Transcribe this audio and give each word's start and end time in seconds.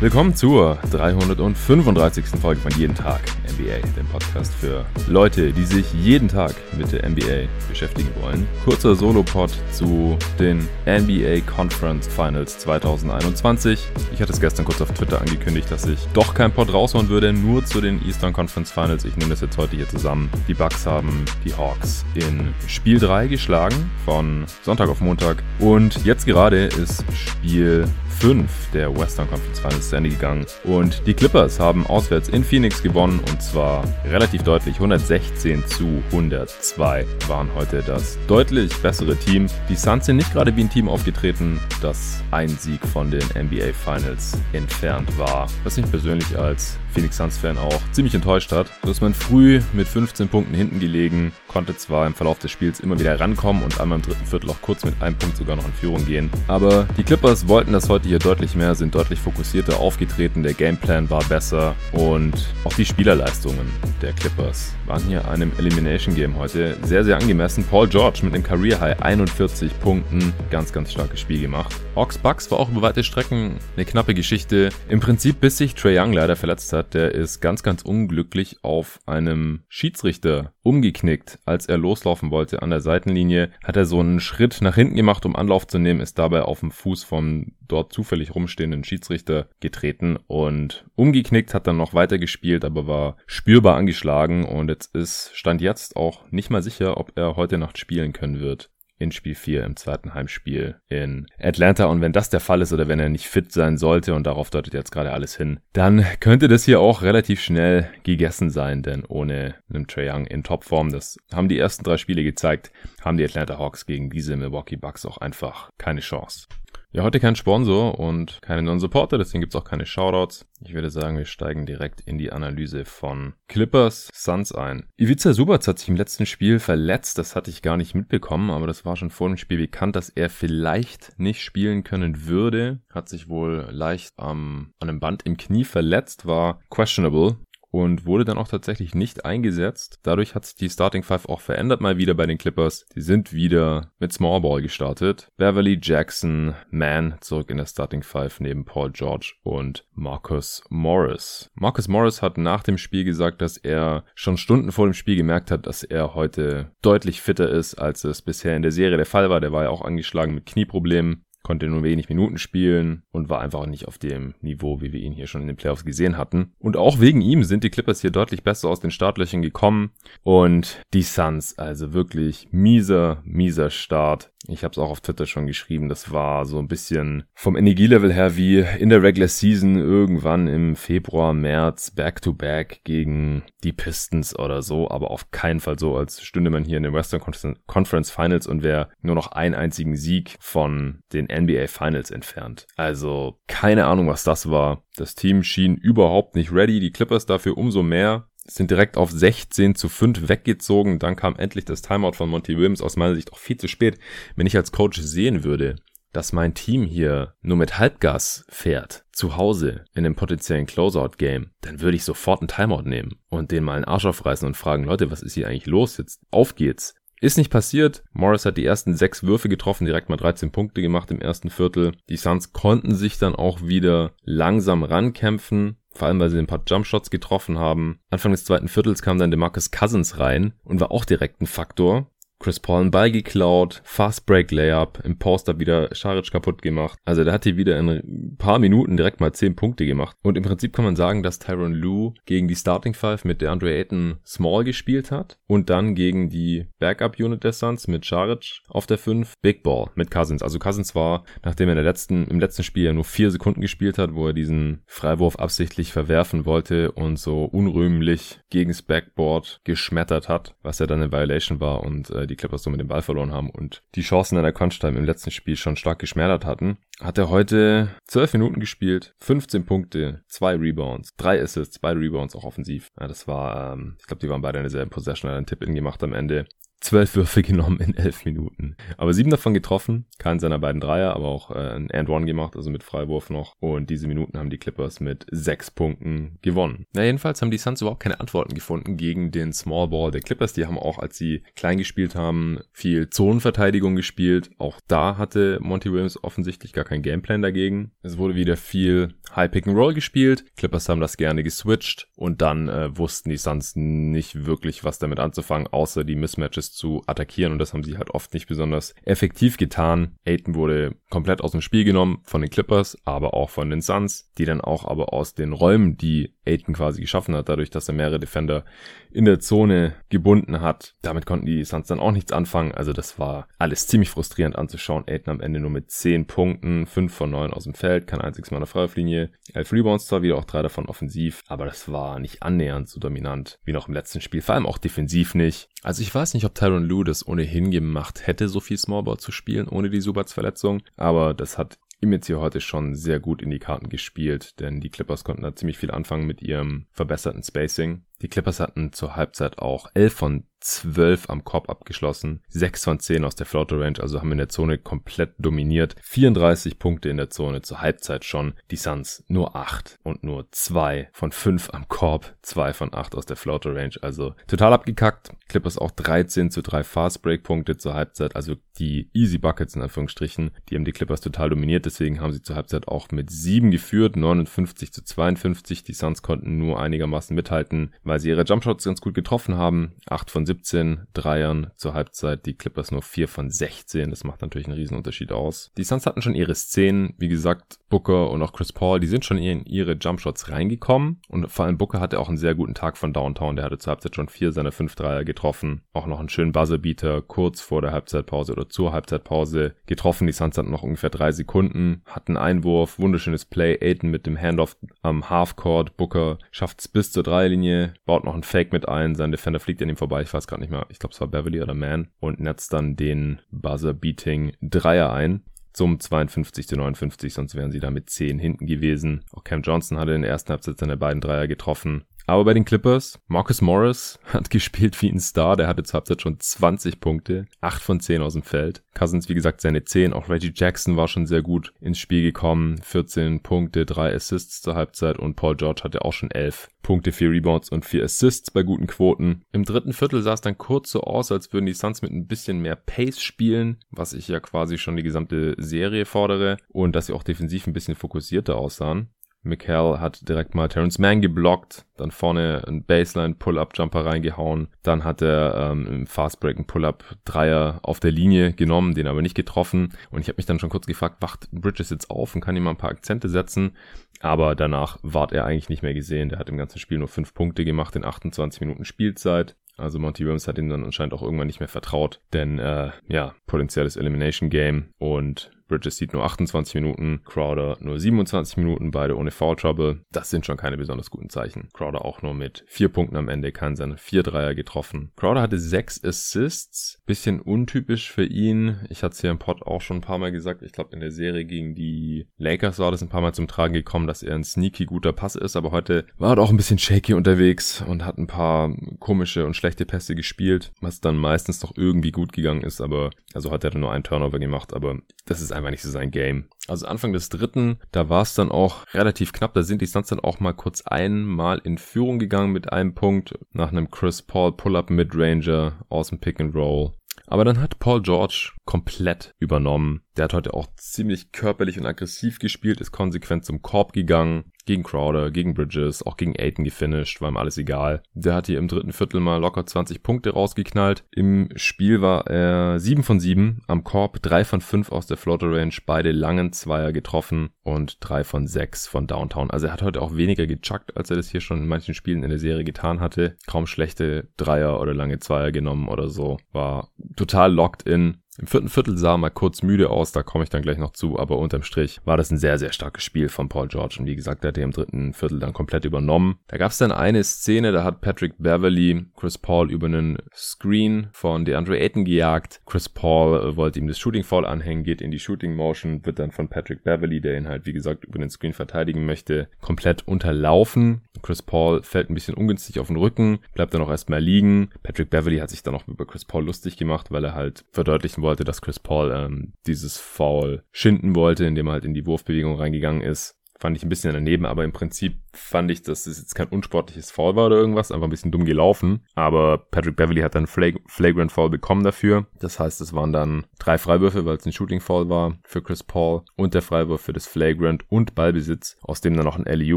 Willkommen 0.00 0.34
zur 0.34 0.78
335. 0.92 2.24
Folge 2.40 2.58
von 2.58 2.72
Jeden 2.72 2.94
Tag 2.94 3.20
NBA, 3.52 3.86
dem 3.98 4.06
Podcast 4.06 4.54
für 4.54 4.86
Leute, 5.08 5.52
die 5.52 5.66
sich 5.66 5.92
jeden 5.92 6.26
Tag 6.26 6.54
mit 6.78 6.90
der 6.90 7.06
NBA 7.06 7.50
beschäftigen 7.68 8.08
wollen. 8.22 8.48
Kurzer 8.64 8.94
Solo-Pod 8.94 9.50
zu 9.72 10.16
den 10.38 10.66
NBA 10.86 11.40
Conference 11.40 12.06
Finals 12.06 12.56
2021. 12.60 13.88
Ich 14.14 14.22
hatte 14.22 14.32
es 14.32 14.40
gestern 14.40 14.64
kurz 14.64 14.80
auf 14.80 14.90
Twitter 14.90 15.20
angekündigt, 15.20 15.70
dass 15.70 15.84
ich 15.84 16.08
doch 16.14 16.32
kein 16.32 16.50
Pod 16.50 16.72
raushauen 16.72 17.10
würde, 17.10 17.34
nur 17.34 17.62
zu 17.66 17.82
den 17.82 18.02
Eastern 18.06 18.32
Conference 18.32 18.70
Finals. 18.70 19.04
Ich 19.04 19.18
nehme 19.18 19.28
das 19.28 19.42
jetzt 19.42 19.58
heute 19.58 19.76
hier 19.76 19.88
zusammen. 19.90 20.30
Die 20.48 20.54
Bucks 20.54 20.86
haben 20.86 21.26
die 21.44 21.52
Hawks 21.52 22.06
in 22.14 22.54
Spiel 22.68 22.98
3 22.98 23.26
geschlagen, 23.26 23.90
von 24.06 24.46
Sonntag 24.62 24.88
auf 24.88 25.02
Montag. 25.02 25.42
Und 25.58 26.02
jetzt 26.06 26.24
gerade 26.24 26.64
ist 26.64 27.04
Spiel 27.14 27.86
5 28.20 28.70
der 28.74 28.94
Western 28.94 29.28
Conference 29.30 29.60
Finals 29.60 29.88
zu 29.88 29.96
Ende 29.96 30.10
gegangen. 30.10 30.44
Und 30.64 31.06
die 31.06 31.14
Clippers 31.14 31.58
haben 31.58 31.86
auswärts 31.86 32.28
in 32.28 32.44
Phoenix 32.44 32.82
gewonnen 32.82 33.18
und 33.30 33.42
zwar 33.42 33.82
relativ 34.04 34.42
deutlich. 34.42 34.74
116 34.74 35.66
zu 35.66 36.02
102 36.12 37.06
waren 37.28 37.48
heute 37.54 37.82
das 37.82 38.18
deutlich 38.26 38.74
bessere 38.82 39.16
Team. 39.16 39.46
Die 39.70 39.74
Suns 39.74 40.04
sind 40.04 40.16
nicht 40.16 40.32
gerade 40.32 40.54
wie 40.54 40.64
ein 40.64 40.70
Team 40.70 40.88
aufgetreten, 40.88 41.58
das 41.80 42.22
ein 42.30 42.50
Sieg 42.50 42.86
von 42.86 43.10
den 43.10 43.24
NBA 43.34 43.72
Finals 43.72 44.36
entfernt 44.52 45.18
war. 45.18 45.48
Was 45.64 45.78
mich 45.78 45.90
persönlich 45.90 46.38
als 46.38 46.78
Phoenix 46.90 47.16
Suns-Fan 47.16 47.58
auch 47.58 47.80
ziemlich 47.92 48.14
enttäuscht 48.14 48.52
hat. 48.52 48.70
So 48.84 48.90
ist 48.90 49.00
man 49.00 49.14
früh 49.14 49.60
mit 49.72 49.88
15 49.88 50.28
Punkten 50.28 50.54
hinten 50.54 50.80
gelegen, 50.80 51.32
konnte 51.48 51.76
zwar 51.76 52.06
im 52.06 52.14
Verlauf 52.14 52.38
des 52.38 52.50
Spiels 52.50 52.80
immer 52.80 52.98
wieder 52.98 53.18
rankommen 53.18 53.62
und 53.62 53.80
einmal 53.80 53.98
im 53.98 54.02
dritten 54.02 54.26
Viertel 54.26 54.50
auch 54.50 54.60
kurz 54.60 54.84
mit 54.84 55.00
einem 55.02 55.16
Punkt 55.16 55.36
sogar 55.36 55.56
noch 55.56 55.66
in 55.66 55.72
Führung 55.72 56.04
gehen. 56.06 56.30
Aber 56.48 56.86
die 56.96 57.02
Clippers 57.02 57.48
wollten 57.48 57.72
das 57.72 57.88
heute 57.88 58.08
hier 58.08 58.18
deutlich 58.18 58.54
mehr, 58.54 58.74
sind 58.74 58.94
deutlich 58.94 59.18
fokussierter 59.18 59.80
aufgetreten, 59.80 60.42
der 60.42 60.54
Gameplan 60.54 61.10
war 61.10 61.24
besser 61.24 61.74
und 61.92 62.34
auch 62.64 62.74
die 62.74 62.84
Spielerleistungen 62.84 63.70
der 64.02 64.12
Clippers 64.12 64.72
waren 64.86 65.02
hier 65.04 65.28
einem 65.28 65.52
Elimination 65.58 66.14
Game 66.14 66.36
heute 66.36 66.76
sehr, 66.82 67.04
sehr 67.04 67.16
angemessen. 67.16 67.64
Paul 67.64 67.88
George 67.88 68.20
mit 68.22 68.34
einem 68.34 68.42
Career 68.42 68.80
High 68.80 69.00
41 69.00 69.78
Punkten, 69.80 70.32
ganz, 70.50 70.72
ganz 70.72 70.90
starkes 70.90 71.20
Spiel 71.20 71.40
gemacht. 71.40 71.74
Hawks 71.94 72.18
Bucks 72.18 72.50
war 72.50 72.58
auch 72.58 72.70
über 72.70 72.82
weite 72.82 73.04
Strecken 73.04 73.56
eine 73.76 73.84
knappe 73.84 74.14
Geschichte. 74.14 74.70
Im 74.88 75.00
Prinzip 75.00 75.40
bis 75.40 75.58
sich 75.58 75.74
Trey 75.74 75.98
Young 75.98 76.12
leider 76.12 76.34
verletzt 76.34 76.72
hat, 76.72 76.79
der 76.82 77.14
ist 77.14 77.40
ganz, 77.40 77.62
ganz 77.62 77.82
unglücklich 77.82 78.58
auf 78.62 79.00
einem 79.06 79.64
Schiedsrichter 79.68 80.52
umgeknickt, 80.62 81.38
als 81.44 81.66
er 81.66 81.78
loslaufen 81.78 82.30
wollte 82.30 82.62
an 82.62 82.70
der 82.70 82.80
Seitenlinie, 82.80 83.50
hat 83.64 83.76
er 83.76 83.86
so 83.86 84.00
einen 84.00 84.20
Schritt 84.20 84.60
nach 84.60 84.74
hinten 84.74 84.96
gemacht, 84.96 85.24
um 85.26 85.36
Anlauf 85.36 85.66
zu 85.66 85.78
nehmen, 85.78 86.00
ist 86.00 86.18
dabei 86.18 86.42
auf 86.42 86.60
dem 86.60 86.70
Fuß 86.70 87.04
vom 87.04 87.52
dort 87.66 87.92
zufällig 87.92 88.34
rumstehenden 88.34 88.84
Schiedsrichter 88.84 89.48
getreten 89.60 90.18
und 90.26 90.84
umgeknickt, 90.96 91.54
hat 91.54 91.66
dann 91.66 91.76
noch 91.76 91.94
weiter 91.94 92.18
gespielt, 92.18 92.64
aber 92.64 92.86
war 92.86 93.16
spürbar 93.26 93.76
angeschlagen. 93.76 94.44
Und 94.44 94.68
jetzt 94.68 94.94
ist, 94.94 95.30
stand 95.34 95.60
jetzt 95.60 95.96
auch 95.96 96.30
nicht 96.30 96.50
mal 96.50 96.62
sicher, 96.62 96.96
ob 96.96 97.12
er 97.16 97.36
heute 97.36 97.58
Nacht 97.58 97.78
spielen 97.78 98.12
können 98.12 98.40
wird 98.40 98.70
in 99.00 99.10
Spiel 99.12 99.34
4 99.34 99.64
im 99.64 99.76
zweiten 99.76 100.14
Heimspiel 100.14 100.76
in 100.88 101.26
Atlanta. 101.40 101.86
Und 101.86 102.00
wenn 102.02 102.12
das 102.12 102.30
der 102.30 102.38
Fall 102.38 102.60
ist 102.60 102.72
oder 102.72 102.86
wenn 102.86 103.00
er 103.00 103.08
nicht 103.08 103.26
fit 103.26 103.50
sein 103.50 103.76
sollte, 103.76 104.14
und 104.14 104.26
darauf 104.26 104.50
deutet 104.50 104.74
jetzt 104.74 104.92
gerade 104.92 105.12
alles 105.12 105.36
hin, 105.36 105.60
dann 105.72 106.04
könnte 106.20 106.46
das 106.46 106.64
hier 106.64 106.80
auch 106.80 107.02
relativ 107.02 107.40
schnell 107.40 107.90
gegessen 108.02 108.50
sein, 108.50 108.82
denn 108.82 109.04
ohne 109.04 109.54
einen 109.72 109.86
Trae 109.86 110.10
Young 110.10 110.26
in 110.26 110.42
Topform, 110.42 110.92
das 110.92 111.18
haben 111.32 111.48
die 111.48 111.58
ersten 111.58 111.84
drei 111.84 111.96
Spiele 111.96 112.22
gezeigt, 112.22 112.70
haben 113.02 113.16
die 113.16 113.24
Atlanta 113.24 113.58
Hawks 113.58 113.86
gegen 113.86 114.10
diese 114.10 114.36
Milwaukee 114.36 114.76
Bucks 114.76 115.06
auch 115.06 115.18
einfach 115.18 115.70
keine 115.78 116.00
Chance. 116.00 116.46
Ja, 116.92 117.04
heute 117.04 117.20
kein 117.20 117.36
Sponsor 117.36 118.00
und 118.00 118.42
keine 118.42 118.62
Non-Supporter, 118.62 119.16
deswegen 119.16 119.42
gibt's 119.42 119.54
auch 119.54 119.62
keine 119.62 119.86
Shoutouts. 119.86 120.44
Ich 120.60 120.74
würde 120.74 120.90
sagen, 120.90 121.18
wir 121.18 121.24
steigen 121.24 121.64
direkt 121.64 122.00
in 122.00 122.18
die 122.18 122.32
Analyse 122.32 122.84
von 122.84 123.34
Clippers 123.46 124.08
Suns 124.12 124.50
ein. 124.50 124.88
Ivica 124.96 125.32
Subac 125.32 125.68
hat 125.68 125.78
sich 125.78 125.88
im 125.88 125.94
letzten 125.94 126.26
Spiel 126.26 126.58
verletzt, 126.58 127.16
das 127.16 127.36
hatte 127.36 127.48
ich 127.48 127.62
gar 127.62 127.76
nicht 127.76 127.94
mitbekommen, 127.94 128.50
aber 128.50 128.66
das 128.66 128.84
war 128.84 128.96
schon 128.96 129.10
vor 129.10 129.28
dem 129.28 129.36
Spiel 129.36 129.58
bekannt, 129.58 129.94
dass 129.94 130.08
er 130.08 130.28
vielleicht 130.30 131.16
nicht 131.16 131.42
spielen 131.42 131.84
können 131.84 132.26
würde. 132.26 132.80
Hat 132.92 133.08
sich 133.08 133.28
wohl 133.28 133.68
leicht 133.70 134.10
ähm, 134.18 134.72
an 134.80 134.88
einem 134.88 134.98
Band 134.98 135.22
im 135.22 135.36
Knie 135.36 135.62
verletzt, 135.62 136.26
war 136.26 136.60
questionable 136.70 137.36
und 137.70 138.06
wurde 138.06 138.24
dann 138.24 138.38
auch 138.38 138.48
tatsächlich 138.48 138.94
nicht 138.94 139.24
eingesetzt. 139.24 140.00
Dadurch 140.02 140.34
hat 140.34 140.44
sich 140.44 140.56
die 140.56 140.68
Starting 140.68 141.02
Five 141.02 141.26
auch 141.28 141.40
verändert 141.40 141.80
mal 141.80 141.98
wieder 141.98 142.14
bei 142.14 142.26
den 142.26 142.38
Clippers. 142.38 142.86
Die 142.94 143.00
sind 143.00 143.32
wieder 143.32 143.92
mit 143.98 144.12
Small 144.12 144.40
Ball 144.40 144.62
gestartet. 144.62 145.28
Beverly 145.36 145.78
Jackson, 145.80 146.54
Mann 146.70 147.16
zurück 147.20 147.50
in 147.50 147.56
der 147.56 147.66
Starting 147.66 148.02
Five 148.02 148.40
neben 148.40 148.64
Paul 148.64 148.90
George 148.90 149.34
und 149.42 149.86
Marcus 149.94 150.62
Morris. 150.68 151.50
Marcus 151.54 151.88
Morris 151.88 152.22
hat 152.22 152.38
nach 152.38 152.62
dem 152.62 152.78
Spiel 152.78 153.04
gesagt, 153.04 153.42
dass 153.42 153.56
er 153.56 154.04
schon 154.14 154.36
Stunden 154.36 154.72
vor 154.72 154.86
dem 154.86 154.94
Spiel 154.94 155.16
gemerkt 155.16 155.50
hat, 155.50 155.66
dass 155.66 155.82
er 155.82 156.14
heute 156.14 156.72
deutlich 156.82 157.20
fitter 157.20 157.48
ist, 157.48 157.74
als 157.74 158.04
es 158.04 158.22
bisher 158.22 158.56
in 158.56 158.62
der 158.62 158.72
Serie 158.72 158.96
der 158.96 159.06
Fall 159.06 159.30
war. 159.30 159.40
Der 159.40 159.52
war 159.52 159.64
ja 159.64 159.70
auch 159.70 159.82
angeschlagen 159.82 160.34
mit 160.34 160.46
Knieproblemen 160.46 161.24
konnte 161.42 161.68
nur 161.68 161.82
wenig 161.82 162.08
Minuten 162.08 162.38
spielen 162.38 163.02
und 163.12 163.28
war 163.28 163.40
einfach 163.40 163.66
nicht 163.66 163.88
auf 163.88 163.98
dem 163.98 164.34
Niveau, 164.40 164.80
wie 164.80 164.92
wir 164.92 165.00
ihn 165.00 165.12
hier 165.12 165.26
schon 165.26 165.42
in 165.42 165.48
den 165.48 165.56
Playoffs 165.56 165.84
gesehen 165.84 166.16
hatten. 166.16 166.52
Und 166.58 166.76
auch 166.76 167.00
wegen 167.00 167.20
ihm 167.20 167.44
sind 167.44 167.64
die 167.64 167.70
Clippers 167.70 168.00
hier 168.00 168.10
deutlich 168.10 168.42
besser 168.42 168.68
aus 168.68 168.80
den 168.80 168.90
Startlöchern 168.90 169.42
gekommen 169.42 169.90
und 170.22 170.82
die 170.92 171.02
Suns, 171.02 171.58
also 171.58 171.92
wirklich 171.92 172.48
mieser, 172.50 173.22
mieser 173.24 173.70
Start. 173.70 174.29
Ich 174.46 174.64
habe 174.64 174.72
es 174.72 174.78
auch 174.78 174.90
auf 174.90 175.00
Twitter 175.00 175.26
schon 175.26 175.46
geschrieben, 175.46 175.88
das 175.88 176.12
war 176.12 176.46
so 176.46 176.58
ein 176.58 176.68
bisschen 176.68 177.24
vom 177.34 177.56
Energielevel 177.56 178.12
her 178.12 178.36
wie 178.36 178.60
in 178.78 178.88
der 178.88 179.02
Regular 179.02 179.28
Season 179.28 179.76
irgendwann 179.76 180.46
im 180.46 180.76
Februar, 180.76 181.34
März, 181.34 181.90
Back-to-Back 181.90 182.80
gegen 182.84 183.42
die 183.62 183.72
Pistons 183.72 184.38
oder 184.38 184.62
so, 184.62 184.90
aber 184.90 185.10
auf 185.10 185.30
keinen 185.30 185.60
Fall 185.60 185.78
so, 185.78 185.96
als 185.96 186.22
stünde 186.22 186.50
man 186.50 186.64
hier 186.64 186.78
in 186.78 186.84
den 186.84 186.94
Western 186.94 187.20
Conference 187.66 188.10
Finals 188.10 188.46
und 188.46 188.62
wäre 188.62 188.88
nur 189.02 189.14
noch 189.14 189.32
einen 189.32 189.54
einzigen 189.54 189.96
Sieg 189.96 190.36
von 190.40 191.00
den 191.12 191.26
NBA 191.26 191.66
Finals 191.66 192.10
entfernt. 192.10 192.66
Also 192.76 193.38
keine 193.46 193.86
Ahnung, 193.86 194.08
was 194.08 194.24
das 194.24 194.50
war. 194.50 194.82
Das 194.96 195.14
Team 195.14 195.42
schien 195.42 195.76
überhaupt 195.76 196.34
nicht 196.34 196.52
ready, 196.52 196.80
die 196.80 196.92
Clippers 196.92 197.26
dafür 197.26 197.58
umso 197.58 197.82
mehr 197.82 198.29
sind 198.44 198.70
direkt 198.70 198.96
auf 198.96 199.10
16 199.10 199.74
zu 199.74 199.88
5 199.88 200.28
weggezogen. 200.28 200.98
Dann 200.98 201.16
kam 201.16 201.36
endlich 201.36 201.64
das 201.64 201.82
Timeout 201.82 202.14
von 202.14 202.28
Monty 202.28 202.56
Williams, 202.56 202.82
aus 202.82 202.96
meiner 202.96 203.14
Sicht 203.14 203.32
auch 203.32 203.38
viel 203.38 203.56
zu 203.56 203.68
spät. 203.68 203.98
Wenn 204.36 204.46
ich 204.46 204.56
als 204.56 204.72
Coach 204.72 205.00
sehen 205.00 205.44
würde, 205.44 205.76
dass 206.12 206.32
mein 206.32 206.54
Team 206.54 206.84
hier 206.84 207.34
nur 207.40 207.56
mit 207.56 207.78
Halbgas 207.78 208.44
fährt, 208.48 209.04
zu 209.12 209.36
Hause 209.36 209.84
in 209.94 210.04
einem 210.04 210.16
potenziellen 210.16 210.66
Closeout-Game, 210.66 211.50
dann 211.60 211.80
würde 211.80 211.96
ich 211.96 212.04
sofort 212.04 212.40
einen 212.40 212.48
Timeout 212.48 212.88
nehmen 212.88 213.20
und 213.28 213.52
den 213.52 213.64
mal 213.64 213.74
einen 213.74 213.84
Arsch 213.84 214.06
aufreißen 214.06 214.46
und 214.46 214.56
fragen, 214.56 214.84
Leute, 214.84 215.10
was 215.10 215.22
ist 215.22 215.34
hier 215.34 215.46
eigentlich 215.46 215.66
los? 215.66 215.98
Jetzt 215.98 216.20
auf 216.30 216.56
geht's. 216.56 216.94
Ist 217.20 217.36
nicht 217.36 217.50
passiert. 217.50 218.02
Morris 218.12 218.46
hat 218.46 218.56
die 218.56 218.64
ersten 218.64 218.96
sechs 218.96 219.22
Würfe 219.22 219.50
getroffen, 219.50 219.84
direkt 219.84 220.08
mal 220.08 220.16
13 220.16 220.52
Punkte 220.52 220.80
gemacht 220.80 221.10
im 221.10 221.20
ersten 221.20 221.50
Viertel. 221.50 221.92
Die 222.08 222.16
Suns 222.16 222.54
konnten 222.54 222.94
sich 222.94 223.18
dann 223.18 223.34
auch 223.34 223.60
wieder 223.60 224.12
langsam 224.24 224.82
rankämpfen. 224.82 225.76
Vor 225.92 226.08
allem, 226.08 226.20
weil 226.20 226.30
sie 226.30 226.38
ein 226.38 226.46
paar 226.46 226.62
Jumpshots 226.66 227.10
getroffen 227.10 227.58
haben. 227.58 228.00
Anfang 228.10 228.32
des 228.32 228.44
zweiten 228.44 228.68
Viertels 228.68 229.02
kam 229.02 229.18
dann 229.18 229.30
DeMarcus 229.30 229.70
Cousins 229.70 230.18
rein 230.18 230.54
und 230.64 230.80
war 230.80 230.90
auch 230.92 231.04
direkt 231.04 231.40
ein 231.40 231.46
Faktor. 231.46 232.10
Chris 232.40 232.58
Paul 232.58 232.80
einen 232.80 232.90
Ball 232.90 233.12
geklaut, 233.12 233.82
Fast 233.84 234.24
Break 234.24 234.50
Layup, 234.50 234.98
im 235.04 235.18
Poster 235.18 235.60
wieder 235.60 235.94
Scharic 235.94 236.30
kaputt 236.30 236.62
gemacht. 236.62 236.98
Also 237.04 237.22
der 237.22 237.34
hat 237.34 237.44
hier 237.44 237.58
wieder 237.58 237.78
in 237.78 237.88
ein 237.90 238.36
paar 238.38 238.58
Minuten 238.58 238.96
direkt 238.96 239.20
mal 239.20 239.32
10 239.32 239.56
Punkte 239.56 239.84
gemacht. 239.84 240.16
Und 240.22 240.38
im 240.38 240.42
Prinzip 240.42 240.72
kann 240.72 240.86
man 240.86 240.96
sagen, 240.96 241.22
dass 241.22 241.38
Tyron 241.38 241.74
Lue 241.74 242.14
gegen 242.24 242.48
die 242.48 242.56
Starting 242.56 242.94
Five 242.94 243.26
mit 243.26 243.42
der 243.42 243.52
Andre 243.52 243.74
Ayton 243.74 244.20
Small 244.24 244.64
gespielt 244.64 245.10
hat 245.10 245.38
und 245.46 245.68
dann 245.68 245.94
gegen 245.94 246.30
die 246.30 246.66
Backup 246.78 247.20
Unit 247.20 247.44
der 247.44 247.52
Suns 247.52 247.88
mit 247.88 248.06
Scharic 248.06 248.62
auf 248.68 248.86
der 248.86 248.96
5 248.96 249.34
Big 249.42 249.62
Ball 249.62 249.90
mit 249.94 250.10
Cousins. 250.10 250.42
Also 250.42 250.58
Cousins 250.58 250.94
war, 250.94 251.24
nachdem 251.44 251.68
er 251.68 251.72
in 251.72 251.76
der 251.76 251.84
letzten, 251.84 252.26
im 252.28 252.40
letzten 252.40 252.62
Spiel 252.62 252.84
ja 252.84 252.94
nur 252.94 253.04
4 253.04 253.32
Sekunden 253.32 253.60
gespielt 253.60 253.98
hat, 253.98 254.14
wo 254.14 254.28
er 254.28 254.32
diesen 254.32 254.82
Freiwurf 254.86 255.36
absichtlich 255.36 255.92
verwerfen 255.92 256.46
wollte 256.46 256.92
und 256.92 257.18
so 257.18 257.44
unrühmlich 257.44 258.40
gegens 258.48 258.80
Backboard 258.80 259.60
geschmettert 259.64 260.30
hat, 260.30 260.54
was 260.62 260.78
ja 260.78 260.86
dann 260.86 261.02
eine 261.02 261.12
Violation 261.12 261.60
war 261.60 261.82
und 261.82 262.08
äh, 262.08 262.29
die 262.30 262.36
Clippers 262.36 262.62
so 262.62 262.70
mit 262.70 262.80
dem 262.80 262.88
Ball 262.88 263.02
verloren 263.02 263.32
haben 263.32 263.50
und 263.50 263.82
die 263.94 264.02
Chancen 264.02 264.36
in 264.36 264.42
der 264.42 264.52
Crunch-Time 264.52 264.98
im 264.98 265.04
letzten 265.04 265.30
Spiel 265.30 265.56
schon 265.56 265.76
stark 265.76 265.98
geschmälert 265.98 266.44
hatten, 266.44 266.78
hat 267.00 267.18
er 267.18 267.28
heute 267.28 267.90
12 268.06 268.34
Minuten 268.34 268.60
gespielt, 268.60 269.14
15 269.18 269.66
Punkte, 269.66 270.22
2 270.28 270.56
Rebounds, 270.56 271.14
3 271.16 271.42
Assists, 271.42 271.78
beide 271.78 272.00
Rebounds 272.00 272.34
auch 272.34 272.44
offensiv. 272.44 272.88
Ja, 272.98 273.08
das 273.08 273.28
war, 273.28 273.72
ähm, 273.72 273.96
ich 273.98 274.06
glaube, 274.06 274.20
die 274.20 274.28
waren 274.28 274.42
beide 274.42 274.58
in 274.58 274.64
derselben 274.64 274.90
Possession, 274.90 275.30
hat 275.30 275.36
einen 275.36 275.46
Tipp-In 275.46 275.74
gemacht 275.74 276.02
am 276.02 276.12
Ende. 276.12 276.46
Zwölf 276.80 277.14
Würfe 277.14 277.42
genommen 277.42 277.78
in 277.80 277.94
elf 277.94 278.24
Minuten. 278.24 278.76
Aber 278.96 279.12
sieben 279.12 279.30
davon 279.30 279.54
getroffen, 279.54 280.06
keinen 280.18 280.40
seiner 280.40 280.58
beiden 280.58 280.80
Dreier, 280.80 281.14
aber 281.14 281.28
auch 281.28 281.50
äh, 281.50 281.74
ein 281.74 281.90
And-One 281.90 282.26
gemacht, 282.26 282.56
also 282.56 282.70
mit 282.70 282.82
Freiwurf 282.82 283.30
noch. 283.30 283.54
Und 283.60 283.90
diese 283.90 284.08
Minuten 284.08 284.38
haben 284.38 284.50
die 284.50 284.58
Clippers 284.58 285.00
mit 285.00 285.26
sechs 285.30 285.70
Punkten 285.70 286.38
gewonnen. 286.42 286.86
Na, 286.94 287.04
jedenfalls 287.04 287.42
haben 287.42 287.50
die 287.50 287.58
Suns 287.58 287.80
überhaupt 287.80 288.02
keine 288.02 288.20
Antworten 288.20 288.54
gefunden 288.54 288.96
gegen 288.96 289.30
den 289.30 289.52
Small 289.52 289.88
Ball 289.88 290.10
der 290.10 290.22
Clippers. 290.22 290.52
Die 290.54 290.66
haben 290.66 290.78
auch, 290.78 290.98
als 290.98 291.16
sie 291.16 291.42
klein 291.54 291.78
gespielt 291.78 292.14
haben, 292.14 292.60
viel 292.72 293.10
Zonenverteidigung 293.10 293.94
gespielt. 293.96 294.50
Auch 294.58 294.80
da 294.88 295.18
hatte 295.18 295.58
Monty 295.60 295.92
Williams 295.92 296.22
offensichtlich 296.22 296.72
gar 296.72 296.84
kein 296.84 297.02
Gameplan 297.02 297.42
dagegen. 297.42 297.92
Es 298.02 298.18
wurde 298.18 298.34
wieder 298.34 298.56
viel 298.56 299.14
High 299.36 299.50
Pick 299.50 299.66
and 299.66 299.76
Roll 299.76 299.94
gespielt. 299.94 300.44
Clippers 300.56 300.88
haben 300.88 301.00
das 301.00 301.16
gerne 301.16 301.42
geswitcht 301.42 302.08
und 302.16 302.42
dann 302.42 302.68
äh, 302.68 302.96
wussten 302.96 303.30
die 303.30 303.36
Suns 303.36 303.76
nicht 303.76 304.46
wirklich, 304.46 304.82
was 304.82 304.98
damit 304.98 305.20
anzufangen, 305.20 305.68
außer 305.68 306.04
die 306.04 306.16
Mismatches 306.16 306.69
zu 306.72 307.02
attackieren 307.06 307.52
und 307.52 307.58
das 307.58 307.72
haben 307.72 307.82
sie 307.82 307.98
halt 307.98 308.10
oft 308.10 308.32
nicht 308.34 308.46
besonders 308.46 308.94
effektiv 309.04 309.56
getan. 309.56 310.16
Aiton 310.24 310.54
wurde 310.54 310.96
komplett 311.10 311.40
aus 311.40 311.52
dem 311.52 311.60
Spiel 311.60 311.84
genommen 311.84 312.20
von 312.24 312.40
den 312.40 312.50
Clippers, 312.50 312.96
aber 313.04 313.34
auch 313.34 313.50
von 313.50 313.70
den 313.70 313.80
Suns, 313.80 314.30
die 314.38 314.44
dann 314.44 314.60
auch 314.60 314.84
aber 314.84 315.12
aus 315.12 315.34
den 315.34 315.52
Räumen, 315.52 315.96
die 315.96 316.34
Aiton 316.46 316.74
quasi 316.74 317.00
geschaffen 317.00 317.34
hat, 317.34 317.48
dadurch, 317.48 317.70
dass 317.70 317.88
er 317.88 317.94
mehrere 317.94 318.18
Defender 318.18 318.64
in 319.12 319.24
der 319.24 319.40
Zone 319.40 319.94
gebunden 320.08 320.60
hat. 320.60 320.94
Damit 321.02 321.26
konnten 321.26 321.46
die 321.46 321.64
Suns 321.64 321.88
dann 321.88 322.00
auch 322.00 322.12
nichts 322.12 322.32
anfangen. 322.32 322.72
Also 322.72 322.92
das 322.92 323.18
war 323.18 323.48
alles 323.58 323.86
ziemlich 323.86 324.10
frustrierend 324.10 324.56
anzuschauen. 324.56 325.04
Aiton 325.06 325.34
am 325.34 325.40
Ende 325.40 325.60
nur 325.60 325.70
mit 325.70 325.90
10 325.90 326.26
Punkten, 326.26 326.86
5 326.86 327.12
von 327.12 327.30
9 327.30 327.52
aus 327.52 327.64
dem 327.64 327.74
Feld, 327.74 328.06
kein 328.06 328.20
einziges 328.20 328.50
Mal 328.50 328.58
eine 328.58 328.66
Freiwurflinie. 328.66 329.30
11 329.52 329.72
Rebounds 329.72 330.06
zwar, 330.06 330.22
wieder 330.22 330.36
auch 330.36 330.44
drei 330.44 330.62
davon 330.62 330.86
offensiv, 330.86 331.42
aber 331.46 331.66
das 331.66 331.90
war 331.90 332.18
nicht 332.18 332.42
annähernd 332.42 332.88
so 332.88 333.00
dominant 333.00 333.58
wie 333.64 333.72
noch 333.72 333.88
im 333.88 333.94
letzten 333.94 334.20
Spiel. 334.20 334.42
Vor 334.42 334.54
allem 334.54 334.66
auch 334.66 334.78
defensiv 334.78 335.34
nicht. 335.34 335.68
Also 335.82 336.02
ich 336.02 336.14
weiß 336.14 336.34
nicht, 336.34 336.44
ob 336.44 336.54
Tyron 336.54 336.84
Lue 336.84 337.04
das 337.04 337.26
ohnehin 337.26 337.70
gemacht 337.70 338.26
hätte, 338.26 338.48
so 338.48 338.60
viel 338.60 338.78
Smallball 338.78 339.18
zu 339.18 339.32
spielen, 339.32 339.68
ohne 339.68 339.90
die 339.90 340.00
Subats 340.00 340.32
Verletzung. 340.32 340.82
Aber 340.96 341.34
das 341.34 341.56
hat 341.56 341.78
ihm 342.00 342.12
jetzt 342.12 342.26
hier 342.26 342.40
heute 342.40 342.60
schon 342.60 342.94
sehr 342.94 343.20
gut 343.20 343.42
in 343.42 343.50
die 343.50 343.58
Karten 343.58 343.88
gespielt, 343.88 344.58
denn 344.60 344.80
die 344.80 344.90
Clippers 344.90 345.24
konnten 345.24 345.42
da 345.42 345.54
ziemlich 345.54 345.78
viel 345.78 345.90
anfangen 345.90 346.26
mit 346.26 346.42
ihrem 346.42 346.86
verbesserten 346.90 347.42
Spacing. 347.42 348.02
Die 348.22 348.28
Clippers 348.28 348.60
hatten 348.60 348.92
zur 348.92 349.16
Halbzeit 349.16 349.58
auch 349.58 349.90
11 349.94 350.14
von 350.14 350.44
12 350.60 351.30
am 351.30 351.44
Korb 351.44 351.70
abgeschlossen, 351.70 352.42
6 352.48 352.84
von 352.84 353.00
10 353.00 353.24
aus 353.24 353.34
der 353.34 353.46
Floater 353.46 353.80
Range, 353.80 353.98
also 354.00 354.20
haben 354.20 354.32
in 354.32 354.38
der 354.38 354.48
Zone 354.48 354.78
komplett 354.78 355.32
dominiert. 355.38 355.96
34 356.02 356.78
Punkte 356.78 357.08
in 357.08 357.16
der 357.16 357.30
Zone 357.30 357.62
zur 357.62 357.80
Halbzeit 357.80 358.24
schon. 358.24 358.54
Die 358.70 358.76
Suns 358.76 359.24
nur 359.28 359.56
8 359.56 359.98
und 360.02 360.22
nur 360.22 360.48
2 360.50 361.08
von 361.12 361.32
5 361.32 361.70
am 361.70 361.88
Korb, 361.88 362.34
2 362.42 362.72
von 362.74 362.94
8 362.94 363.14
aus 363.14 363.26
der 363.26 363.36
Floater 363.36 363.74
Range, 363.74 363.94
also 364.02 364.34
total 364.46 364.72
abgekackt. 364.72 365.32
Clippers 365.48 365.78
auch 365.78 365.90
13 365.90 366.50
zu 366.50 366.62
3 366.62 366.84
Fast 366.84 367.22
Break 367.22 367.42
Punkte 367.42 367.76
zur 367.76 367.94
Halbzeit, 367.94 368.36
also 368.36 368.56
die 368.78 369.10
Easy 369.12 369.38
Buckets 369.38 369.74
in 369.74 369.82
Anführungsstrichen, 369.82 370.50
die 370.68 370.76
haben 370.76 370.84
die 370.84 370.92
Clippers 370.92 371.20
total 371.20 371.50
dominiert, 371.50 371.86
deswegen 371.86 372.20
haben 372.20 372.32
sie 372.32 372.42
zur 372.42 372.56
Halbzeit 372.56 372.88
auch 372.88 373.10
mit 373.10 373.30
7 373.30 373.70
geführt, 373.70 374.16
59 374.16 374.92
zu 374.92 375.04
52. 375.04 375.84
Die 375.84 375.92
Suns 375.92 376.22
konnten 376.22 376.58
nur 376.58 376.80
einigermaßen 376.80 377.34
mithalten, 377.34 377.94
weil 378.10 378.20
sie 378.20 378.28
ihre 378.28 378.42
Jumpshots 378.42 378.84
ganz 378.84 379.00
gut 379.00 379.14
getroffen 379.14 379.56
haben. 379.56 379.92
8 380.08 380.30
von 380.30 380.44
17 380.44 381.06
Dreiern 381.14 381.70
zur 381.76 381.94
Halbzeit, 381.94 382.44
die 382.44 382.54
Clippers 382.54 382.90
nur 382.90 383.02
4 383.02 383.28
von 383.28 383.50
16. 383.50 384.10
Das 384.10 384.24
macht 384.24 384.42
natürlich 384.42 384.66
einen 384.66 384.76
riesen 384.76 384.96
Unterschied 384.96 385.32
aus. 385.32 385.70
Die 385.76 385.84
Suns 385.84 386.06
hatten 386.06 386.20
schon 386.20 386.34
ihre 386.34 386.54
Szenen, 386.54 387.14
wie 387.18 387.28
gesagt, 387.28 387.78
Booker 387.88 388.30
und 388.30 388.42
auch 388.42 388.52
Chris 388.52 388.72
Paul, 388.72 389.00
die 389.00 389.06
sind 389.06 389.24
schon 389.24 389.38
in 389.38 389.64
ihre 389.64 389.92
Jumpshots 389.92 390.50
reingekommen 390.50 391.20
und 391.28 391.50
vor 391.50 391.64
allem 391.64 391.78
Booker 391.78 392.00
hatte 392.00 392.18
auch 392.18 392.28
einen 392.28 392.38
sehr 392.38 392.54
guten 392.54 392.74
Tag 392.74 392.96
von 392.96 393.12
Downtown. 393.12 393.56
Der 393.56 393.64
hatte 393.64 393.78
zur 393.78 393.92
Halbzeit 393.92 394.14
schon 394.14 394.28
vier 394.28 394.52
seiner 394.52 394.72
fünf 394.72 394.94
Dreier 394.94 395.24
getroffen. 395.24 395.82
Auch 395.92 396.06
noch 396.06 396.20
einen 396.20 396.28
schönen 396.28 396.52
Buzzerbeater 396.52 397.22
kurz 397.22 397.60
vor 397.60 397.82
der 397.82 397.92
Halbzeitpause 397.92 398.52
oder 398.52 398.68
zur 398.68 398.92
Halbzeitpause 398.92 399.74
getroffen. 399.86 400.26
Die 400.26 400.32
Suns 400.32 400.56
hatten 400.56 400.70
noch 400.70 400.82
ungefähr 400.82 401.10
drei 401.10 401.32
Sekunden, 401.32 402.02
hatten 402.06 402.36
Einwurf, 402.36 402.98
wunderschönes 402.98 403.44
Play. 403.44 403.78
Aiden 403.80 404.10
mit 404.10 404.26
dem 404.26 404.40
Handoff 404.40 404.76
am 405.02 405.28
Halfcourt. 405.30 405.96
Booker 405.96 406.38
schafft 406.50 406.80
es 406.80 406.88
bis 406.88 407.12
zur 407.12 407.22
Dreilinie, 407.22 407.94
baut 408.04 408.24
noch 408.24 408.34
einen 408.34 408.42
Fake 408.42 408.72
mit 408.72 408.88
ein. 408.88 409.14
Sein 409.14 409.30
Defender 409.30 409.60
fliegt 409.60 409.82
an 409.82 409.88
ihm 409.88 409.96
vorbei. 409.96 410.22
Ich 410.22 410.32
weiß 410.32 410.46
gerade 410.46 410.62
nicht 410.62 410.70
mehr. 410.70 410.86
Ich 410.88 410.98
glaube, 410.98 411.12
es 411.12 411.20
war 411.20 411.28
Beverly 411.28 411.62
oder 411.62 411.74
Man. 411.74 412.08
Und 412.20 412.40
netzt 412.40 412.72
dann 412.72 412.96
den 412.96 413.40
Buzzer-Beating 413.50 414.52
Dreier 414.60 415.12
ein 415.12 415.44
zum 415.72 416.00
52 416.00 416.66
zu 416.66 416.76
59, 416.76 417.32
sonst 417.32 417.54
wären 417.54 417.70
sie 417.70 417.80
da 417.80 417.90
mit 417.90 418.10
10 418.10 418.38
hinten 418.38 418.66
gewesen. 418.66 419.24
Auch 419.32 419.44
Cam 419.44 419.62
Johnson 419.62 419.98
hatte 419.98 420.12
in 420.12 420.22
der 420.22 420.30
ersten 420.30 420.50
Halbzeit 420.50 420.78
seine 420.78 420.96
beiden 420.96 421.20
Dreier 421.20 421.46
getroffen. 421.46 422.04
Aber 422.30 422.44
bei 422.44 422.54
den 422.54 422.64
Clippers, 422.64 423.18
Marcus 423.26 423.60
Morris 423.60 424.20
hat 424.26 424.50
gespielt 424.50 425.02
wie 425.02 425.10
ein 425.10 425.18
Star. 425.18 425.56
Der 425.56 425.66
hatte 425.66 425.82
zur 425.82 425.94
Halbzeit 425.94 426.22
schon 426.22 426.38
20 426.38 427.00
Punkte, 427.00 427.46
8 427.60 427.82
von 427.82 427.98
10 427.98 428.22
aus 428.22 428.34
dem 428.34 428.44
Feld. 428.44 428.84
Cousins, 428.94 429.28
wie 429.28 429.34
gesagt, 429.34 429.60
seine 429.60 429.82
10. 429.82 430.12
Auch 430.12 430.28
Reggie 430.28 430.52
Jackson 430.54 430.96
war 430.96 431.08
schon 431.08 431.26
sehr 431.26 431.42
gut 431.42 431.72
ins 431.80 431.98
Spiel 431.98 432.22
gekommen. 432.22 432.78
14 432.84 433.42
Punkte, 433.42 433.84
3 433.84 434.14
Assists 434.14 434.62
zur 434.62 434.76
Halbzeit 434.76 435.18
und 435.18 435.34
Paul 435.34 435.56
George 435.56 435.80
hatte 435.82 436.04
auch 436.04 436.12
schon 436.12 436.30
11 436.30 436.68
Punkte, 436.84 437.10
4 437.10 437.32
Rebounds 437.32 437.68
und 437.68 437.84
4 437.84 438.04
Assists 438.04 438.52
bei 438.52 438.62
guten 438.62 438.86
Quoten. 438.86 439.42
Im 439.50 439.64
dritten 439.64 439.92
Viertel 439.92 440.22
sah 440.22 440.34
es 440.34 440.40
dann 440.40 440.56
kurz 440.56 440.92
so 440.92 441.00
aus, 441.00 441.32
als 441.32 441.52
würden 441.52 441.66
die 441.66 441.72
Suns 441.72 442.00
mit 442.00 442.12
ein 442.12 442.28
bisschen 442.28 442.60
mehr 442.60 442.76
Pace 442.76 443.20
spielen, 443.20 443.78
was 443.90 444.12
ich 444.12 444.28
ja 444.28 444.38
quasi 444.38 444.78
schon 444.78 444.94
die 444.94 445.02
gesamte 445.02 445.56
Serie 445.58 446.04
fordere 446.04 446.58
und 446.68 446.94
dass 446.94 447.06
sie 447.06 447.12
auch 447.12 447.24
defensiv 447.24 447.66
ein 447.66 447.72
bisschen 447.72 447.96
fokussierter 447.96 448.56
aussahen. 448.56 449.08
McHale 449.42 450.00
hat 450.00 450.28
direkt 450.28 450.54
mal 450.54 450.68
Terrence 450.68 450.98
Mann 450.98 451.20
geblockt, 451.20 451.86
dann 451.96 452.10
vorne 452.10 452.62
ein 452.66 452.84
Baseline 452.84 453.34
Pull-Up 453.34 453.72
Jumper 453.74 454.04
reingehauen, 454.04 454.68
dann 454.82 455.04
hat 455.04 455.22
er 455.22 455.70
ähm, 455.70 455.86
im 455.86 456.06
Fastbreak 456.06 456.56
einen 456.56 456.66
Pull-Up 456.66 457.04
Dreier 457.24 457.80
auf 457.82 458.00
der 458.00 458.10
Linie 458.10 458.52
genommen, 458.52 458.94
den 458.94 459.06
aber 459.06 459.22
nicht 459.22 459.34
getroffen 459.34 459.94
und 460.10 460.20
ich 460.20 460.28
habe 460.28 460.36
mich 460.36 460.46
dann 460.46 460.58
schon 460.58 460.70
kurz 460.70 460.86
gefragt, 460.86 461.16
wacht 461.20 461.50
Bridges 461.52 461.90
jetzt 461.90 462.10
auf 462.10 462.34
und 462.34 462.40
kann 462.40 462.56
ihm 462.56 462.64
mal 462.64 462.70
ein 462.70 462.76
paar 462.76 462.90
Akzente 462.90 463.28
setzen, 463.28 463.72
aber 464.20 464.54
danach 464.54 464.98
ward 465.02 465.32
er 465.32 465.46
eigentlich 465.46 465.70
nicht 465.70 465.82
mehr 465.82 465.94
gesehen. 465.94 466.28
Der 466.28 466.38
hat 466.38 466.50
im 466.50 466.58
ganzen 466.58 466.78
Spiel 466.78 466.98
nur 466.98 467.08
fünf 467.08 467.32
Punkte 467.32 467.64
gemacht 467.64 467.96
in 467.96 468.04
28 468.04 468.60
Minuten 468.60 468.84
Spielzeit. 468.84 469.56
Also 469.78 469.98
Monty 469.98 470.24
Williams 470.24 470.46
hat 470.46 470.58
ihm 470.58 470.68
dann 470.68 470.84
anscheinend 470.84 471.14
auch 471.14 471.22
irgendwann 471.22 471.46
nicht 471.46 471.60
mehr 471.60 471.68
vertraut, 471.68 472.20
denn 472.34 472.58
äh, 472.58 472.90
ja, 473.08 473.34
potenzielles 473.46 473.96
Elimination 473.96 474.50
Game 474.50 474.90
und 474.98 475.50
Bridges 475.70 475.96
sieht 475.96 476.12
nur 476.12 476.24
28 476.24 476.74
Minuten, 476.74 477.20
Crowder 477.24 477.78
nur 477.80 477.98
27 477.98 478.56
Minuten, 478.58 478.90
beide 478.90 479.16
ohne 479.16 479.30
Foul 479.30 479.56
Trouble. 479.56 480.04
Das 480.10 480.28
sind 480.28 480.44
schon 480.44 480.56
keine 480.56 480.76
besonders 480.76 481.10
guten 481.10 481.30
Zeichen. 481.30 481.68
Crowder 481.72 482.04
auch 482.04 482.22
nur 482.22 482.34
mit 482.34 482.64
vier 482.66 482.88
Punkten 482.88 483.16
am 483.16 483.28
Ende, 483.28 483.52
kann 483.52 483.76
seine 483.76 483.96
vier 483.96 484.24
Dreier 484.24 484.54
getroffen. 484.54 485.12
Crowder 485.16 485.40
hatte 485.40 485.58
sechs 485.58 486.02
Assists, 486.02 487.00
bisschen 487.06 487.40
untypisch 487.40 488.10
für 488.10 488.24
ihn. 488.24 488.80
Ich 488.88 489.02
hatte 489.02 489.14
es 489.14 489.20
hier 489.20 489.30
im 489.30 489.38
Pod 489.38 489.62
auch 489.62 489.80
schon 489.80 489.98
ein 489.98 490.02
paar 490.02 490.18
Mal 490.18 490.32
gesagt. 490.32 490.62
Ich 490.62 490.72
glaube, 490.72 490.92
in 490.92 491.00
der 491.00 491.12
Serie 491.12 491.44
gegen 491.44 491.76
die 491.76 492.26
Lakers 492.36 492.80
war 492.80 492.90
das 492.90 493.02
ein 493.02 493.08
paar 493.08 493.20
Mal 493.20 493.32
zum 493.32 493.46
Tragen 493.46 493.74
gekommen, 493.74 494.08
dass 494.08 494.24
er 494.24 494.34
ein 494.34 494.44
sneaky 494.44 494.86
guter 494.86 495.12
Pass 495.12 495.36
ist, 495.36 495.54
aber 495.54 495.70
heute 495.70 496.04
war 496.18 496.36
er 496.36 496.42
auch 496.42 496.50
ein 496.50 496.56
bisschen 496.56 496.78
shaky 496.78 497.14
unterwegs 497.14 497.80
und 497.86 498.04
hat 498.04 498.18
ein 498.18 498.26
paar 498.26 498.74
komische 498.98 499.46
und 499.46 499.54
schlechte 499.54 499.86
Pässe 499.86 500.16
gespielt, 500.16 500.72
was 500.80 501.00
dann 501.00 501.16
meistens 501.16 501.60
doch 501.60 501.76
irgendwie 501.76 502.10
gut 502.10 502.32
gegangen 502.32 502.62
ist, 502.62 502.80
aber 502.80 503.10
also 503.34 503.52
hat 503.52 503.62
er 503.62 503.76
nur 503.76 503.92
einen 503.92 504.02
Turnover 504.02 504.40
gemacht, 504.40 504.74
aber 504.74 504.98
das 505.26 505.40
ist 505.40 505.52
einfach 505.52 505.59
nicht 505.68 505.82
so 505.82 505.90
sein 505.90 506.10
Game. 506.10 506.48
Also 506.68 506.86
Anfang 506.86 507.12
des 507.12 507.28
dritten, 507.28 507.78
da 507.92 508.08
war 508.08 508.22
es 508.22 508.34
dann 508.34 508.50
auch 508.50 508.86
relativ 508.94 509.32
knapp. 509.32 509.54
Da 509.54 509.62
sind 509.62 509.82
die 509.82 509.86
Suns 509.86 510.08
dann 510.08 510.20
auch 510.20 510.40
mal 510.40 510.54
kurz 510.54 510.82
einmal 510.82 511.58
in 511.64 511.78
Führung 511.78 512.18
gegangen 512.18 512.52
mit 512.52 512.72
einem 512.72 512.94
Punkt 512.94 513.38
nach 513.52 513.70
einem 513.70 513.90
Chris 513.90 514.22
Paul 514.22 514.56
Pull-Up 514.56 514.90
Midranger 514.90 515.84
aus 515.88 516.08
dem 516.08 516.20
Pick 516.20 516.40
and 516.40 516.54
Roll. 516.54 516.92
Aber 517.26 517.44
dann 517.44 517.60
hat 517.60 517.78
Paul 517.78 518.02
George 518.02 518.52
komplett 518.64 519.34
übernommen. 519.38 520.02
Der 520.16 520.24
hat 520.24 520.34
heute 520.34 520.54
auch 520.54 520.66
ziemlich 520.76 521.32
körperlich 521.32 521.78
und 521.78 521.86
aggressiv 521.86 522.38
gespielt, 522.38 522.80
ist 522.80 522.90
konsequent 522.90 523.44
zum 523.44 523.62
Korb 523.62 523.92
gegangen, 523.92 524.52
gegen 524.70 524.84
Crowder, 524.84 525.32
gegen 525.32 525.52
Bridges, 525.52 526.04
auch 526.06 526.16
gegen 526.16 526.38
Aiton 526.38 526.64
gefinisht, 526.64 527.20
war 527.20 527.28
ihm 527.28 527.36
alles 527.36 527.58
egal. 527.58 528.04
Der 528.14 528.34
hat 528.34 528.46
hier 528.46 528.58
im 528.58 528.68
dritten 528.68 528.92
Viertel 528.92 529.18
mal 529.18 529.38
locker 529.38 529.66
20 529.66 530.04
Punkte 530.04 530.30
rausgeknallt. 530.30 531.02
Im 531.10 531.48
Spiel 531.56 532.00
war 532.02 532.28
er 532.28 532.78
7 532.78 533.02
von 533.02 533.18
7 533.18 533.62
am 533.66 533.82
Korb, 533.82 534.22
3 534.22 534.44
von 534.44 534.60
5 534.60 534.92
aus 534.92 535.08
der 535.08 535.16
Floater 535.16 535.50
Range, 535.50 535.74
beide 535.86 536.12
langen 536.12 536.52
Zweier 536.52 536.92
getroffen 536.92 537.50
und 537.64 537.96
3 537.98 538.22
von 538.22 538.46
6 538.46 538.86
von 538.86 539.08
Downtown. 539.08 539.50
Also 539.50 539.66
er 539.66 539.72
hat 539.72 539.82
heute 539.82 540.00
auch 540.00 540.14
weniger 540.14 540.46
gechuckt, 540.46 540.96
als 540.96 541.10
er 541.10 541.16
das 541.16 541.28
hier 541.28 541.40
schon 541.40 541.58
in 541.58 541.66
manchen 541.66 541.94
Spielen 541.94 542.22
in 542.22 542.30
der 542.30 542.38
Serie 542.38 542.62
getan 542.62 543.00
hatte. 543.00 543.36
Kaum 543.48 543.66
schlechte 543.66 544.28
Dreier 544.36 544.80
oder 544.80 544.94
lange 544.94 545.18
Zweier 545.18 545.50
genommen 545.50 545.88
oder 545.88 546.08
so. 546.08 546.38
War 546.52 546.92
total 547.16 547.52
locked 547.52 547.82
in 547.88 548.18
Im 548.40 548.46
vierten 548.46 548.70
Viertel 548.70 548.96
sah 548.96 549.12
er 549.12 549.18
mal 549.18 549.28
kurz 549.28 549.62
müde 549.62 549.90
aus, 549.90 550.12
da 550.12 550.22
komme 550.22 550.44
ich 550.44 550.50
dann 550.50 550.62
gleich 550.62 550.78
noch 550.78 550.92
zu, 550.92 551.18
aber 551.18 551.36
unterm 551.36 551.62
Strich 551.62 552.00
war 552.06 552.16
das 552.16 552.30
ein 552.30 552.38
sehr, 552.38 552.58
sehr 552.58 552.72
starkes 552.72 553.04
Spiel 553.04 553.28
von 553.28 553.50
Paul 553.50 553.68
George 553.68 553.96
und 553.98 554.06
wie 554.06 554.16
gesagt, 554.16 554.44
er 554.44 554.48
hat 554.48 554.56
er 554.56 554.64
im 554.64 554.70
dritten 554.70 555.12
Viertel 555.12 555.40
dann 555.40 555.52
komplett 555.52 555.84
übernommen. 555.84 556.38
Da 556.46 556.56
gab 556.56 556.70
es 556.70 556.78
dann 556.78 556.90
eine 556.90 557.22
Szene, 557.22 557.70
da 557.70 557.84
hat 557.84 558.00
Patrick 558.00 558.32
Beverly 558.38 559.04
Chris 559.14 559.36
Paul 559.36 559.70
über 559.70 559.88
einen 559.88 560.16
Screen 560.34 561.08
von 561.12 561.44
DeAndre 561.44 561.78
Ayton 561.78 562.06
gejagt. 562.06 562.62
Chris 562.64 562.88
Paul 562.88 563.40
äh, 563.40 563.56
wollte 563.56 563.78
ihm 563.78 563.88
das 563.88 563.98
Shooting 563.98 564.24
Foul 564.24 564.46
anhängen, 564.46 564.84
geht 564.84 565.02
in 565.02 565.10
die 565.10 565.18
Shooting 565.18 565.54
Motion, 565.54 566.06
wird 566.06 566.18
dann 566.18 566.30
von 566.30 566.48
Patrick 566.48 566.82
Beverly, 566.82 567.20
der 567.20 567.36
ihn 567.36 567.46
halt 567.46 567.66
wie 567.66 567.74
gesagt 567.74 568.06
über 568.06 568.18
den 568.18 568.30
Screen 568.30 568.54
verteidigen 568.54 569.04
möchte, 569.04 569.48
komplett 569.60 570.08
unterlaufen. 570.08 571.02
Chris 571.20 571.42
Paul 571.42 571.82
fällt 571.82 572.08
ein 572.08 572.14
bisschen 572.14 572.34
ungünstig 572.34 572.80
auf 572.80 572.86
den 572.86 572.96
Rücken, 572.96 573.40
bleibt 573.54 573.74
dann 573.74 573.82
auch 573.82 573.90
erstmal 573.90 574.20
liegen. 574.20 574.70
Patrick 574.82 575.10
Beverly 575.10 575.38
hat 575.38 575.50
sich 575.50 575.62
dann 575.62 575.74
auch 575.74 575.86
über 575.86 576.06
Chris 576.06 576.24
Paul 576.24 576.46
lustig 576.46 576.78
gemacht, 576.78 577.10
weil 577.10 577.24
er 577.24 577.34
halt 577.34 577.66
verdeutlichen 577.72 578.22
wollte, 578.22 578.29
dass 578.38 578.62
Chris 578.62 578.78
Paul 578.78 579.12
ähm, 579.12 579.54
dieses 579.66 579.98
Foul 579.98 580.62
schinden 580.70 581.16
wollte, 581.16 581.44
indem 581.44 581.66
er 581.66 581.72
halt 581.72 581.84
in 581.84 581.94
die 581.94 582.06
Wurfbewegung 582.06 582.56
reingegangen 582.56 583.02
ist. 583.02 583.39
Fand 583.60 583.76
ich 583.76 583.82
ein 583.82 583.90
bisschen 583.90 584.14
daneben, 584.14 584.46
aber 584.46 584.64
im 584.64 584.72
Prinzip 584.72 585.18
fand 585.34 585.70
ich, 585.70 585.82
dass 585.82 586.06
es 586.06 586.18
jetzt 586.18 586.34
kein 586.34 586.48
unsportliches 586.48 587.10
Foul 587.10 587.36
war 587.36 587.46
oder 587.46 587.56
irgendwas, 587.56 587.92
einfach 587.92 588.06
ein 588.06 588.10
bisschen 588.10 588.30
dumm 588.30 588.46
gelaufen. 588.46 589.04
Aber 589.14 589.58
Patrick 589.58 589.96
Beverly 589.96 590.22
hat 590.22 590.34
dann 590.34 590.46
Flag 590.46 590.76
Flagrant 590.86 591.30
Foul 591.30 591.50
bekommen 591.50 591.84
dafür. 591.84 592.26
Das 592.38 592.58
heißt, 592.58 592.80
es 592.80 592.94
waren 592.94 593.12
dann 593.12 593.44
drei 593.58 593.76
Freiwürfe, 593.76 594.24
weil 594.24 594.38
es 594.38 594.46
ein 594.46 594.52
Shooting 594.52 594.80
Foul 594.80 595.10
war 595.10 595.36
für 595.44 595.62
Chris 595.62 595.82
Paul 595.82 596.22
und 596.36 596.54
der 596.54 596.62
Freiwurf 596.62 597.02
für 597.02 597.12
das 597.12 597.26
Flagrant 597.26 597.84
und 597.90 598.14
Ballbesitz, 598.14 598.78
aus 598.80 599.02
dem 599.02 599.14
dann 599.14 599.26
noch 599.26 599.36
ein 599.36 599.46
alley 599.46 599.70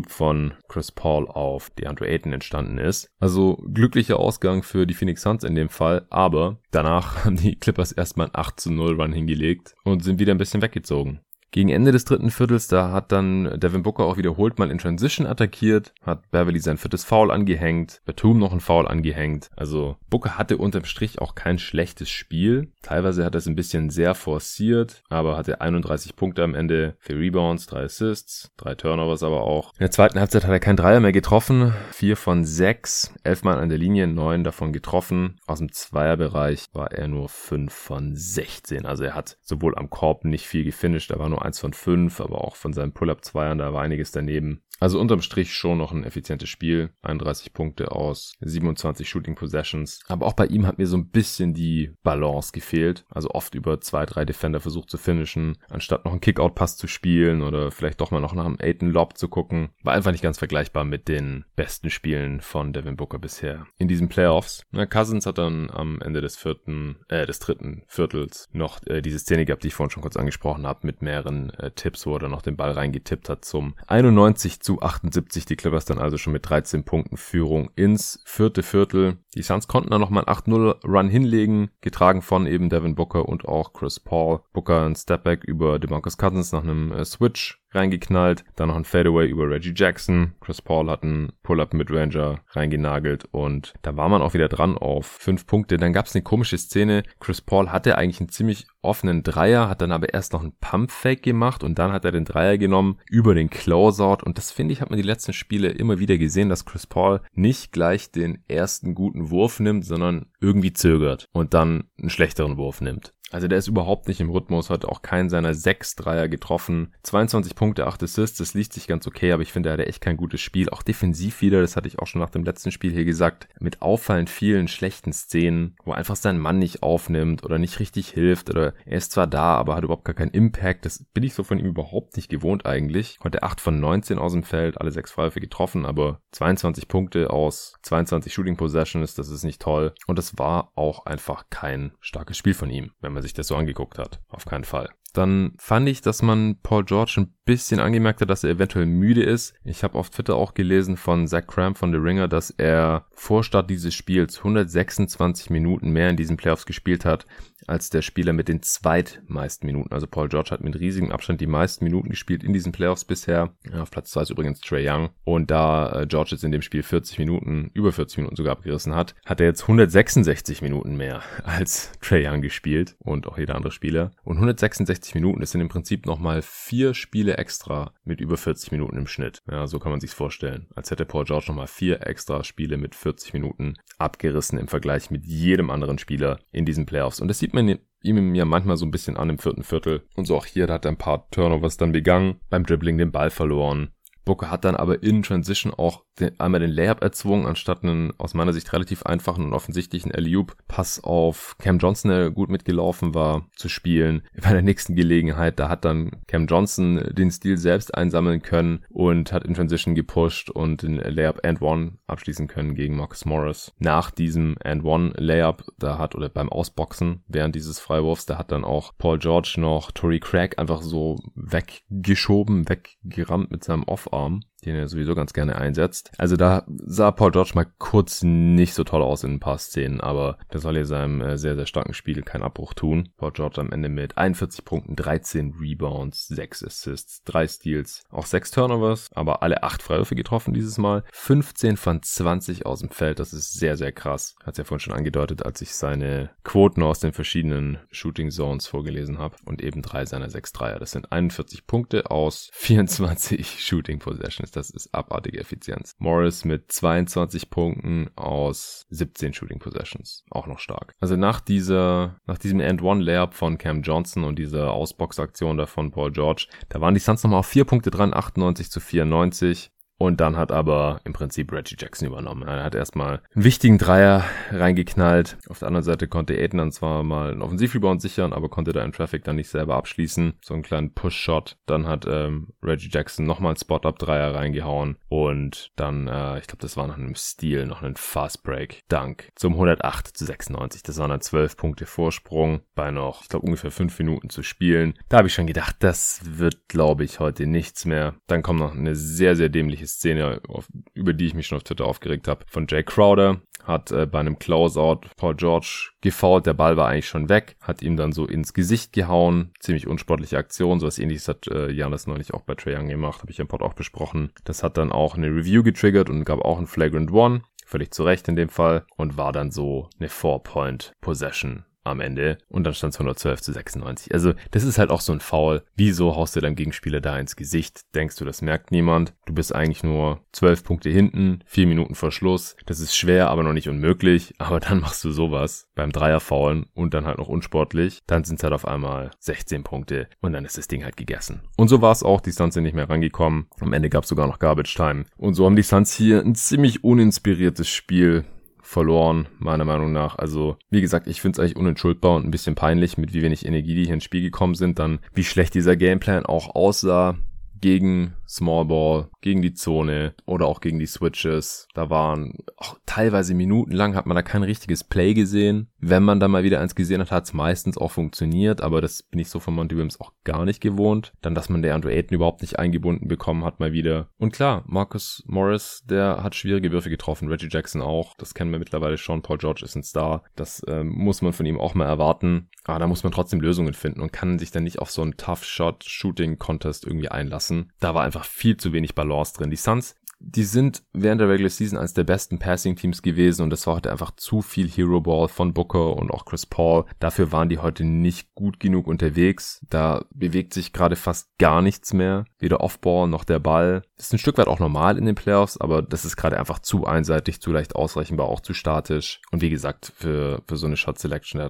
von 0.08 0.54
Chris 0.70 0.92
Paul 0.92 1.28
auf 1.28 1.70
DeAndre 1.72 2.08
Ayton 2.08 2.32
entstanden 2.32 2.78
ist. 2.78 3.10
Also 3.20 3.58
glücklicher 3.74 4.18
Ausgang 4.18 4.64
für 4.64 4.88
die 4.88 4.94
Phoenix 4.94 5.22
Suns 5.24 5.44
in 5.44 5.56
dem 5.56 5.70
Fall, 5.70 6.08
aber 6.10 6.58
danach 6.72 7.26
haben 7.26 7.36
die 7.36 7.60
Clippers 7.60 7.92
erstmal 7.92 8.28
einen 8.28 8.36
8 8.36 8.60
zu 8.60 8.72
0 8.72 9.00
Run 9.00 9.12
hingelegt 9.12 9.76
und 9.84 10.04
sind 10.06 10.20
wieder 10.20 10.34
ein 10.34 10.38
bisschen 10.38 10.62
weggezogen. 10.62 11.20
Gegen 11.54 11.70
Ende 11.70 11.92
des 11.92 12.04
dritten 12.04 12.32
Viertels, 12.32 12.68
da 12.68 12.92
hat 12.92 13.12
dann 13.12 13.60
Devin 13.60 13.84
Booker 13.84 14.06
auch 14.06 14.18
wiederholt 14.18 14.58
mal 14.58 14.72
in 14.72 14.80
Transition 14.80 15.28
attackiert, 15.28 15.94
hat 16.02 16.32
Beverly 16.32 16.58
sein 16.58 16.80
viertes 16.80 17.04
Foul 17.04 17.30
angehängt, 17.30 18.02
Batum 18.08 18.40
noch 18.40 18.54
ein 18.54 18.60
Foul 18.60 18.88
angehängt. 18.88 19.52
Also 19.56 19.98
Booker 20.10 20.40
hatte 20.40 20.58
unterm 20.58 20.86
Strich 20.86 21.22
auch 21.22 21.36
kein 21.36 21.60
schlechtes 21.60 22.10
Spiel. 22.10 22.72
Teilweise 22.82 23.24
hat 23.24 23.36
er 23.36 23.38
es 23.38 23.46
ein 23.46 23.56
bisschen 23.56 23.92
sehr 23.92 24.16
forciert, 24.16 25.04
aber 25.10 25.38
hatte 25.38 25.62
31 25.62 26.16
Punkte 26.16 26.44
am 26.44 26.56
Ende, 26.56 26.96
vier 26.98 27.18
Rebounds, 27.18 27.68
drei 27.68 27.84
Assists, 27.84 28.52
drei 28.58 28.74
Turnovers 28.74 29.22
aber 29.22 29.42
auch. 29.42 29.74
In 29.74 29.82
der 29.82 29.92
zweiten 29.92 30.20
Halbzeit 30.20 30.46
hat 30.46 30.52
er 30.52 30.60
kein 30.60 30.76
Dreier 30.76 31.02
mehr 31.02 31.12
getroffen, 31.12 31.72
vier 31.92 32.18
von 32.18 32.46
sechs, 32.46 33.14
elfmal 33.24 33.60
an 33.60 33.70
der 33.70 33.78
Linie, 33.78 34.08
neun 34.08 34.44
davon 34.44 34.74
getroffen. 34.74 35.40
Aus 35.46 35.60
dem 35.60 35.72
Zweierbereich 35.72 36.66
war 36.74 36.92
er 36.92 37.08
nur 37.08 37.30
fünf 37.30 37.74
von 37.74 38.16
16. 38.16 38.88
Also 38.88 39.04
er 39.04 39.14
hat 39.14 39.38
sowohl 39.44 39.76
am 39.78 39.92
Korb 39.92 40.26
nicht 40.26 40.48
viel 40.48 40.64
gefinisht, 40.64 41.12
da 41.12 41.20
war 41.20 41.30
nur 41.30 41.43
eins 41.44 41.60
von 41.60 41.74
fünf, 41.74 42.20
aber 42.22 42.44
auch 42.44 42.56
von 42.56 42.74
seinen 42.74 42.94
Pull-Up-Zweiern, 42.94 43.58
da 43.58 43.74
war 43.74 43.82
einiges 43.82 44.12
daneben. 44.12 44.64
Also 44.84 45.00
unterm 45.00 45.22
Strich 45.22 45.54
schon 45.54 45.78
noch 45.78 45.94
ein 45.94 46.04
effizientes 46.04 46.50
Spiel. 46.50 46.90
31 47.04 47.54
Punkte 47.54 47.94
aus 47.94 48.34
27 48.42 49.08
Shooting 49.08 49.34
Possessions. 49.34 50.02
Aber 50.10 50.26
auch 50.26 50.34
bei 50.34 50.46
ihm 50.46 50.68
hat 50.68 50.78
mir 50.78 50.88
so 50.88 50.98
ein 50.98 51.08
bisschen 51.08 51.54
die 51.54 51.94
Balance 52.04 52.52
gefehlt. 52.52 53.06
Also 53.10 53.30
oft 53.30 53.56
über 53.56 53.80
zwei, 53.80 54.06
drei 54.06 54.26
Defender 54.26 54.60
versucht 54.60 54.90
zu 54.90 54.98
finishen, 54.98 55.58
anstatt 55.70 56.04
noch 56.04 56.12
einen 56.12 56.20
Kickout-Pass 56.20 56.76
zu 56.76 56.88
spielen 56.88 57.44
oder 57.44 57.72
vielleicht 57.72 58.02
doch 58.02 58.12
mal 58.12 58.20
noch 58.20 58.36
nach 58.36 58.44
einem 58.44 58.58
Aiden 58.60 58.92
Lob 58.92 59.18
zu 59.18 59.30
gucken. 59.30 59.70
War 59.84 59.94
einfach 59.94 60.12
nicht 60.12 60.22
ganz 60.22 60.38
vergleichbar 60.38 60.84
mit 60.84 61.08
den 61.08 61.46
besten 61.56 61.90
Spielen 61.90 62.42
von 62.42 62.74
Devin 62.74 62.98
Booker 62.98 63.20
bisher 63.20 63.66
in 63.78 63.88
diesen 63.88 64.10
Playoffs. 64.10 64.64
Na, 64.72 64.86
Cousins 64.86 65.26
hat 65.26 65.38
dann 65.38 65.70
am 65.72 66.02
Ende 66.02 66.20
des 66.20 66.36
vierten, 66.36 66.98
äh, 67.08 67.26
des 67.26 67.40
dritten 67.40 67.84
Viertels 67.88 68.50
noch 68.52 68.86
äh, 68.88 69.02
diese 69.02 69.20
Szene 69.20 69.46
gehabt, 69.46 69.64
die 69.64 69.70
ich 69.70 69.76
vorhin 69.76 69.92
schon 69.92 70.04
kurz 70.04 70.18
angesprochen 70.18 70.68
habe, 70.68 70.86
mit 70.86 71.02
mehreren 71.02 71.52
äh, 71.52 71.72
Tipps, 71.72 72.06
wo 72.06 72.16
er 72.16 72.20
dann 72.20 72.32
noch 72.32 72.42
den 72.42 72.58
Ball 72.58 72.72
reingetippt 72.72 73.30
hat 73.30 73.46
zum 73.46 73.76
91 73.88 74.60
zu 74.60 74.73
78. 74.82 75.46
Die 75.46 75.56
Clippers 75.56 75.86
dann 75.86 76.00
also 76.00 76.18
schon 76.18 76.34
mit 76.34 76.48
13 76.50 76.84
Punkten 76.84 77.18
Führung 77.18 77.70
ins 77.76 78.22
vierte 78.26 78.64
Viertel. 78.64 79.18
Die 79.36 79.44
Suns 79.44 79.68
konnten 79.68 79.92
dann 79.92 80.02
nochmal 80.02 80.26
einen 80.26 80.38
8-0 80.38 80.86
Run 80.86 81.10
hinlegen, 81.10 81.70
getragen 81.82 82.22
von 82.22 82.48
eben 82.48 82.70
Devin 82.70 82.96
Booker 82.96 83.28
und 83.28 83.46
auch 83.46 83.74
Chris 83.74 84.00
Paul. 84.00 84.42
Booker 84.54 84.86
ein 84.86 84.96
Stepback 84.96 85.44
über 85.44 85.80
DeMarcus 85.80 86.18
Cousins 86.18 86.52
nach 86.52 86.64
einem 86.64 86.92
äh, 86.92 87.06
Switch 87.06 87.63
reingeknallt. 87.74 88.44
Dann 88.56 88.70
noch 88.70 88.76
ein 88.76 88.86
Fadeaway 88.86 89.28
über 89.28 89.50
Reggie 89.50 89.74
Jackson. 89.76 90.34
Chris 90.42 90.62
Paul 90.62 90.90
hat 90.90 91.04
einen 91.04 91.32
Pull-Up 91.44 91.74
Midranger 91.74 92.40
reingenagelt 92.50 93.26
und 93.32 93.74
da 93.82 93.96
war 93.96 94.10
man 94.10 94.22
auch 94.22 94.34
wieder 94.34 94.50
dran 94.50 94.78
auf 94.78 95.06
fünf 95.06 95.46
Punkte. 95.46 95.78
Dann 95.78 95.94
gab 95.94 96.06
es 96.06 96.16
eine 96.16 96.24
komische 96.24 96.58
Szene. 96.58 97.04
Chris 97.20 97.42
Paul 97.42 97.70
hatte 97.72 97.98
eigentlich 97.98 98.20
einen 98.20 98.30
ziemlich 98.30 98.68
offenen 98.82 99.24
Dreier, 99.24 99.70
hat 99.70 99.82
dann 99.82 99.92
aber 99.92 100.14
erst 100.14 100.34
noch 100.34 100.42
einen 100.42 100.58
Pump-Fake 100.60 101.24
gemacht 101.24 101.64
und 101.64 101.80
dann 101.80 101.92
hat 101.92 102.06
er 102.06 102.12
den 102.12 102.26
Dreier 102.26 102.58
genommen 102.58 103.00
über 103.10 103.34
den 103.34 103.50
Closeout 103.50 104.24
und 104.24 104.38
das 104.38 104.52
finde 104.52 104.74
ich, 104.74 104.82
hat 104.82 104.90
man 104.90 104.98
die 104.98 105.04
letzten 105.04 105.34
Spiele 105.34 105.70
immer 105.70 106.00
wieder 106.00 106.18
gesehen, 106.18 106.50
dass 106.50 106.66
Chris 106.66 106.86
Paul 106.86 107.22
nicht 107.34 107.72
gleich 107.72 108.12
den 108.12 108.44
ersten 108.48 108.94
guten 108.94 109.30
Wurf 109.30 109.60
nimmt, 109.60 109.86
sondern 109.86 110.28
irgendwie 110.42 110.74
zögert 110.74 111.30
und 111.32 111.54
dann 111.54 111.86
einen 111.98 112.10
schlechteren 112.10 112.58
Wurf 112.58 112.82
nimmt. 112.82 113.14
Also 113.34 113.48
der 113.48 113.58
ist 113.58 113.68
überhaupt 113.68 114.08
nicht 114.08 114.22
im 114.22 114.30
Rhythmus, 114.30 114.70
hat 114.70 114.86
auch 114.86 115.02
keinen 115.02 115.28
seiner 115.28 115.56
sechs 115.56 115.96
Dreier 115.96 116.28
getroffen. 116.28 116.94
22 117.02 117.56
Punkte, 117.56 117.88
8 117.88 118.04
Assists, 118.04 118.38
das 118.38 118.54
liest 118.54 118.74
sich 118.74 118.88
ganz 118.88 119.08
okay, 119.08 119.32
aber 119.32 119.42
ich 119.42 119.52
finde, 119.52 119.70
er 119.70 119.74
hatte 119.74 119.88
echt 119.88 120.02
kein 120.02 120.18
gutes 120.18 120.40
Spiel. 120.40 120.70
Auch 120.70 120.84
defensiv 120.84 121.42
wieder, 121.42 121.62
das 121.62 121.76
hatte 121.76 121.88
ich 121.88 121.98
auch 121.98 122.06
schon 122.06 122.22
nach 122.22 122.30
dem 122.30 122.44
letzten 122.44 122.72
Spiel 122.72 122.92
hier 122.92 123.06
gesagt, 123.06 123.48
mit 123.60 123.82
auffallend 123.82 124.30
vielen 124.30 124.68
schlechten 124.68 125.14
Szenen, 125.14 125.76
wo 125.84 125.94
einfach 125.94 126.16
sein 126.16 126.38
Mann 126.38 126.60
nicht 126.60 126.84
aufnimmt 126.84 127.44
oder 127.44 127.58
nicht 127.58 127.80
richtig 127.80 128.10
hilft 128.10 128.52
oder 128.52 128.76
er 128.86 128.98
ist 128.98 129.12
zwar 129.12 129.26
da, 129.26 129.56
aber 129.56 129.76
hat 129.76 129.84
überhaupt 129.84 130.06
gar 130.06 130.14
keinen 130.14 130.32
Impact. 130.32 130.86
Das 130.86 131.04
bin 131.14 131.24
ich 131.24 131.34
so 131.34 131.44
von 131.44 131.58
ihm 131.58 131.66
überhaupt 131.66 132.16
nicht 132.16 132.30
gewohnt 132.30 132.68
eigentlich. 132.68 133.18
Konnte 133.18 133.42
8 133.42 133.60
von 133.60 133.80
19 133.80 134.20
aus 134.20 134.34
dem 134.34 134.44
Feld, 134.44 134.80
alle 134.80 134.92
sechs 134.92 135.10
Freiwürfe 135.10 135.40
getroffen, 135.40 135.88
aber 135.88 136.22
22 136.34 136.88
Punkte 136.88 137.32
aus 137.32 137.74
22 137.82 138.32
Shooting 138.32 138.58
Possessions, 138.58 139.16
das 139.16 139.30
ist 139.30 139.44
nicht 139.44 139.60
toll. 139.60 139.96
Und 140.06 140.20
es 140.20 140.38
war 140.38 140.72
auch 140.76 141.08
einfach 141.08 141.46
kein 141.50 141.94
starkes 142.00 142.38
Spiel 142.38 142.54
von 142.54 142.70
ihm, 142.70 142.92
wenn 143.02 143.12
man 143.12 143.23
sich 143.24 143.34
das 143.34 143.48
so 143.48 143.56
angeguckt 143.56 143.98
hat. 143.98 144.22
Auf 144.30 144.46
keinen 144.46 144.64
Fall. 144.64 144.90
Dann 145.14 145.54
fand 145.58 145.88
ich, 145.88 146.02
dass 146.02 146.22
man 146.22 146.58
Paul 146.64 146.84
George 146.84 147.16
ein 147.18 147.34
bisschen 147.46 147.80
angemerkt 147.80 148.22
hat, 148.22 148.30
dass 148.30 148.44
er 148.44 148.52
eventuell 148.52 148.86
müde 148.86 149.24
ist. 149.24 149.54
Ich 149.64 149.84
habe 149.84 149.98
auf 149.98 150.10
Twitter 150.10 150.36
auch 150.36 150.54
gelesen 150.54 150.98
von 150.98 151.28
Zach 151.28 151.46
Cramp 151.48 151.78
von 151.78 151.92
The 151.92 151.98
Ringer, 151.98 152.28
dass 152.28 152.50
er 152.50 153.06
vor 153.14 153.44
Start 153.44 153.70
dieses 153.70 153.94
Spiels 153.94 154.40
126 154.40 155.50
Minuten 155.50 155.92
mehr 155.92 156.10
in 156.10 156.18
diesen 156.18 156.38
Playoffs 156.38 156.66
gespielt 156.66 157.06
hat 157.06 157.26
als 157.68 157.90
der 157.90 158.02
Spieler 158.02 158.34
mit 158.34 158.48
den 158.48 158.62
zweitmeisten 158.62 159.66
Minuten. 159.66 159.92
Also 159.94 160.08
Paul 160.08 160.30
George 160.30 160.52
hat 160.52 160.62
mit 160.62 160.80
riesigem 160.80 161.12
Abstand 161.12 161.42
die 161.42 161.48
meisten 161.48 161.86
Minuten 161.86 162.10
gespielt 162.10 162.44
in 162.44 162.54
diesen 162.54 162.72
Playoffs 162.72 163.06
bisher. 163.06 163.54
Auf 163.74 163.92
Platz 163.92 164.12
zwei 164.12 164.24
ist 164.24 164.30
übrigens 164.30 164.60
Trey 164.62 164.88
Young. 164.88 165.10
Und 165.24 165.52
da 165.52 166.02
äh, 166.02 166.08
George 166.08 166.32
jetzt 166.32 166.44
in 166.44 166.52
dem 166.52 166.62
Spiel 166.62 166.84
40 166.84 167.20
Minuten, 167.20 167.72
über 167.74 167.92
40 167.92 168.18
Minuten 168.18 168.36
sogar 168.36 168.54
abgerissen 168.54 168.94
hat, 168.94 169.16
hat 169.26 169.40
er 169.40 169.48
jetzt 169.48 169.62
166 169.64 170.62
Minuten 170.62 170.96
mehr 170.96 171.22
als 171.44 171.92
Trey 172.02 172.28
Young 172.28 172.42
gespielt 172.42 172.96
und 173.00 173.28
auch 173.28 173.38
jeder 173.38 173.56
andere 173.56 173.72
Spieler. 173.72 174.12
Und 174.24 174.36
166 174.36 175.03
Minuten, 175.14 175.42
das 175.42 175.52
sind 175.52 175.62
im 175.62 175.70
Prinzip 175.70 176.06
nochmal 176.06 176.42
vier 176.42 176.94
Spiele 176.94 177.38
extra 177.38 177.94
mit 178.04 178.22
über 178.22 178.38
40 178.38 178.72
Minuten 178.72 178.98
im 178.98 179.08
Schnitt. 179.08 179.42
Ja, 179.50 179.68
so 179.68 179.80
kann 179.80 179.92
man 179.92 180.00
sich's 180.00 180.14
vorstellen. 180.14 180.68
Als 180.76 180.90
hätte 180.92 181.06
Paul 181.06 181.26
George 181.26 181.46
nochmal 181.50 181.68
vier 181.68 182.06
extra 182.08 182.44
Spiele 182.44 182.78
mit 182.78 182.96
40 182.96 183.34
Minuten 183.34 183.76
abgerissen 183.98 184.58
im 184.58 184.68
Vergleich 184.68 185.12
mit 185.12 185.26
jedem 185.26 185.70
anderen 185.70 185.98
Spieler 185.98 186.40
in 186.52 186.66
diesen 186.66 186.86
Playoffs. 186.86 187.20
Und 187.20 187.28
das 187.28 187.40
sieht 187.40 187.54
man 187.54 187.80
ihm 188.02 188.36
ja 188.36 188.46
manchmal 188.46 188.78
so 188.78 188.86
ein 188.86 188.92
bisschen 188.92 189.18
an 189.18 189.30
im 189.30 189.40
vierten 189.40 189.64
Viertel. 189.64 190.04
Und 190.16 190.26
so 190.26 190.36
auch 190.36 190.46
hier, 190.46 190.68
da 190.68 190.76
hat 190.76 190.86
er 190.86 190.92
ein 190.92 190.98
paar 190.98 191.30
Turnovers 191.30 191.78
dann 191.78 191.92
begangen, 191.92 192.40
beim 192.50 192.66
Dribbling 192.66 192.98
den 192.98 193.12
Ball 193.12 193.30
verloren. 193.30 193.94
Booker 194.26 194.50
hat 194.50 194.66
dann 194.66 194.76
aber 194.76 195.04
in 195.04 195.24
Transition 195.24 195.74
auch 195.74 196.04
den, 196.20 196.40
einmal 196.40 196.60
den 196.60 196.70
Layup 196.70 197.02
erzwungen, 197.02 197.46
anstatt 197.46 197.84
einen 197.84 198.14
aus 198.20 198.34
meiner 198.34 198.54
Sicht 198.54 198.72
relativ 198.74 199.04
einfachen 199.04 199.46
und 199.46 199.54
offensichtlichen 199.54 200.12
Alley-Oop 200.12 200.56
Pass 200.68 201.04
auf 201.04 201.56
Cam 201.60 201.80
Johnson, 201.80 202.12
der 202.12 202.32
gut 202.32 202.50
mitgelaufen 202.50 203.14
war, 203.14 203.48
zu 203.56 203.70
spielen. 203.70 204.24
Bei 204.42 204.52
der 204.52 204.62
nächsten 204.62 204.96
Gelegenheit, 204.96 205.60
da 205.60 205.70
hat 205.70 205.86
dann 205.86 206.24
Cam 206.28 206.46
Johnson 206.48 207.04
den 207.12 207.32
Stil 207.32 207.58
selbst 207.58 207.96
einsammeln 207.96 208.42
können 208.42 208.84
und 208.90 209.32
hat 209.32 209.44
in 209.44 209.54
Transition 209.54 209.96
gepusht 209.96 210.50
und 210.50 210.84
den 210.84 210.98
Layup 210.98 211.40
and 211.44 211.62
One 211.62 211.98
abschließen 212.08 212.48
können 212.48 212.76
gegen 212.76 212.96
Marcus 212.96 213.26
Morris. 213.26 213.74
Nach 213.80 214.12
diesem 214.12 214.56
and 214.64 214.84
One 214.84 215.14
Layup, 215.18 215.66
da 215.78 215.98
hat 215.98 216.16
oder 216.16 216.30
beim 216.30 216.50
Ausboxen 216.50 217.24
während 217.28 217.56
dieses 217.56 217.80
Freiwurfs, 217.80 218.26
da 218.26 218.38
hat 218.38 218.52
dann 218.52 218.64
auch 218.64 218.94
Paul 218.98 219.20
George 219.20 219.56
noch 219.58 219.92
Tory 219.92 220.20
Craig 220.20 220.60
einfach 220.60 220.82
so 220.82 221.18
weggeschoben, 221.36 222.70
weggerammt 222.70 223.52
mit 223.52 223.64
seinem 223.64 223.84
arm 224.14 224.42
den 224.66 224.76
er 224.76 224.88
sowieso 224.88 225.16
ganz 225.16 225.34
gerne 225.34 225.56
einsetzt. 225.56 226.12
Also 226.18 226.36
da 226.36 226.64
sah 226.68 227.12
Paul 227.12 227.32
George 227.32 227.52
mal 227.56 227.68
kurz 227.78 228.24
nicht 228.24 228.74
so 228.74 228.84
toll 228.84 229.02
aus 229.02 229.24
in 229.24 229.34
ein 229.34 229.40
paar 229.40 229.58
Szenen, 229.58 230.02
aber 230.02 230.38
der 230.52 230.60
soll 230.60 230.76
hier 230.76 230.86
seinem 230.86 231.22
äh, 231.22 231.38
sehr, 231.38 231.56
sehr 231.56 231.66
starken 231.66 231.94
Spiel 231.94 232.22
keinen 232.22 232.44
Abbruch 232.44 232.74
tun. 232.74 233.10
Paul 233.18 233.32
George 233.32 233.60
am 233.60 233.72
Ende 233.72 233.90
mit 233.90 234.18
41 234.18 234.66
Punkten, 234.66 234.96
13 234.96 235.56
Rebounds, 235.60 236.28
6 236.28 236.64
Assists, 236.64 237.24
3 237.26 237.48
Steals, 237.48 238.04
auch 238.10 238.26
6 238.26 238.52
Turnovers, 238.52 239.10
aber 239.14 239.44
alle 239.44 239.64
8 239.64 239.82
Freiwürfe 239.82 240.16
getroffen 240.16 240.54
dieses 240.54 240.78
Mal. 240.78 241.04
15 241.12 241.78
von 241.78 242.02
20 242.02 242.66
aus 242.66 242.80
dem 242.80 242.90
Feld, 242.90 243.20
das 243.20 243.34
ist 243.34 243.54
sehr, 243.54 243.78
sehr 243.78 243.92
krass. 243.92 244.36
Hat 244.44 244.58
ja 244.58 244.64
vorhin 244.64 244.80
schon 244.80 244.94
angedeutet, 244.94 245.46
als 245.46 245.62
ich 245.62 245.76
seine 245.76 246.32
Quoten 246.44 246.84
aus 246.84 247.00
den 247.00 247.14
verschiedenen 247.14 247.80
Shooting 247.92 248.32
Zones 248.32 248.68
vorgelesen 248.68 249.20
habe 249.20 249.36
und 249.46 249.62
eben 249.62 249.82
drei 249.82 250.06
seiner 250.06 250.30
6 250.30 250.54
Dreier. 250.54 250.80
Das 250.80 250.92
sind 250.92 251.12
41 251.12 251.68
Punkte 251.68 252.12
aus 252.12 252.50
24 252.54 253.60
Shooting 253.64 254.00
Possessions. 254.00 254.52
Das 254.56 254.70
ist 254.70 254.94
abartige 254.94 255.40
Effizienz. 255.40 255.96
Morris 255.98 256.46
mit 256.46 256.72
22 256.72 257.50
Punkten 257.50 258.10
aus 258.16 258.86
17 258.90 259.34
Shooting 259.34 259.60
Possessions. 259.60 260.24
Auch 260.30 260.48
noch 260.48 260.60
stark. 260.60 260.94
Also 261.00 261.16
nach 261.16 261.42
dieser, 261.42 262.20
nach 262.26 262.38
diesem 262.38 262.60
End-One-Layup 262.60 263.34
von 263.34 263.58
Cam 263.58 263.82
Johnson 263.82 264.24
und 264.24 264.38
dieser 264.38 264.72
Ausbox-Aktion 264.72 265.58
da 265.58 265.66
von 265.66 265.92
Paul 265.92 266.12
George, 266.12 266.48
da 266.70 266.80
waren 266.82 266.94
die 266.94 267.00
Suns 267.00 267.24
nochmal 267.24 267.40
auf 267.40 267.48
4 267.48 267.66
Punkte 267.66 267.92
dran, 267.92 268.14
98 268.14 268.70
zu 268.70 268.80
94. 268.80 269.72
Und 269.98 270.20
dann 270.20 270.36
hat 270.36 270.52
aber 270.52 271.00
im 271.06 271.14
Prinzip 271.14 271.52
Reggie 271.52 271.76
Jackson 271.78 272.08
übernommen. 272.08 272.44
Er 272.44 272.64
hat 272.64 272.76
erstmal 272.76 273.22
einen 273.34 273.44
wichtigen 273.44 273.78
Dreier 273.78 274.26
reingeknallt. 274.52 275.38
Auf 275.48 275.60
der 275.60 275.68
anderen 275.68 275.84
Seite 275.86 276.08
konnte 276.08 276.34
Aiden 276.34 276.58
dann 276.58 276.72
zwar 276.72 277.04
mal 277.04 277.32
einen 277.32 277.42
Offensivrebound 277.42 278.02
sichern, 278.02 278.34
aber 278.34 278.50
konnte 278.50 278.74
da 278.74 278.84
in 278.84 278.92
Traffic 278.92 279.24
dann 279.24 279.38
nicht 279.38 279.50
selber 279.50 279.76
abschließen. 279.76 280.34
So 280.42 280.54
einen 280.54 280.64
kleinen 280.64 280.94
Push-Shot. 280.94 281.58
Dann 281.66 281.88
hat 281.88 282.06
ähm, 282.08 282.50
Reggie 282.62 282.90
Jackson 282.92 283.26
nochmal 283.26 283.52
einen 283.52 283.58
Spot-Up-Dreier 283.58 284.36
reingehauen. 284.36 284.98
Und 285.08 285.72
dann, 285.76 286.08
äh, 286.08 286.40
ich 286.40 286.48
glaube, 286.48 286.62
das 286.62 286.76
war 286.76 286.88
nach 286.88 286.98
einem 286.98 287.16
Stil, 287.16 287.66
noch 287.66 287.82
einen 287.82 287.96
Fast-Break. 287.96 288.82
Dank 288.90 289.32
zum 289.36 289.54
108 289.54 290.08
zu 290.08 290.26
96. 290.26 290.84
Das 290.84 290.98
waren 290.98 291.12
dann 291.12 291.22
12 291.22 291.56
Punkte 291.56 291.86
Vorsprung 291.86 292.62
bei 292.76 292.92
noch, 292.92 293.22
ich 293.22 293.30
glaube, 293.30 293.46
ungefähr 293.46 293.72
5 293.72 293.98
Minuten 294.00 294.30
zu 294.30 294.44
spielen. 294.44 294.96
Da 295.08 295.18
habe 295.18 295.28
ich 295.28 295.34
schon 295.34 295.48
gedacht, 295.48 295.78
das 295.80 296.22
wird, 296.26 296.68
glaube 296.68 297.04
ich, 297.04 297.20
heute 297.20 297.48
nichts 297.48 297.86
mehr. 297.86 298.16
Dann 298.28 298.42
kommt 298.42 298.60
noch 298.60 298.76
eine 298.76 298.96
sehr, 298.96 299.36
sehr 299.36 299.50
dämliche 299.50 299.83
Szene, 299.88 300.42
auf, 300.48 300.68
über 300.94 301.14
die 301.14 301.26
ich 301.26 301.34
mich 301.34 301.48
schon 301.48 301.58
auf 301.58 301.64
Twitter 301.64 301.86
aufgeregt 301.86 302.28
habe, 302.28 302.46
von 302.48 302.68
Jay 302.70 302.84
Crowder. 302.84 303.42
Hat 303.64 303.92
äh, 303.92 304.06
bei 304.06 304.20
einem 304.20 304.40
Closeout 304.40 305.02
Paul 305.16 305.36
George 305.36 305.92
gefault, 306.02 306.46
der 306.46 306.54
Ball 306.54 306.76
war 306.76 306.90
eigentlich 306.90 307.08
schon 307.08 307.30
weg, 307.30 307.56
hat 307.62 307.82
ihm 307.82 307.96
dann 307.96 308.12
so 308.12 308.26
ins 308.26 308.54
Gesicht 308.54 308.92
gehauen. 308.92 309.54
Ziemlich 309.60 309.88
unsportliche 309.88 310.38
Aktion, 310.38 310.82
sowas 310.82 311.00
ähnliches 311.00 311.30
hat 311.30 311.48
äh, 311.48 311.72
Janis 311.72 312.06
neulich 312.06 312.34
auch 312.34 312.42
bei 312.42 312.56
Trae 312.56 312.76
Young 312.78 312.90
gemacht, 312.90 313.22
habe 313.22 313.32
ich 313.32 313.40
im 313.40 313.48
Pod 313.48 313.62
auch 313.62 313.74
besprochen. 313.74 314.32
Das 314.44 314.64
hat 314.64 314.78
dann 314.78 314.92
auch 314.92 315.16
eine 315.16 315.28
Review 315.28 315.64
getriggert 315.64 316.10
und 316.10 316.26
gab 316.26 316.42
auch 316.42 316.60
ein 316.60 316.68
Flagrant 316.68 317.12
One 317.14 317.44
völlig 317.66 317.92
zu 317.92 318.04
Recht 318.04 318.28
in 318.28 318.36
dem 318.36 318.50
Fall 318.50 318.86
und 318.98 319.18
war 319.18 319.32
dann 319.32 319.50
so 319.50 319.90
eine 319.98 320.10
Four-Point-Possession 320.10 321.64
am 321.84 322.00
Ende 322.00 322.38
und 322.50 322.64
dann 322.64 322.74
stand 322.74 322.94
es 322.94 323.00
112 323.00 323.42
zu 323.42 323.54
96. 323.54 324.14
Also 324.14 324.34
das 324.52 324.64
ist 324.64 324.78
halt 324.78 324.90
auch 324.90 325.02
so 325.02 325.14
ein 325.14 325.20
Foul. 325.20 325.64
Wieso 325.76 326.16
haust 326.16 326.36
du 326.36 326.42
deinem 326.42 326.56
Gegenspieler 326.56 327.02
da 327.02 327.18
ins 327.18 327.36
Gesicht? 327.36 327.82
Denkst 327.96 328.16
du, 328.18 328.26
das 328.26 328.42
merkt 328.42 328.72
niemand? 328.72 329.14
Du 329.26 329.34
bist 329.34 329.54
eigentlich 329.54 329.84
nur 329.84 330.22
12 330.32 330.64
Punkte 330.64 330.90
hinten, 330.90 331.40
4 331.46 331.68
Minuten 331.68 331.96
vor 331.96 332.12
Schluss. 332.12 332.56
Das 332.66 332.80
ist 332.80 332.96
schwer, 332.96 333.30
aber 333.30 333.44
noch 333.44 333.54
nicht 333.54 333.70
unmöglich. 333.70 334.34
Aber 334.44 334.60
dann 334.60 334.82
machst 334.82 335.04
du 335.04 335.12
sowas 335.12 335.68
beim 335.74 335.92
Dreier 335.92 336.20
faulen 336.20 336.66
und 336.74 336.94
dann 336.94 337.06
halt 337.06 337.18
noch 337.18 337.30
unsportlich. 337.30 338.02
Dann 338.08 338.24
sind 338.24 338.38
es 338.38 338.44
halt 338.44 338.54
auf 338.54 338.68
einmal 338.68 339.12
16 339.20 339.64
Punkte 339.64 340.08
und 340.22 340.34
dann 340.34 340.46
ist 340.46 340.58
das 340.58 340.68
Ding 340.68 340.84
halt 340.84 340.98
gegessen. 340.98 341.42
Und 341.56 341.70
so 341.70 341.82
war 341.82 341.92
es 341.92 342.04
auch. 342.04 342.20
Die 342.22 342.32
Suns 342.32 342.54
sind 342.54 342.64
nicht 342.64 342.76
mehr 342.76 342.90
rangekommen. 342.90 343.48
Am 343.60 343.74
Ende 343.74 343.90
gab 343.90 344.04
es 344.04 344.10
sogar 344.10 344.28
noch 344.28 344.40
Garbage 344.40 344.76
Time. 344.76 345.06
Und 345.18 345.34
so 345.34 345.46
haben 345.46 345.56
die 345.56 345.64
Suns 345.64 345.94
hier 345.94 346.20
ein 346.20 346.36
ziemlich 346.36 346.84
uninspiriertes 346.84 347.70
Spiel 347.70 348.26
verloren, 348.74 349.28
meiner 349.40 349.66
Meinung 349.66 349.94
nach. 349.94 350.18
Also, 350.18 350.58
wie 350.70 350.82
gesagt, 350.82 351.08
ich 351.08 351.22
finde 351.22 351.36
es 351.36 351.40
eigentlich 351.40 351.56
unentschuldbar 351.56 352.16
und 352.16 352.26
ein 352.26 352.32
bisschen 352.32 352.56
peinlich, 352.56 352.98
mit 352.98 353.14
wie 353.14 353.22
wenig 353.22 353.46
Energie 353.46 353.76
die 353.76 353.86
hier 353.86 353.94
ins 353.94 354.04
Spiel 354.04 354.22
gekommen 354.22 354.56
sind. 354.56 354.80
Dann, 354.80 355.00
wie 355.14 355.24
schlecht 355.24 355.54
dieser 355.54 355.78
Gameplan 355.78 356.26
auch 356.26 356.56
aussah 356.56 357.16
gegen 357.62 358.14
Small 358.34 358.66
Ball, 358.66 359.10
gegen 359.22 359.42
die 359.42 359.54
Zone 359.54 360.14
oder 360.26 360.48
auch 360.48 360.60
gegen 360.60 360.80
die 360.80 360.86
Switches. 360.86 361.68
Da 361.74 361.90
waren 361.90 362.38
auch 362.58 362.78
teilweise 362.86 363.34
minutenlang 363.34 363.96
hat 363.96 364.06
man 364.06 364.16
da 364.16 364.22
kein 364.22 364.44
richtiges 364.44 364.84
Play 364.84 365.14
gesehen. 365.14 365.70
Wenn 365.80 366.04
man 366.04 366.20
da 366.20 366.28
mal 366.28 366.44
wieder 366.44 366.60
eins 366.60 366.76
gesehen 366.76 367.02
hat, 367.02 367.12
hat 367.12 367.26
es 367.26 367.34
meistens 367.34 367.78
auch 367.78 367.92
funktioniert, 367.92 368.62
aber 368.62 368.82
das 368.82 369.04
bin 369.04 369.20
ich 369.20 369.30
so 369.30 369.40
von 369.40 369.54
Monty 369.54 369.76
Williams 369.76 370.00
auch 370.00 370.12
gar 370.24 370.46
nicht 370.46 370.62
gewohnt. 370.62 371.14
Dann, 371.22 371.36
dass 371.36 371.50
man 371.50 371.62
der 371.62 371.76
Andrew 371.76 371.90
Ayton 371.90 372.16
überhaupt 372.16 372.42
nicht 372.42 372.60
eingebunden 372.60 373.08
bekommen 373.08 373.44
hat, 373.44 373.60
mal 373.60 373.72
wieder. 373.72 374.10
Und 374.18 374.34
klar, 374.34 374.64
Marcus 374.66 375.24
Morris, 375.26 375.84
der 375.90 376.24
hat 376.24 376.36
schwierige 376.36 376.72
Würfe 376.72 376.90
getroffen, 376.90 377.30
Reggie 377.30 377.50
Jackson 377.50 377.82
auch. 377.82 378.16
Das 378.18 378.34
kennen 378.34 378.52
wir 378.52 378.60
mittlerweile 378.60 378.98
schon. 378.98 379.22
Paul 379.22 379.38
George 379.38 379.62
ist 379.64 379.76
ein 379.76 379.84
Star. 379.84 380.24
Das 380.36 380.62
ähm, 380.68 380.90
muss 380.90 381.22
man 381.22 381.34
von 381.34 381.46
ihm 381.46 381.60
auch 381.60 381.76
mal 381.76 381.86
erwarten. 381.86 382.50
Aber 382.66 382.80
da 382.80 382.88
muss 382.88 383.04
man 383.04 383.12
trotzdem 383.12 383.42
Lösungen 383.42 383.74
finden 383.74 384.02
und 384.02 384.14
kann 384.14 384.40
sich 384.40 384.52
dann 384.52 384.64
nicht 384.64 384.80
auf 384.80 384.90
so 384.90 385.02
einen 385.02 385.18
Tough-Shot-Shooting-Contest 385.18 386.86
irgendwie 386.86 387.10
einlassen. 387.10 387.72
Da 387.80 387.94
war 387.94 388.04
einfach 388.04 388.23
viel 388.26 388.58
zu 388.58 388.74
wenig 388.74 388.96
Balance 388.96 389.34
drin. 389.34 389.50
Die 389.50 389.56
Suns 389.56 389.96
die 390.26 390.44
sind 390.44 390.84
während 390.94 391.20
der 391.20 391.28
Regular 391.28 391.50
Season 391.50 391.78
eines 391.78 391.94
der 391.94 392.06
besten 392.06 392.40
Passing-Teams 392.40 393.02
gewesen 393.02 393.42
und 393.42 393.50
das 393.50 393.68
war 393.68 393.76
heute 393.76 393.92
einfach 393.92 394.12
zu 394.16 394.42
viel 394.42 394.70
Hero 394.70 395.02
Ball 395.02 395.28
von 395.28 395.54
Booker 395.54 395.98
und 395.98 396.12
auch 396.12 396.24
Chris 396.24 396.46
Paul. 396.46 396.86
Dafür 397.00 397.34
waren 397.34 397.50
die 397.50 397.60
heute 397.60 397.84
nicht 397.84 398.34
gut 398.34 398.60
genug 398.60 398.88
unterwegs. 398.88 399.60
Da 399.70 400.06
bewegt 400.12 400.54
sich 400.54 400.72
gerade 400.72 400.96
fast 400.96 401.38
gar 401.40 401.62
nichts 401.62 401.92
mehr. 401.94 402.24
Weder 402.40 402.62
Off-Ball 402.62 403.10
noch 403.10 403.26
der 403.26 403.40
Ball. 403.40 403.84
Ist 403.98 404.14
ein 404.14 404.18
Stück 404.18 404.38
weit 404.38 404.48
auch 404.48 404.60
normal 404.60 404.98
in 404.98 405.06
den 405.06 405.16
Playoffs, 405.16 405.58
aber 405.58 405.82
das 405.82 406.06
ist 406.06 406.16
gerade 406.16 406.40
einfach 406.40 406.60
zu 406.60 406.86
einseitig, 406.86 407.42
zu 407.42 407.52
leicht 407.52 407.76
ausrechenbar, 407.76 408.28
auch 408.28 408.40
zu 408.40 408.54
statisch. 408.54 409.22
Und 409.32 409.42
wie 409.42 409.50
gesagt, 409.50 409.92
für, 409.94 410.42
für 410.48 410.56
so 410.56 410.68
eine 410.68 410.78
Shot 410.78 411.00
Selection 411.00 411.50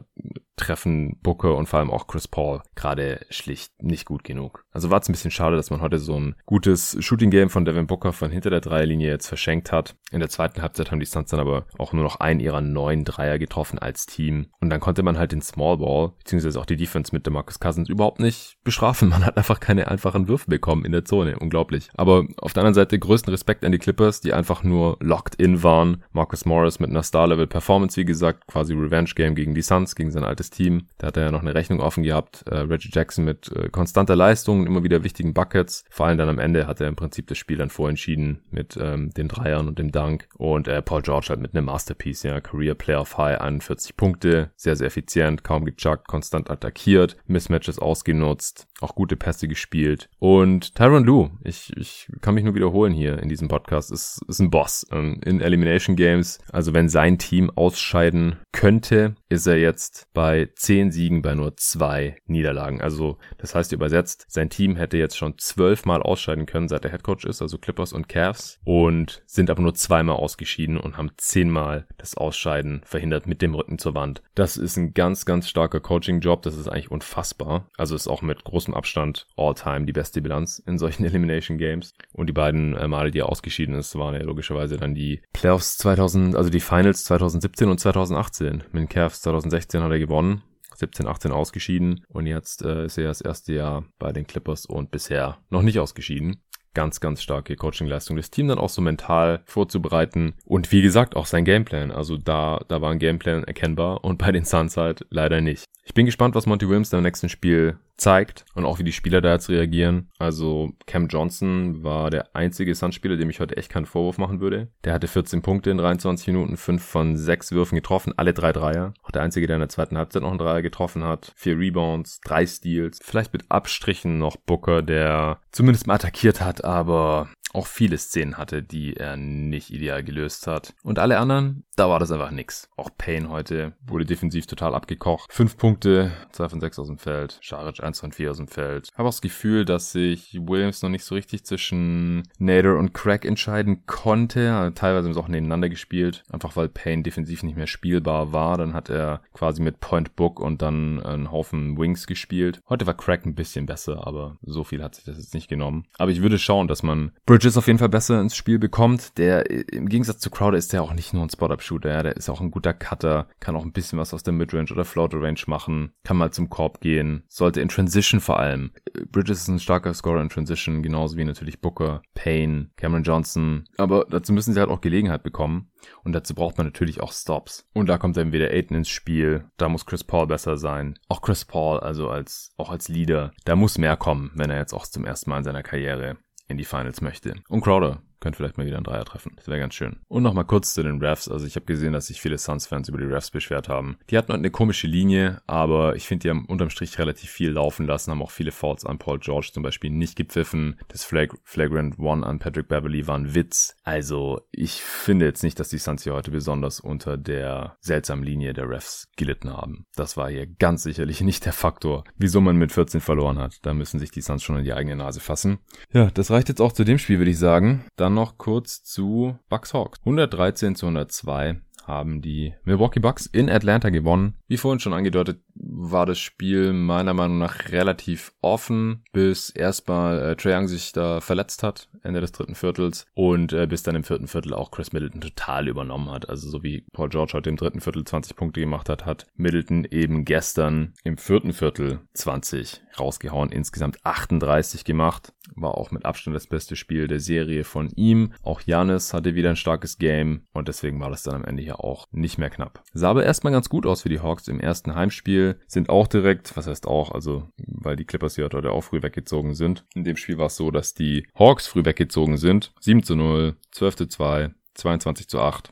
treffen 0.56 1.18
Booker 1.22 1.56
und 1.56 1.68
vor 1.68 1.80
allem 1.80 1.92
auch 1.92 2.08
Chris 2.08 2.28
Paul 2.28 2.62
gerade 2.76 3.26
schlicht 3.30 3.72
nicht 3.82 4.06
gut 4.06 4.24
genug. 4.24 4.66
Also 4.72 4.90
war 4.90 5.00
es 5.00 5.10
ein 5.10 5.14
bisschen 5.14 5.32
schade, 5.32 5.56
dass 5.56 5.70
man 5.70 5.82
heute 5.82 6.00
so 6.00 6.20
ein 6.20 6.36
gutes 6.46 6.98
Shooting 7.00 7.32
Game 7.32 7.50
von 7.50 7.66
Devin 7.66 7.88
Booker 7.88 8.14
von 8.14 8.32
hinter 8.32 8.50
der 8.50 8.62
Dreierlinie 8.62 9.10
jetzt 9.10 9.28
verschenkt 9.28 9.72
hat. 9.72 9.96
In 10.12 10.20
der 10.20 10.30
zweiten 10.30 10.62
Halbzeit 10.62 10.92
haben 10.92 11.00
die 11.00 11.06
Suns 11.06 11.32
dann 11.32 11.40
aber 11.40 11.66
auch 11.78 11.94
nur 11.94 12.04
noch 12.04 12.20
einen 12.20 12.40
ihrer 12.40 12.62
neun 12.62 13.04
Dreier 13.04 13.40
getroffen 13.40 13.80
als 13.80 14.06
Team. 14.06 14.48
Und 14.60 14.70
dann 14.70 14.80
konnte 14.80 15.04
man 15.04 15.18
halt 15.18 15.32
den 15.32 15.42
Small 15.42 15.78
Ball, 15.78 16.12
beziehungsweise 16.20 16.60
auch 16.60 16.66
die 16.66 16.78
Defense 16.78 17.14
mit 17.14 17.26
DeMarcus 17.26 17.60
Cousins 17.60 17.90
überhaupt 17.90 18.20
nicht 18.20 18.58
bestrafen. 18.64 19.10
Man 19.10 19.26
hat 19.26 19.38
einfach 19.38 19.60
keine 19.60 19.88
einfachen 19.88 20.28
Würfe 20.28 20.50
bekommen 20.50 20.86
in 20.86 20.92
der 20.92 21.06
Zone. 21.06 21.38
Unglaublich. 21.40 21.90
Aber 21.96 22.26
auf 22.38 22.54
der 22.54 22.62
anderen 22.62 22.76
Seite 22.76 23.00
größten 23.00 23.32
Respekt 23.32 23.66
an 23.66 23.72
die 23.72 23.80
Clippers, 23.80 24.22
die 24.22 24.34
einfach 24.34 24.64
nur 24.64 24.98
locked 25.00 25.36
in 25.36 25.64
waren. 25.64 26.04
Marcus 26.12 26.46
Morris 26.46 26.80
mit 26.80 26.90
einer 26.90 27.04
Star-Level-Performance, 27.04 27.98
wie 27.98 28.06
gesagt, 28.06 28.46
quasi 28.48 28.74
Revenge-Game 28.74 29.36
gegen 29.36 29.56
die 29.56 29.62
Suns, 29.62 29.96
gegen 29.96 30.12
sein 30.12 30.24
altes 30.24 30.43
Team. 30.50 30.88
Da 30.98 31.08
hat 31.08 31.18
er 31.18 31.24
ja 31.24 31.32
noch 31.32 31.42
eine 31.42 31.56
Rechnung 31.56 31.80
offen 31.80 32.04
gehabt. 32.04 32.44
Äh, 32.48 32.56
Reggie 32.56 32.90
Jackson 32.92 33.26
mit 33.26 33.52
äh, 33.56 33.70
konstanter 33.70 34.16
Leistung, 34.16 34.66
immer 34.66 34.84
wieder 34.84 35.04
wichtigen 35.04 35.34
Buckets. 35.34 35.84
Vor 35.90 36.08
allem 36.08 36.18
dann 36.18 36.30
am 36.30 36.40
Ende 36.40 36.68
hat 36.68 36.82
er 36.82 36.88
im 36.88 36.96
Prinzip 36.96 37.28
das 37.28 37.38
Spiel 37.38 37.58
dann 37.58 37.70
vorentschieden 37.70 38.42
mit 38.52 38.78
ähm, 38.80 39.12
den 39.12 39.28
Dreiern 39.28 39.68
und 39.68 39.80
dem 39.80 39.92
Dank. 39.92 40.28
Und 40.38 40.68
äh, 40.68 40.82
Paul 40.82 41.02
George 41.02 41.28
halt 41.30 41.40
mit 41.40 41.56
einem 41.56 41.66
Masterpiece, 41.66 42.24
ja, 42.24 42.42
Career 42.42 42.76
Player 42.76 43.02
of 43.02 43.18
High, 43.18 43.40
41 43.40 43.96
Punkte, 43.96 44.52
sehr, 44.56 44.76
sehr 44.76 44.88
effizient, 44.88 45.44
kaum 45.44 45.66
gechuckt, 45.66 46.08
konstant 46.08 46.50
attackiert, 46.50 47.18
Mismatches 47.26 47.80
ausgenutzt, 47.80 48.68
auch 48.82 48.96
gute 48.96 49.16
Pässe 49.16 49.48
gespielt. 49.48 50.10
Und 50.20 50.76
Tyron 50.76 51.04
Lue, 51.04 51.32
ich, 51.44 51.72
ich 51.78 52.08
kann 52.22 52.36
mich 52.36 52.44
nur 52.44 52.56
wiederholen 52.56 52.94
hier 52.94 53.20
in 53.20 53.30
diesem 53.30 53.48
Podcast, 53.48 53.92
ist, 53.92 54.22
ist 54.28 54.40
ein 54.40 54.50
Boss 54.50 54.86
ähm, 54.92 55.20
in 55.26 55.42
Elimination 55.42 55.96
Games. 55.96 56.40
Also 56.52 56.74
wenn 56.74 56.90
sein 56.90 57.18
Team 57.18 57.50
ausscheiden 57.56 58.38
könnte, 58.52 59.16
ist 59.30 59.48
er 59.48 59.58
jetzt 59.58 60.08
bei 60.14 60.33
10 60.54 60.92
Siegen 60.92 61.22
bei 61.22 61.36
nur 61.36 61.56
zwei 61.58 62.18
Niederlagen. 62.26 62.82
Also 62.82 63.18
das 63.38 63.56
heißt 63.56 63.72
übersetzt, 63.72 64.26
sein 64.28 64.50
Team 64.50 64.76
hätte 64.76 64.98
jetzt 64.98 65.18
schon 65.18 65.38
zwölfmal 65.38 66.02
ausscheiden 66.02 66.46
können, 66.46 66.68
seit 66.68 66.86
er 66.86 66.92
Headcoach 66.92 67.26
ist, 67.26 67.42
also 67.42 67.58
Clippers 67.58 67.94
und 67.94 68.10
Cavs, 68.10 68.60
und 68.64 69.24
sind 69.26 69.50
aber 69.50 69.62
nur 69.62 69.74
zweimal 69.74 70.16
ausgeschieden 70.16 70.78
und 70.78 70.98
haben 70.98 71.12
zehnmal 71.18 71.88
das 71.98 72.16
Ausscheiden 72.16 72.82
verhindert 72.86 73.28
mit 73.28 73.42
dem 73.42 73.56
Rücken 73.56 73.78
zur 73.80 73.96
Wand. 73.96 74.22
Das 74.36 74.58
ist 74.58 74.78
ein 74.78 74.94
ganz, 74.94 75.26
ganz 75.26 75.50
starker 75.50 75.80
Coaching-Job. 75.80 76.42
Das 76.42 76.58
ist 76.58 76.68
eigentlich 76.68 76.92
unfassbar. 76.92 77.70
Also 77.78 77.96
ist 77.96 78.08
auch 78.08 78.22
mit 78.22 78.44
großem 78.44 78.74
Abstand 78.74 79.28
all-time 79.38 79.86
die 79.86 79.94
beste 79.94 80.22
Bilanz 80.22 80.62
in 80.66 80.78
solchen 80.78 81.06
Elimination 81.06 81.58
Games. 81.58 81.94
Und 82.14 82.28
die 82.28 82.34
beiden 82.34 82.76
äh, 82.76 82.88
Male, 82.88 83.12
die 83.12 83.20
er 83.20 83.30
ausgeschieden 83.30 83.76
ist, 83.76 83.96
waren 83.98 84.16
ja 84.16 84.22
logischerweise 84.22 84.78
dann 84.78 84.96
die 84.96 85.22
Playoffs 85.34 85.78
2000, 85.78 86.36
also 86.36 86.50
die 86.50 86.60
Finals 86.60 87.04
2017 87.06 87.70
und 87.70 87.80
2018. 87.80 88.64
Mit 88.72 88.82
den 88.82 88.90
Cavs 88.90 89.22
2016 89.22 89.82
hat 89.82 89.92
er 89.92 90.00
gewonnen. 90.24 90.44
17, 90.76 91.06
18 91.06 91.32
ausgeschieden 91.32 92.04
und 92.10 92.26
jetzt 92.26 92.64
äh, 92.64 92.86
ist 92.86 92.98
er 92.98 93.06
das 93.06 93.22
erste 93.22 93.54
Jahr 93.54 93.86
bei 94.00 94.12
den 94.12 94.26
Clippers 94.26 94.66
und 94.66 94.90
bisher 94.90 95.38
noch 95.52 95.62
nicht 95.62 95.78
ausgeschieden 95.78 96.42
ganz, 96.74 97.00
ganz 97.00 97.22
starke 97.22 97.56
Coachingleistung, 97.56 98.18
das 98.18 98.32
Team 98.32 98.48
dann 98.48 98.58
auch 98.58 98.70
so 98.70 98.82
mental 98.82 99.42
vorzubereiten. 99.46 100.34
Und 100.46 100.72
wie 100.72 100.82
gesagt, 100.82 101.16
auch 101.16 101.26
sein 101.26 101.46
Gameplan. 101.46 101.92
Also 101.92 102.18
da, 102.18 102.62
da 102.68 102.82
war 102.82 102.92
ein 102.92 103.00
Gameplan 103.00 103.44
erkennbar 103.44 104.04
und 104.04 104.18
bei 104.18 104.32
den 104.32 104.46
Suns 104.46 104.76
halt 104.76 105.06
leider 105.10 105.42
nicht. 105.42 105.66
Ich 105.86 105.94
bin 105.94 106.06
gespannt, 106.06 106.34
was 106.34 106.46
Monty 106.46 106.68
Williams 106.68 106.94
im 106.94 107.04
nächsten 107.04 107.28
Spiel 107.30 107.78
zeigt 107.98 108.46
und 108.56 108.66
auch 108.66 108.80
wie 108.80 108.84
die 108.84 108.94
Spieler 108.94 109.22
da 109.22 109.34
jetzt 109.34 109.50
reagieren. 109.50 110.10
Also 110.18 110.72
Cam 110.88 111.08
Johnson 111.08 111.84
war 111.84 112.10
der 112.10 112.36
einzige 112.36 112.74
Suns-Spieler, 112.74 113.18
dem 113.18 113.30
ich 113.30 113.40
heute 113.40 113.58
echt 113.58 113.70
keinen 113.70 113.86
Vorwurf 113.86 114.18
machen 114.18 114.40
würde. 114.40 114.70
Der 114.84 114.94
hatte 114.94 115.08
14 115.08 115.42
Punkte 115.42 115.72
in 115.72 115.78
23 115.78 116.28
Minuten, 116.28 116.58
5 116.58 116.84
von 116.84 117.18
6 117.18 117.52
Würfen 117.52 117.76
getroffen, 117.76 118.14
alle 118.18 118.34
drei 118.34 118.54
Dreier. 118.54 118.94
Auch 119.04 119.12
der 119.12 119.22
einzige, 119.22 119.46
der 119.46 119.58
in 119.58 119.62
der 119.62 119.70
zweiten 119.70 119.98
Halbzeit 119.98 120.22
noch 120.22 120.30
einen 120.30 120.40
Dreier 120.40 120.62
getroffen 120.62 121.04
hat. 121.04 121.34
Vier 121.36 121.60
Rebounds, 121.60 122.22
drei 122.22 122.46
Steals. 122.46 123.00
Vielleicht 123.02 123.34
mit 123.34 123.46
Abstrichen 123.50 124.18
noch 124.18 124.38
Booker, 124.38 124.82
der 124.82 125.40
zumindest 125.52 125.86
mal 125.86 125.96
attackiert 125.96 126.42
hat, 126.42 126.64
aber 126.64 127.30
auch 127.54 127.68
viele 127.68 127.98
Szenen 127.98 128.38
hatte, 128.38 128.64
die 128.64 128.98
er 128.98 129.16
nicht 129.16 129.72
ideal 129.72 130.04
gelöst 130.04 130.48
hat. 130.48 130.74
Und 130.84 131.00
alle 131.00 131.20
anderen, 131.20 131.64
da 131.76 131.90
war 131.90 132.00
das 132.00 132.12
einfach 132.12 132.32
nix. 132.32 132.70
Auch 132.76 132.90
Payne 132.98 133.30
heute 133.30 133.74
wurde 133.86 134.06
defensiv 134.06 134.48
total 134.48 134.76
abgekocht. 134.76 135.32
Fünf 135.32 135.58
Punkte, 135.58 136.12
zwei 136.32 136.50
von 136.50 136.60
sechs 136.60 136.80
aus 136.80 136.88
dem 136.88 136.98
Feld. 136.98 137.38
Scharic 137.42 137.84
eins 137.84 138.00
von 138.00 138.12
vier 138.12 138.32
aus 138.32 138.38
dem 138.38 138.48
Feld. 138.48 138.90
Habe 138.96 139.08
auch 139.08 139.14
das 139.14 139.22
Gefühl, 139.22 139.66
dass 139.66 139.92
sich 139.92 140.40
Williams 140.42 140.82
noch 140.82 140.90
nicht 140.90 141.06
so 141.06 141.16
richtig 141.16 141.46
zwischen 141.46 142.24
Nader 142.40 142.78
und 142.78 142.94
Craig 142.94 143.26
entscheiden 143.26 143.86
konnte. 143.86 144.72
Teilweise 144.76 145.08
haben 145.08 145.14
sie 145.14 145.20
auch 145.20 145.28
nebeneinander 145.28 145.70
gespielt. 145.70 146.24
Einfach 146.32 146.56
weil 146.56 146.70
Payne 146.70 147.04
defensiv 147.04 147.44
nicht 147.44 147.56
mehr 147.56 147.68
spielbar 147.68 148.34
war. 148.34 148.58
Dann 148.58 148.74
hat 148.74 148.90
er 148.90 149.22
quasi 149.34 149.62
mit 149.62 149.80
Point 149.80 150.16
Book 150.16 150.40
und 150.40 150.62
dann 150.62 151.02
einen 151.04 151.32
Haufen 151.32 151.78
Wings 151.78 152.08
gespielt. 152.08 152.62
Heute 152.68 152.88
war 152.88 152.96
Craig 152.96 153.26
ein 153.26 153.36
bisschen 153.36 153.66
besser, 153.66 154.08
aber 154.08 154.38
so 154.42 154.64
viel 154.64 154.84
hat 154.84 154.96
sich 154.96 155.06
das 155.06 155.18
jetzt 155.18 155.34
nicht 155.34 155.50
genommen. 155.50 155.86
Aber 155.98 156.12
ich 156.12 156.22
würde 156.22 156.40
schauen, 156.40 156.68
dass 156.68 156.84
man 156.84 157.12
Bridges 157.44 157.58
auf 157.58 157.68
jeden 157.68 157.80
Fall 157.80 157.90
besser 157.90 158.22
ins 158.22 158.38
Spiel 158.38 158.58
bekommt. 158.58 159.18
Der 159.18 159.50
im 159.50 159.90
Gegensatz 159.90 160.20
zu 160.20 160.30
Crowder 160.30 160.58
ist 160.58 160.72
der 160.72 160.82
auch 160.82 160.94
nicht 160.94 161.14
nur 161.14 161.24
ein 161.24 161.30
Spot-Up-Shooter, 161.30 161.90
ja, 161.90 162.02
der 162.02 162.16
ist 162.16 162.30
auch 162.30 162.40
ein 162.40 162.52
guter 162.52 162.74
Cutter, 162.74 163.28
kann 163.42 163.58
auch 163.58 163.66
ein 163.66 163.74
bisschen 163.74 164.00
was 164.00 164.14
aus 164.14 164.24
der 164.24 164.32
Midrange 164.32 164.72
oder 164.72 164.86
Floater-Range 164.86 165.42
machen, 165.48 165.92
kann 166.06 166.16
mal 166.16 166.32
zum 166.32 166.50
Korb 166.50 166.80
gehen, 166.80 167.24
sollte 167.28 167.60
in 167.60 167.68
Transition 167.68 168.22
vor 168.22 168.40
allem. 168.40 168.72
Bridges 169.12 169.42
ist 169.42 169.50
ein 169.50 169.60
starker 169.60 169.94
Scorer 169.94 170.22
in 170.22 170.30
Transition, 170.30 170.84
genauso 170.84 171.18
wie 171.18 171.26
natürlich 171.26 171.60
Booker, 171.60 172.02
Payne, 172.14 172.70
Cameron 172.78 173.04
Johnson. 173.04 173.66
Aber 173.76 174.06
dazu 174.10 174.32
müssen 174.32 174.54
sie 174.54 174.60
halt 174.62 174.70
auch 174.70 174.80
Gelegenheit 174.80 175.24
bekommen. 175.24 175.70
Und 176.06 176.14
dazu 176.14 176.34
braucht 176.34 176.58
man 176.58 176.66
natürlich 176.66 177.02
auch 177.02 177.12
Stops. 177.12 177.68
Und 177.74 177.90
da 177.90 177.98
kommt 177.98 178.16
dann 178.16 178.32
wieder 178.32 178.52
Aiden 178.52 178.78
ins 178.78 178.88
Spiel. 178.88 179.50
Da 179.58 179.68
muss 179.68 179.86
Chris 179.86 180.06
Paul 180.06 180.28
besser 180.28 180.56
sein. 180.56 180.98
Auch 181.10 181.22
Chris 181.22 181.44
Paul, 181.44 181.82
also 181.82 182.08
als, 182.08 182.54
auch 182.56 182.70
als 182.70 182.88
Leader, 182.88 183.34
da 183.44 183.58
muss 183.58 183.78
mehr 183.78 183.98
kommen, 183.98 184.32
wenn 184.34 184.50
er 184.50 184.60
jetzt 184.60 184.74
auch 184.74 184.88
zum 184.88 185.04
ersten 185.04 185.30
Mal 185.30 185.40
in 185.40 185.44
seiner 185.44 185.62
Karriere 185.62 186.16
in 186.48 186.58
die 186.58 186.66
Finals 186.66 187.02
möchte. 187.02 187.36
Und 187.50 187.62
Crowder 187.62 188.02
könnte 188.24 188.38
vielleicht 188.38 188.58
mal 188.58 188.66
wieder 188.66 188.78
ein 188.78 188.86
Dreier 188.86 189.04
treffen. 189.04 189.34
Das 189.36 189.48
wäre 189.48 189.60
ganz 189.60 189.76
schön. 189.76 189.98
Und 190.08 190.24
nochmal 190.24 190.46
kurz 190.46 190.74
zu 190.74 190.82
den 190.82 191.00
Refs. 191.02 191.28
Also 191.28 191.46
ich 191.46 191.56
habe 191.56 191.66
gesehen, 191.66 191.92
dass 191.92 192.08
sich 192.08 192.22
viele 192.22 192.38
Suns-Fans 192.38 192.88
über 192.88 192.98
die 192.98 193.06
Refs 193.06 193.32
beschwert 193.32 193.68
haben. 193.68 193.98
Die 194.10 194.18
hatten 194.18 194.32
eine 194.32 194.50
komische 194.50 194.88
Linie, 194.88 195.42
aber 195.46 195.96
ich 195.98 196.08
finde, 196.08 196.24
die 196.24 196.30
haben 196.30 196.46
unterm 196.46 196.70
Strich 196.70 196.98
relativ 196.98 197.30
viel 197.30 197.52
laufen 197.52 197.86
lassen, 197.86 198.12
haben 198.12 198.22
auch 198.22 198.32
viele 198.32 198.54
Faults 198.54 198.86
an 198.86 198.98
Paul 198.98 199.20
George 199.20 199.50
zum 199.54 199.62
Beispiel 199.62 199.90
nicht 199.90 200.16
gepfiffen. 200.16 200.80
Das 200.88 201.04
Flag 201.04 201.34
Flagrant 201.44 202.00
One 202.00 202.26
an 202.26 202.40
Patrick 202.40 202.70
Beverly 202.70 203.06
war 203.08 203.18
ein 203.18 203.36
Witz. 203.36 203.76
Also 203.84 204.42
ich 204.52 204.82
finde 204.82 205.26
jetzt 205.26 205.44
nicht, 205.44 205.60
dass 205.60 205.68
die 205.68 205.78
Suns 205.78 206.04
hier 206.04 206.14
heute 206.14 206.32
besonders 206.32 206.80
unter 206.80 207.18
der 207.18 207.76
seltsamen 207.82 208.24
Linie 208.24 208.54
der 208.54 208.70
Refs 208.70 209.10
gelitten 209.18 209.52
haben. 209.52 209.86
Das 209.96 210.16
war 210.16 210.30
hier 210.30 210.48
ganz 210.48 210.84
sicherlich 210.84 211.20
nicht 211.20 211.46
der 211.46 211.54
Faktor, 211.54 212.06
wieso 212.18 212.40
man 212.40 212.56
mit 212.56 212.72
14 212.72 213.02
verloren 213.02 213.38
hat. 213.38 213.66
Da 213.66 213.74
müssen 213.74 214.00
sich 214.00 214.12
die 214.12 214.22
Suns 214.22 214.44
schon 214.44 214.58
in 214.58 214.64
die 214.64 214.74
eigene 214.74 214.96
Nase 214.96 215.20
fassen. 215.20 215.60
Ja, 215.92 216.10
das 216.10 216.32
reicht 216.32 216.48
jetzt 216.48 216.62
auch 216.62 216.72
zu 216.72 216.86
dem 216.86 216.98
Spiel, 216.98 217.18
würde 217.18 217.32
ich 217.32 217.38
sagen. 217.38 217.84
Dann 217.98 218.13
noch 218.14 218.38
kurz 218.38 218.84
zu 218.84 219.38
Bucks 219.50 219.74
Hawks. 219.74 220.00
113 220.00 220.76
zu 220.76 220.86
102 220.88 221.62
haben 221.84 222.22
die 222.22 222.54
Milwaukee 222.64 223.00
Bucks 223.00 223.26
in 223.26 223.50
Atlanta 223.50 223.90
gewonnen. 223.90 224.36
Wie 224.48 224.58
vorhin 224.58 224.80
schon 224.80 224.94
angedeutet, 224.94 225.42
war 225.56 226.06
das 226.06 226.20
Spiel 226.20 226.74
meiner 226.74 227.14
Meinung 227.14 227.38
nach 227.38 227.70
relativ 227.70 228.34
offen, 228.42 229.04
bis 229.12 229.50
erstmal 229.50 230.20
äh, 230.20 230.36
Trae 230.36 230.56
Young 230.56 230.68
sich 230.68 230.92
da 230.92 231.22
verletzt 231.22 231.64
hat, 231.64 231.90
Ende 232.02 232.22
des 232.22 232.32
dritten 232.32 232.56
Viertels, 232.56 233.06
und 233.14 233.54
äh, 233.54 233.68
bis 233.68 233.84
dann 233.84 233.96
im 233.96 234.04
vierten 234.04 234.28
Viertel 234.28 234.54
auch 234.54 234.72
Chris 234.72 234.94
Middleton 234.94 235.22
total 235.22 235.68
übernommen 235.68 236.12
hat. 236.12 236.30
Also 236.30 236.50
so 236.50 236.64
wie 236.64 236.86
Paul 236.94 237.10
George 237.10 237.34
heute 237.34 237.50
im 237.50 237.58
dritten 237.58 237.82
Viertel 237.82 238.04
20 238.04 238.36
Punkte 238.36 238.60
gemacht 238.60 238.90
hat, 238.90 239.06
hat 239.06 239.28
Middleton 239.36 239.86
eben 239.86 240.26
gestern 240.26 240.94
im 241.04 241.18
vierten 241.18 241.54
Viertel 241.54 242.02
20 242.14 242.82
rausgehauen, 243.00 243.52
insgesamt 243.52 244.06
38 244.06 244.86
gemacht. 244.86 245.34
War 245.56 245.78
auch 245.78 245.92
mit 245.92 246.06
Abstand 246.06 246.36
das 246.36 246.48
beste 246.48 246.76
Spiel 246.76 247.08
der 247.08 247.20
Serie 247.20 247.64
von 247.64 247.90
ihm. 247.96 248.34
Auch 248.44 248.62
Janis 248.62 249.14
hatte 249.14 249.36
wieder 249.36 249.50
ein 249.50 249.56
starkes 249.56 249.98
Game 249.98 250.48
und 250.54 250.68
deswegen 250.68 251.00
war 251.00 251.10
das 251.10 251.24
dann 251.24 251.36
am 251.36 251.44
Ende 251.44 251.64
hier 251.64 251.73
auch 251.80 252.08
nicht 252.12 252.38
mehr 252.38 252.50
knapp. 252.50 252.84
Sah 252.94 253.10
aber 253.10 253.24
erstmal 253.24 253.54
ganz 253.54 253.70
gut 253.70 253.86
aus 253.86 254.02
für 254.02 254.10
die 254.10 254.20
Hawks 254.20 254.48
im 254.48 254.60
ersten 254.60 254.96
Heimspiel. 254.96 255.60
Sind 255.68 255.90
auch 255.90 256.08
direkt, 256.08 256.56
was 256.56 256.68
heißt 256.68 256.88
auch, 256.88 257.12
also 257.12 257.48
weil 257.58 257.96
die 257.96 258.06
Clippers 258.06 258.36
hier 258.36 258.50
heute 258.52 258.72
auch 258.72 258.82
früh 258.82 259.02
weggezogen 259.02 259.54
sind. 259.54 259.86
In 259.94 260.04
dem 260.04 260.18
Spiel 260.18 260.38
war 260.38 260.48
es 260.48 260.56
so, 260.56 260.72
dass 260.72 260.94
die 260.94 261.28
Hawks 261.38 261.68
früh 261.68 261.86
weggezogen 261.86 262.38
sind. 262.38 262.74
7 262.80 263.04
zu 263.04 263.16
0, 263.16 263.56
12 263.72 263.96
zu 263.96 264.08
2, 264.08 264.52
22 264.76 265.28
zu 265.28 265.40
8. 265.40 265.72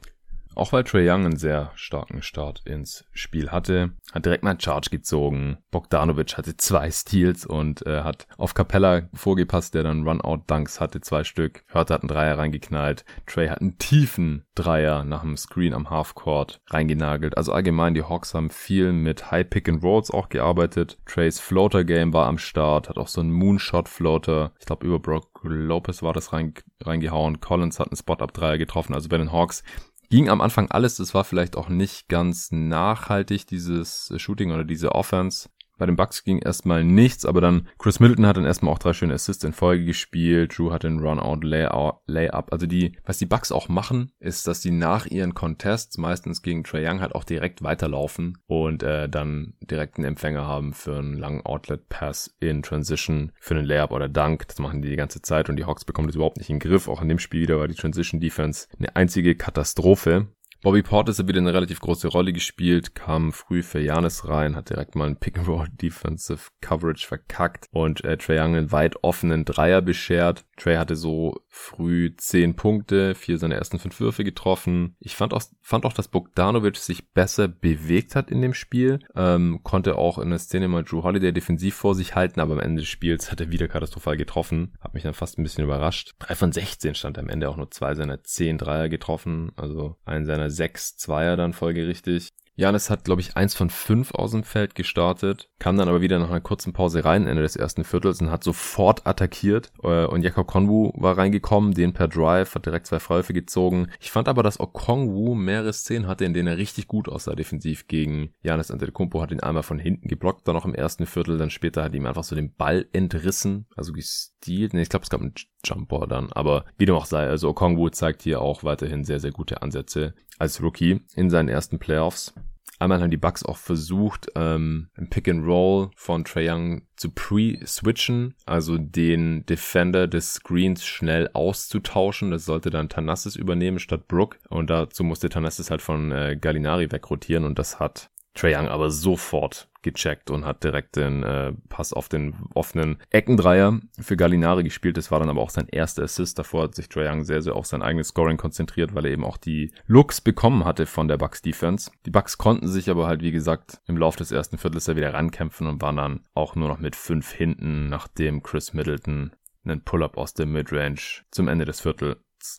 Auch 0.55 0.73
weil 0.73 0.83
Trey 0.83 1.09
Young 1.09 1.25
einen 1.25 1.37
sehr 1.37 1.71
starken 1.75 2.21
Start 2.21 2.61
ins 2.65 3.05
Spiel 3.13 3.51
hatte, 3.51 3.91
hat 4.11 4.25
direkt 4.25 4.43
mal 4.43 4.59
Charge 4.59 4.89
gezogen. 4.89 5.57
Bogdanovic 5.71 6.37
hatte 6.37 6.57
zwei 6.57 6.91
Steals 6.91 7.45
und 7.45 7.85
äh, 7.85 8.01
hat 8.01 8.27
auf 8.37 8.53
Capella 8.53 9.03
vorgepasst, 9.13 9.73
der 9.73 9.83
dann 9.83 10.07
Run-Out-Dunks 10.07 10.79
hatte, 10.79 11.01
zwei 11.01 11.23
Stück. 11.23 11.63
Hörte 11.67 11.93
hat 11.93 12.01
einen 12.01 12.09
Dreier 12.09 12.37
reingeknallt. 12.37 13.05
Trey 13.25 13.47
hat 13.47 13.61
einen 13.61 13.77
tiefen 13.77 14.45
Dreier 14.55 15.05
nach 15.05 15.21
dem 15.21 15.37
Screen 15.37 15.73
am 15.73 15.89
Halfcourt 15.89 16.61
reingenagelt. 16.67 17.37
Also 17.37 17.53
allgemein, 17.53 17.93
die 17.93 18.03
Hawks 18.03 18.33
haben 18.33 18.49
viel 18.49 18.91
mit 18.91 19.31
High 19.31 19.49
Pick 19.49 19.69
and 19.69 19.83
Rolls 19.83 20.11
auch 20.11 20.29
gearbeitet. 20.29 20.97
Treys 21.05 21.39
Floater 21.39 21.83
Game 21.83 22.13
war 22.13 22.27
am 22.27 22.37
Start, 22.37 22.89
hat 22.89 22.97
auch 22.97 23.07
so 23.07 23.21
einen 23.21 23.31
Moonshot 23.31 23.87
Floater. 23.87 24.51
Ich 24.59 24.65
glaube, 24.65 24.85
über 24.85 24.99
Brock 24.99 25.39
Lopez 25.43 26.03
war 26.03 26.13
das 26.13 26.33
rein, 26.33 26.53
reingehauen. 26.81 27.39
Collins 27.39 27.79
hat 27.79 27.87
einen 27.87 27.97
Spot-Up-Dreier 27.97 28.57
getroffen. 28.57 28.93
Also 28.93 29.09
bei 29.09 29.17
den 29.17 29.31
Hawks 29.31 29.63
ging 30.11 30.29
am 30.29 30.41
Anfang 30.41 30.69
alles. 30.69 30.97
Das 30.97 31.15
war 31.15 31.23
vielleicht 31.23 31.55
auch 31.55 31.69
nicht 31.69 32.07
ganz 32.07 32.51
nachhaltig, 32.51 33.47
dieses 33.47 34.13
Shooting 34.17 34.51
oder 34.51 34.63
diese 34.63 34.93
Offense. 34.93 35.49
Bei 35.77 35.85
den 35.85 35.95
Bucks 35.95 36.23
ging 36.23 36.39
erstmal 36.39 36.83
nichts, 36.83 37.25
aber 37.25 37.41
dann 37.41 37.67
Chris 37.79 37.99
Middleton 37.99 38.27
hat 38.27 38.37
dann 38.37 38.45
erstmal 38.45 38.73
auch 38.73 38.79
drei 38.79 38.93
schöne 38.93 39.13
Assists 39.15 39.43
in 39.43 39.53
Folge 39.53 39.85
gespielt. 39.85 40.57
Drew 40.57 40.71
hat 40.71 40.83
den 40.83 40.99
Runout 40.99 41.41
Layup. 41.41 42.51
Also 42.51 42.67
die, 42.67 42.97
was 43.03 43.17
die 43.17 43.25
Bucks 43.25 43.51
auch 43.51 43.67
machen, 43.67 44.11
ist, 44.19 44.47
dass 44.47 44.61
die 44.61 44.71
nach 44.71 45.05
ihren 45.07 45.33
Contests 45.33 45.97
meistens 45.97 46.41
gegen 46.41 46.63
Trey 46.63 46.87
Young 46.87 47.01
halt 47.01 47.15
auch 47.15 47.23
direkt 47.23 47.63
weiterlaufen 47.63 48.37
und 48.45 48.83
äh, 48.83 49.09
dann 49.09 49.53
direkt 49.61 49.97
einen 49.97 50.05
Empfänger 50.05 50.45
haben 50.45 50.73
für 50.73 50.99
einen 50.99 51.17
langen 51.17 51.45
Outlet 51.45 51.89
Pass 51.89 52.35
in 52.39 52.61
Transition, 52.61 53.31
für 53.39 53.55
einen 53.55 53.65
Layup 53.65 53.91
oder 53.91 54.07
Dunk. 54.07 54.47
Das 54.47 54.59
machen 54.59 54.81
die 54.81 54.89
die 54.89 54.95
ganze 54.95 55.21
Zeit 55.21 55.49
und 55.49 55.55
die 55.55 55.65
Hawks 55.65 55.85
bekommen 55.85 56.07
das 56.07 56.15
überhaupt 56.15 56.37
nicht 56.37 56.49
in 56.49 56.59
den 56.59 56.69
Griff. 56.69 56.87
Auch 56.87 57.01
in 57.01 57.09
dem 57.09 57.19
Spiel 57.19 57.41
wieder 57.41 57.57
war 57.57 57.67
die 57.67 57.75
Transition 57.75 58.19
Defense 58.19 58.67
eine 58.77 58.95
einzige 58.95 59.35
Katastrophe. 59.35 60.27
Bobby 60.63 60.83
Portis 60.83 61.17
hat 61.17 61.27
wieder 61.27 61.39
eine 61.39 61.55
relativ 61.55 61.79
große 61.79 62.07
Rolle 62.07 62.33
gespielt, 62.33 62.93
kam 62.93 63.33
früh 63.33 63.63
für 63.63 63.79
Janis 63.79 64.27
rein, 64.27 64.55
hat 64.55 64.69
direkt 64.69 64.95
mal 64.95 65.05
einen 65.05 65.15
Pick-and-Roll 65.15 65.69
Defensive 65.81 66.49
Coverage 66.61 67.07
verkackt 67.07 67.65
und 67.71 68.03
äh, 68.03 68.15
Trey 68.15 68.39
Young 68.39 68.55
einen 68.55 68.71
weit 68.71 69.03
offenen 69.03 69.43
Dreier 69.43 69.81
beschert. 69.81 70.45
Trey 70.61 70.75
hatte 70.75 70.95
so 70.95 71.41
früh 71.47 72.15
zehn 72.17 72.55
Punkte, 72.55 73.15
vier 73.15 73.39
seiner 73.39 73.55
ersten 73.55 73.79
fünf 73.79 73.99
Würfe 73.99 74.23
getroffen. 74.23 74.95
Ich 74.99 75.15
fand 75.15 75.33
auch, 75.33 75.41
fand 75.59 75.85
auch, 75.87 75.93
dass 75.93 76.07
Bogdanovic 76.07 76.77
sich 76.77 77.09
besser 77.13 77.47
bewegt 77.47 78.15
hat 78.15 78.29
in 78.29 78.43
dem 78.43 78.53
Spiel, 78.53 78.99
ähm, 79.15 79.61
konnte 79.63 79.97
auch 79.97 80.19
in 80.19 80.29
der 80.29 80.37
Szene 80.37 80.67
mal 80.67 80.83
Drew 80.83 81.01
Holiday 81.01 81.33
defensiv 81.33 81.73
vor 81.73 81.95
sich 81.95 82.13
halten, 82.13 82.39
aber 82.39 82.53
am 82.53 82.59
Ende 82.59 82.81
des 82.81 82.89
Spiels 82.89 83.31
hat 83.31 83.41
er 83.41 83.51
wieder 83.51 83.67
katastrophal 83.67 84.17
getroffen. 84.17 84.73
Hat 84.79 84.93
mich 84.93 85.01
dann 85.01 85.15
fast 85.15 85.39
ein 85.39 85.43
bisschen 85.43 85.63
überrascht. 85.63 86.13
Drei 86.19 86.35
von 86.35 86.51
16 86.51 86.93
stand 86.93 87.17
am 87.17 87.29
Ende 87.29 87.49
auch 87.49 87.57
nur 87.57 87.71
zwei 87.71 87.95
seiner 87.95 88.23
zehn 88.23 88.59
Dreier 88.59 88.87
getroffen, 88.87 89.51
also 89.55 89.97
einen 90.05 90.25
seiner 90.25 90.51
sechs 90.51 90.95
Zweier 90.95 91.37
dann 91.37 91.53
folgerichtig. 91.53 92.33
Janis 92.55 92.89
hat, 92.89 93.05
glaube 93.05 93.21
ich, 93.21 93.37
eins 93.37 93.55
von 93.55 93.69
fünf 93.69 94.13
aus 94.13 94.31
dem 94.31 94.43
Feld 94.43 94.75
gestartet, 94.75 95.49
kam 95.59 95.77
dann 95.77 95.89
aber 95.89 96.01
wieder 96.01 96.19
nach 96.19 96.29
einer 96.29 96.41
kurzen 96.41 96.73
Pause 96.73 97.05
rein, 97.05 97.27
Ende 97.27 97.41
des 97.41 97.55
ersten 97.55 97.83
Viertels 97.83 98.21
und 98.21 98.31
hat 98.31 98.43
sofort 98.43 99.07
attackiert. 99.07 99.71
Äh, 99.83 100.05
und 100.05 100.23
Jakob 100.23 100.47
Konwu 100.47 100.91
war 100.95 101.17
reingekommen, 101.17 101.73
den 101.73 101.93
per 101.93 102.07
Drive, 102.07 102.55
hat 102.55 102.65
direkt 102.65 102.87
zwei 102.87 102.99
Freiwürfe 102.99 103.33
gezogen. 103.33 103.87
Ich 103.99 104.11
fand 104.11 104.27
aber, 104.27 104.43
dass 104.43 104.59
Okongwu 104.59 105.33
mehrere 105.33 105.73
Szenen 105.73 106.07
hatte, 106.07 106.25
in 106.25 106.33
denen 106.33 106.47
er 106.47 106.57
richtig 106.57 106.87
gut 106.87 107.07
aussah 107.07 107.35
defensiv 107.35 107.87
gegen 107.87 108.33
Janis 108.43 108.71
Antetokounmpo, 108.71 109.21
hat 109.21 109.31
ihn 109.31 109.39
einmal 109.39 109.63
von 109.63 109.79
hinten 109.79 110.07
geblockt, 110.07 110.47
dann 110.47 110.55
noch 110.55 110.65
im 110.65 110.75
ersten 110.75 111.05
Viertel, 111.05 111.37
dann 111.37 111.49
später 111.49 111.83
hat 111.83 111.95
ihm 111.95 112.05
einfach 112.05 112.23
so 112.23 112.35
den 112.35 112.53
Ball 112.53 112.87
entrissen, 112.91 113.65
also 113.75 113.93
gestealt. 114.41 114.73
Nee, 114.73 114.81
ich 114.81 114.89
glaube, 114.89 115.03
es 115.03 115.09
gab 115.09 115.21
einen 115.21 115.33
Jumper 115.63 116.07
dann, 116.07 116.31
aber 116.33 116.65
wie 116.77 116.85
dem 116.85 116.95
auch 116.95 117.05
sei, 117.05 117.27
also 117.27 117.49
Okongwu 117.49 117.89
zeigt 117.89 118.21
hier 118.23 118.41
auch 118.41 118.63
weiterhin 118.63 119.03
sehr, 119.03 119.19
sehr 119.19 119.31
gute 119.31 119.61
Ansätze 119.61 120.13
als 120.37 120.61
Rookie 120.61 121.01
in 121.15 121.29
seinen 121.29 121.49
ersten 121.49 121.79
Playoffs. 121.79 122.33
Einmal 122.79 122.99
haben 122.99 123.11
die 123.11 123.17
Bucks 123.17 123.43
auch 123.43 123.57
versucht, 123.57 124.31
ähm, 124.33 124.89
ein 124.97 125.07
Pick 125.07 125.29
and 125.29 125.45
Roll 125.45 125.91
von 125.95 126.25
Trae 126.25 126.49
Young 126.49 126.81
zu 126.95 127.11
pre-switchen, 127.11 128.33
also 128.47 128.79
den 128.79 129.45
Defender 129.45 130.07
des 130.07 130.33
Screens 130.33 130.83
schnell 130.83 131.29
auszutauschen. 131.33 132.31
Das 132.31 132.45
sollte 132.45 132.71
dann 132.71 132.89
Tanassis 132.89 133.35
übernehmen 133.35 133.77
statt 133.77 134.07
Brook. 134.07 134.39
Und 134.49 134.71
dazu 134.71 135.03
musste 135.03 135.29
Tanassis 135.29 135.69
halt 135.69 135.83
von 135.83 136.11
äh, 136.11 136.35
Gallinari 136.41 136.91
wegrotieren 136.91 137.45
und 137.45 137.59
das 137.59 137.79
hat 137.79 138.09
Trae 138.33 138.55
Young 138.55 138.67
aber 138.67 138.91
sofort 138.91 139.67
gecheckt 139.81 140.29
und 140.29 140.45
hat 140.45 140.63
direkt 140.63 140.95
den 140.95 141.23
äh, 141.23 141.53
Pass 141.69 141.91
auf 141.91 142.07
den 142.07 142.35
offenen 142.53 142.97
Eckendreier 143.09 143.79
für 143.99 144.15
Gallinari 144.15 144.63
gespielt. 144.63 144.97
Das 144.97 145.11
war 145.11 145.19
dann 145.19 145.29
aber 145.29 145.41
auch 145.41 145.49
sein 145.49 145.67
erster 145.67 146.03
Assist. 146.03 146.37
Davor 146.37 146.63
hat 146.63 146.75
sich 146.75 146.87
Trae 146.87 147.09
Young 147.09 147.23
sehr, 147.23 147.41
sehr 147.41 147.55
auf 147.55 147.65
sein 147.65 147.81
eigenes 147.81 148.09
Scoring 148.09 148.37
konzentriert, 148.37 148.93
weil 148.93 149.05
er 149.05 149.11
eben 149.11 149.25
auch 149.25 149.37
die 149.37 149.73
Looks 149.87 150.21
bekommen 150.21 150.65
hatte 150.65 150.85
von 150.85 151.07
der 151.07 151.17
Bucks 151.17 151.41
Defense. 151.41 151.91
Die 152.05 152.11
Bucks 152.11 152.37
konnten 152.37 152.67
sich 152.67 152.89
aber 152.89 153.07
halt, 153.07 153.21
wie 153.21 153.31
gesagt, 153.31 153.81
im 153.87 153.97
Laufe 153.97 154.19
des 154.19 154.31
ersten 154.31 154.57
Viertels 154.57 154.87
ja 154.87 154.95
wieder 154.95 155.13
rankämpfen 155.13 155.67
und 155.67 155.81
waren 155.81 155.97
dann 155.97 156.21
auch 156.33 156.55
nur 156.55 156.69
noch 156.69 156.79
mit 156.79 156.95
fünf 156.95 157.31
hinten, 157.31 157.89
nachdem 157.89 158.43
Chris 158.43 158.73
Middleton 158.73 159.31
einen 159.63 159.83
Pull-up 159.83 160.17
aus 160.17 160.33
der 160.33 160.45
Midrange 160.45 161.23
zum 161.31 161.47
Ende 161.47 161.65
des 161.65 161.81
Viertels 161.81 162.17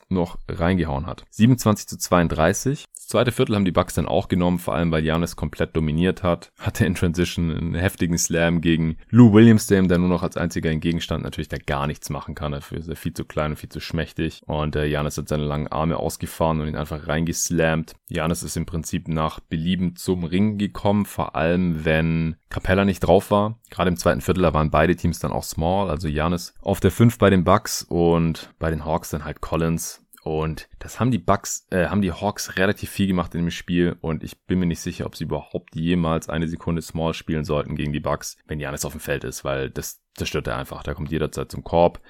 noch 0.08 0.38
reingehauen 0.48 1.06
hat. 1.06 1.24
27 1.30 1.88
zu 1.88 1.98
32. 1.98 2.84
Zweite 3.12 3.30
Viertel 3.30 3.56
haben 3.56 3.66
die 3.66 3.72
Bucks 3.72 3.92
dann 3.92 4.08
auch 4.08 4.28
genommen, 4.28 4.58
vor 4.58 4.74
allem 4.74 4.90
weil 4.90 5.04
Janis 5.04 5.36
komplett 5.36 5.76
dominiert 5.76 6.22
hat. 6.22 6.50
Hatte 6.58 6.86
in 6.86 6.94
Transition 6.94 7.50
einen 7.50 7.74
heftigen 7.74 8.16
Slam 8.16 8.62
gegen 8.62 8.96
Lou 9.10 9.34
Williams, 9.34 9.66
der 9.66 9.80
ihm 9.80 9.88
dann 9.88 10.00
nur 10.00 10.08
noch 10.08 10.22
als 10.22 10.38
einziger 10.38 10.70
im 10.70 10.80
Gegenstand 10.80 11.22
natürlich 11.22 11.48
der 11.48 11.58
gar 11.58 11.86
nichts 11.86 12.08
machen 12.08 12.34
kann. 12.34 12.52
Dafür 12.52 12.78
ist 12.78 12.88
er 12.88 12.96
viel 12.96 13.12
zu 13.12 13.26
klein 13.26 13.50
und 13.50 13.58
viel 13.58 13.68
zu 13.68 13.80
schmächtig. 13.80 14.40
Und 14.46 14.76
äh, 14.76 14.86
Janis 14.86 15.18
hat 15.18 15.28
seine 15.28 15.44
langen 15.44 15.66
Arme 15.66 15.98
ausgefahren 15.98 16.62
und 16.62 16.68
ihn 16.68 16.74
einfach 16.74 17.06
reingeslammt. 17.06 17.96
Janis 18.08 18.42
ist 18.42 18.56
im 18.56 18.64
Prinzip 18.64 19.08
nach 19.08 19.40
Belieben 19.40 19.94
zum 19.94 20.24
Ring 20.24 20.56
gekommen, 20.56 21.04
vor 21.04 21.36
allem 21.36 21.84
wenn 21.84 22.36
Capella 22.48 22.86
nicht 22.86 23.00
drauf 23.00 23.30
war. 23.30 23.58
Gerade 23.68 23.90
im 23.90 23.98
zweiten 23.98 24.22
Viertel, 24.22 24.40
da 24.40 24.54
waren 24.54 24.70
beide 24.70 24.96
Teams 24.96 25.18
dann 25.18 25.32
auch 25.32 25.44
small, 25.44 25.90
also 25.90 26.08
Janis 26.08 26.54
auf 26.62 26.80
der 26.80 26.90
5 26.90 27.18
bei 27.18 27.28
den 27.28 27.44
Bucks 27.44 27.82
und 27.82 28.54
bei 28.58 28.70
den 28.70 28.86
Hawks 28.86 29.10
dann 29.10 29.26
halt 29.26 29.42
Collins 29.42 30.01
und 30.22 30.68
das 30.78 31.00
haben 31.00 31.10
die 31.10 31.18
Bucks, 31.18 31.66
äh, 31.70 31.86
haben 31.86 32.00
die 32.00 32.12
Hawks 32.12 32.56
relativ 32.56 32.90
viel 32.90 33.08
gemacht 33.08 33.34
in 33.34 33.40
dem 33.40 33.50
Spiel. 33.50 33.96
Und 34.00 34.22
ich 34.22 34.40
bin 34.44 34.60
mir 34.60 34.66
nicht 34.66 34.80
sicher, 34.80 35.04
ob 35.04 35.16
sie 35.16 35.24
überhaupt 35.24 35.74
jemals 35.74 36.28
eine 36.28 36.46
Sekunde 36.46 36.80
Small 36.80 37.12
spielen 37.12 37.44
sollten 37.44 37.74
gegen 37.74 37.92
die 37.92 38.00
Bucks, 38.00 38.36
wenn 38.46 38.60
Janis 38.60 38.84
auf 38.84 38.92
dem 38.92 39.00
Feld 39.00 39.24
ist, 39.24 39.42
weil 39.44 39.68
das 39.68 40.00
zerstört 40.14 40.46
er 40.46 40.56
einfach. 40.56 40.82
Der 40.82 40.94
kommt 40.94 41.10
jederzeit 41.10 41.50
zum 41.50 41.64
Korb. 41.64 42.00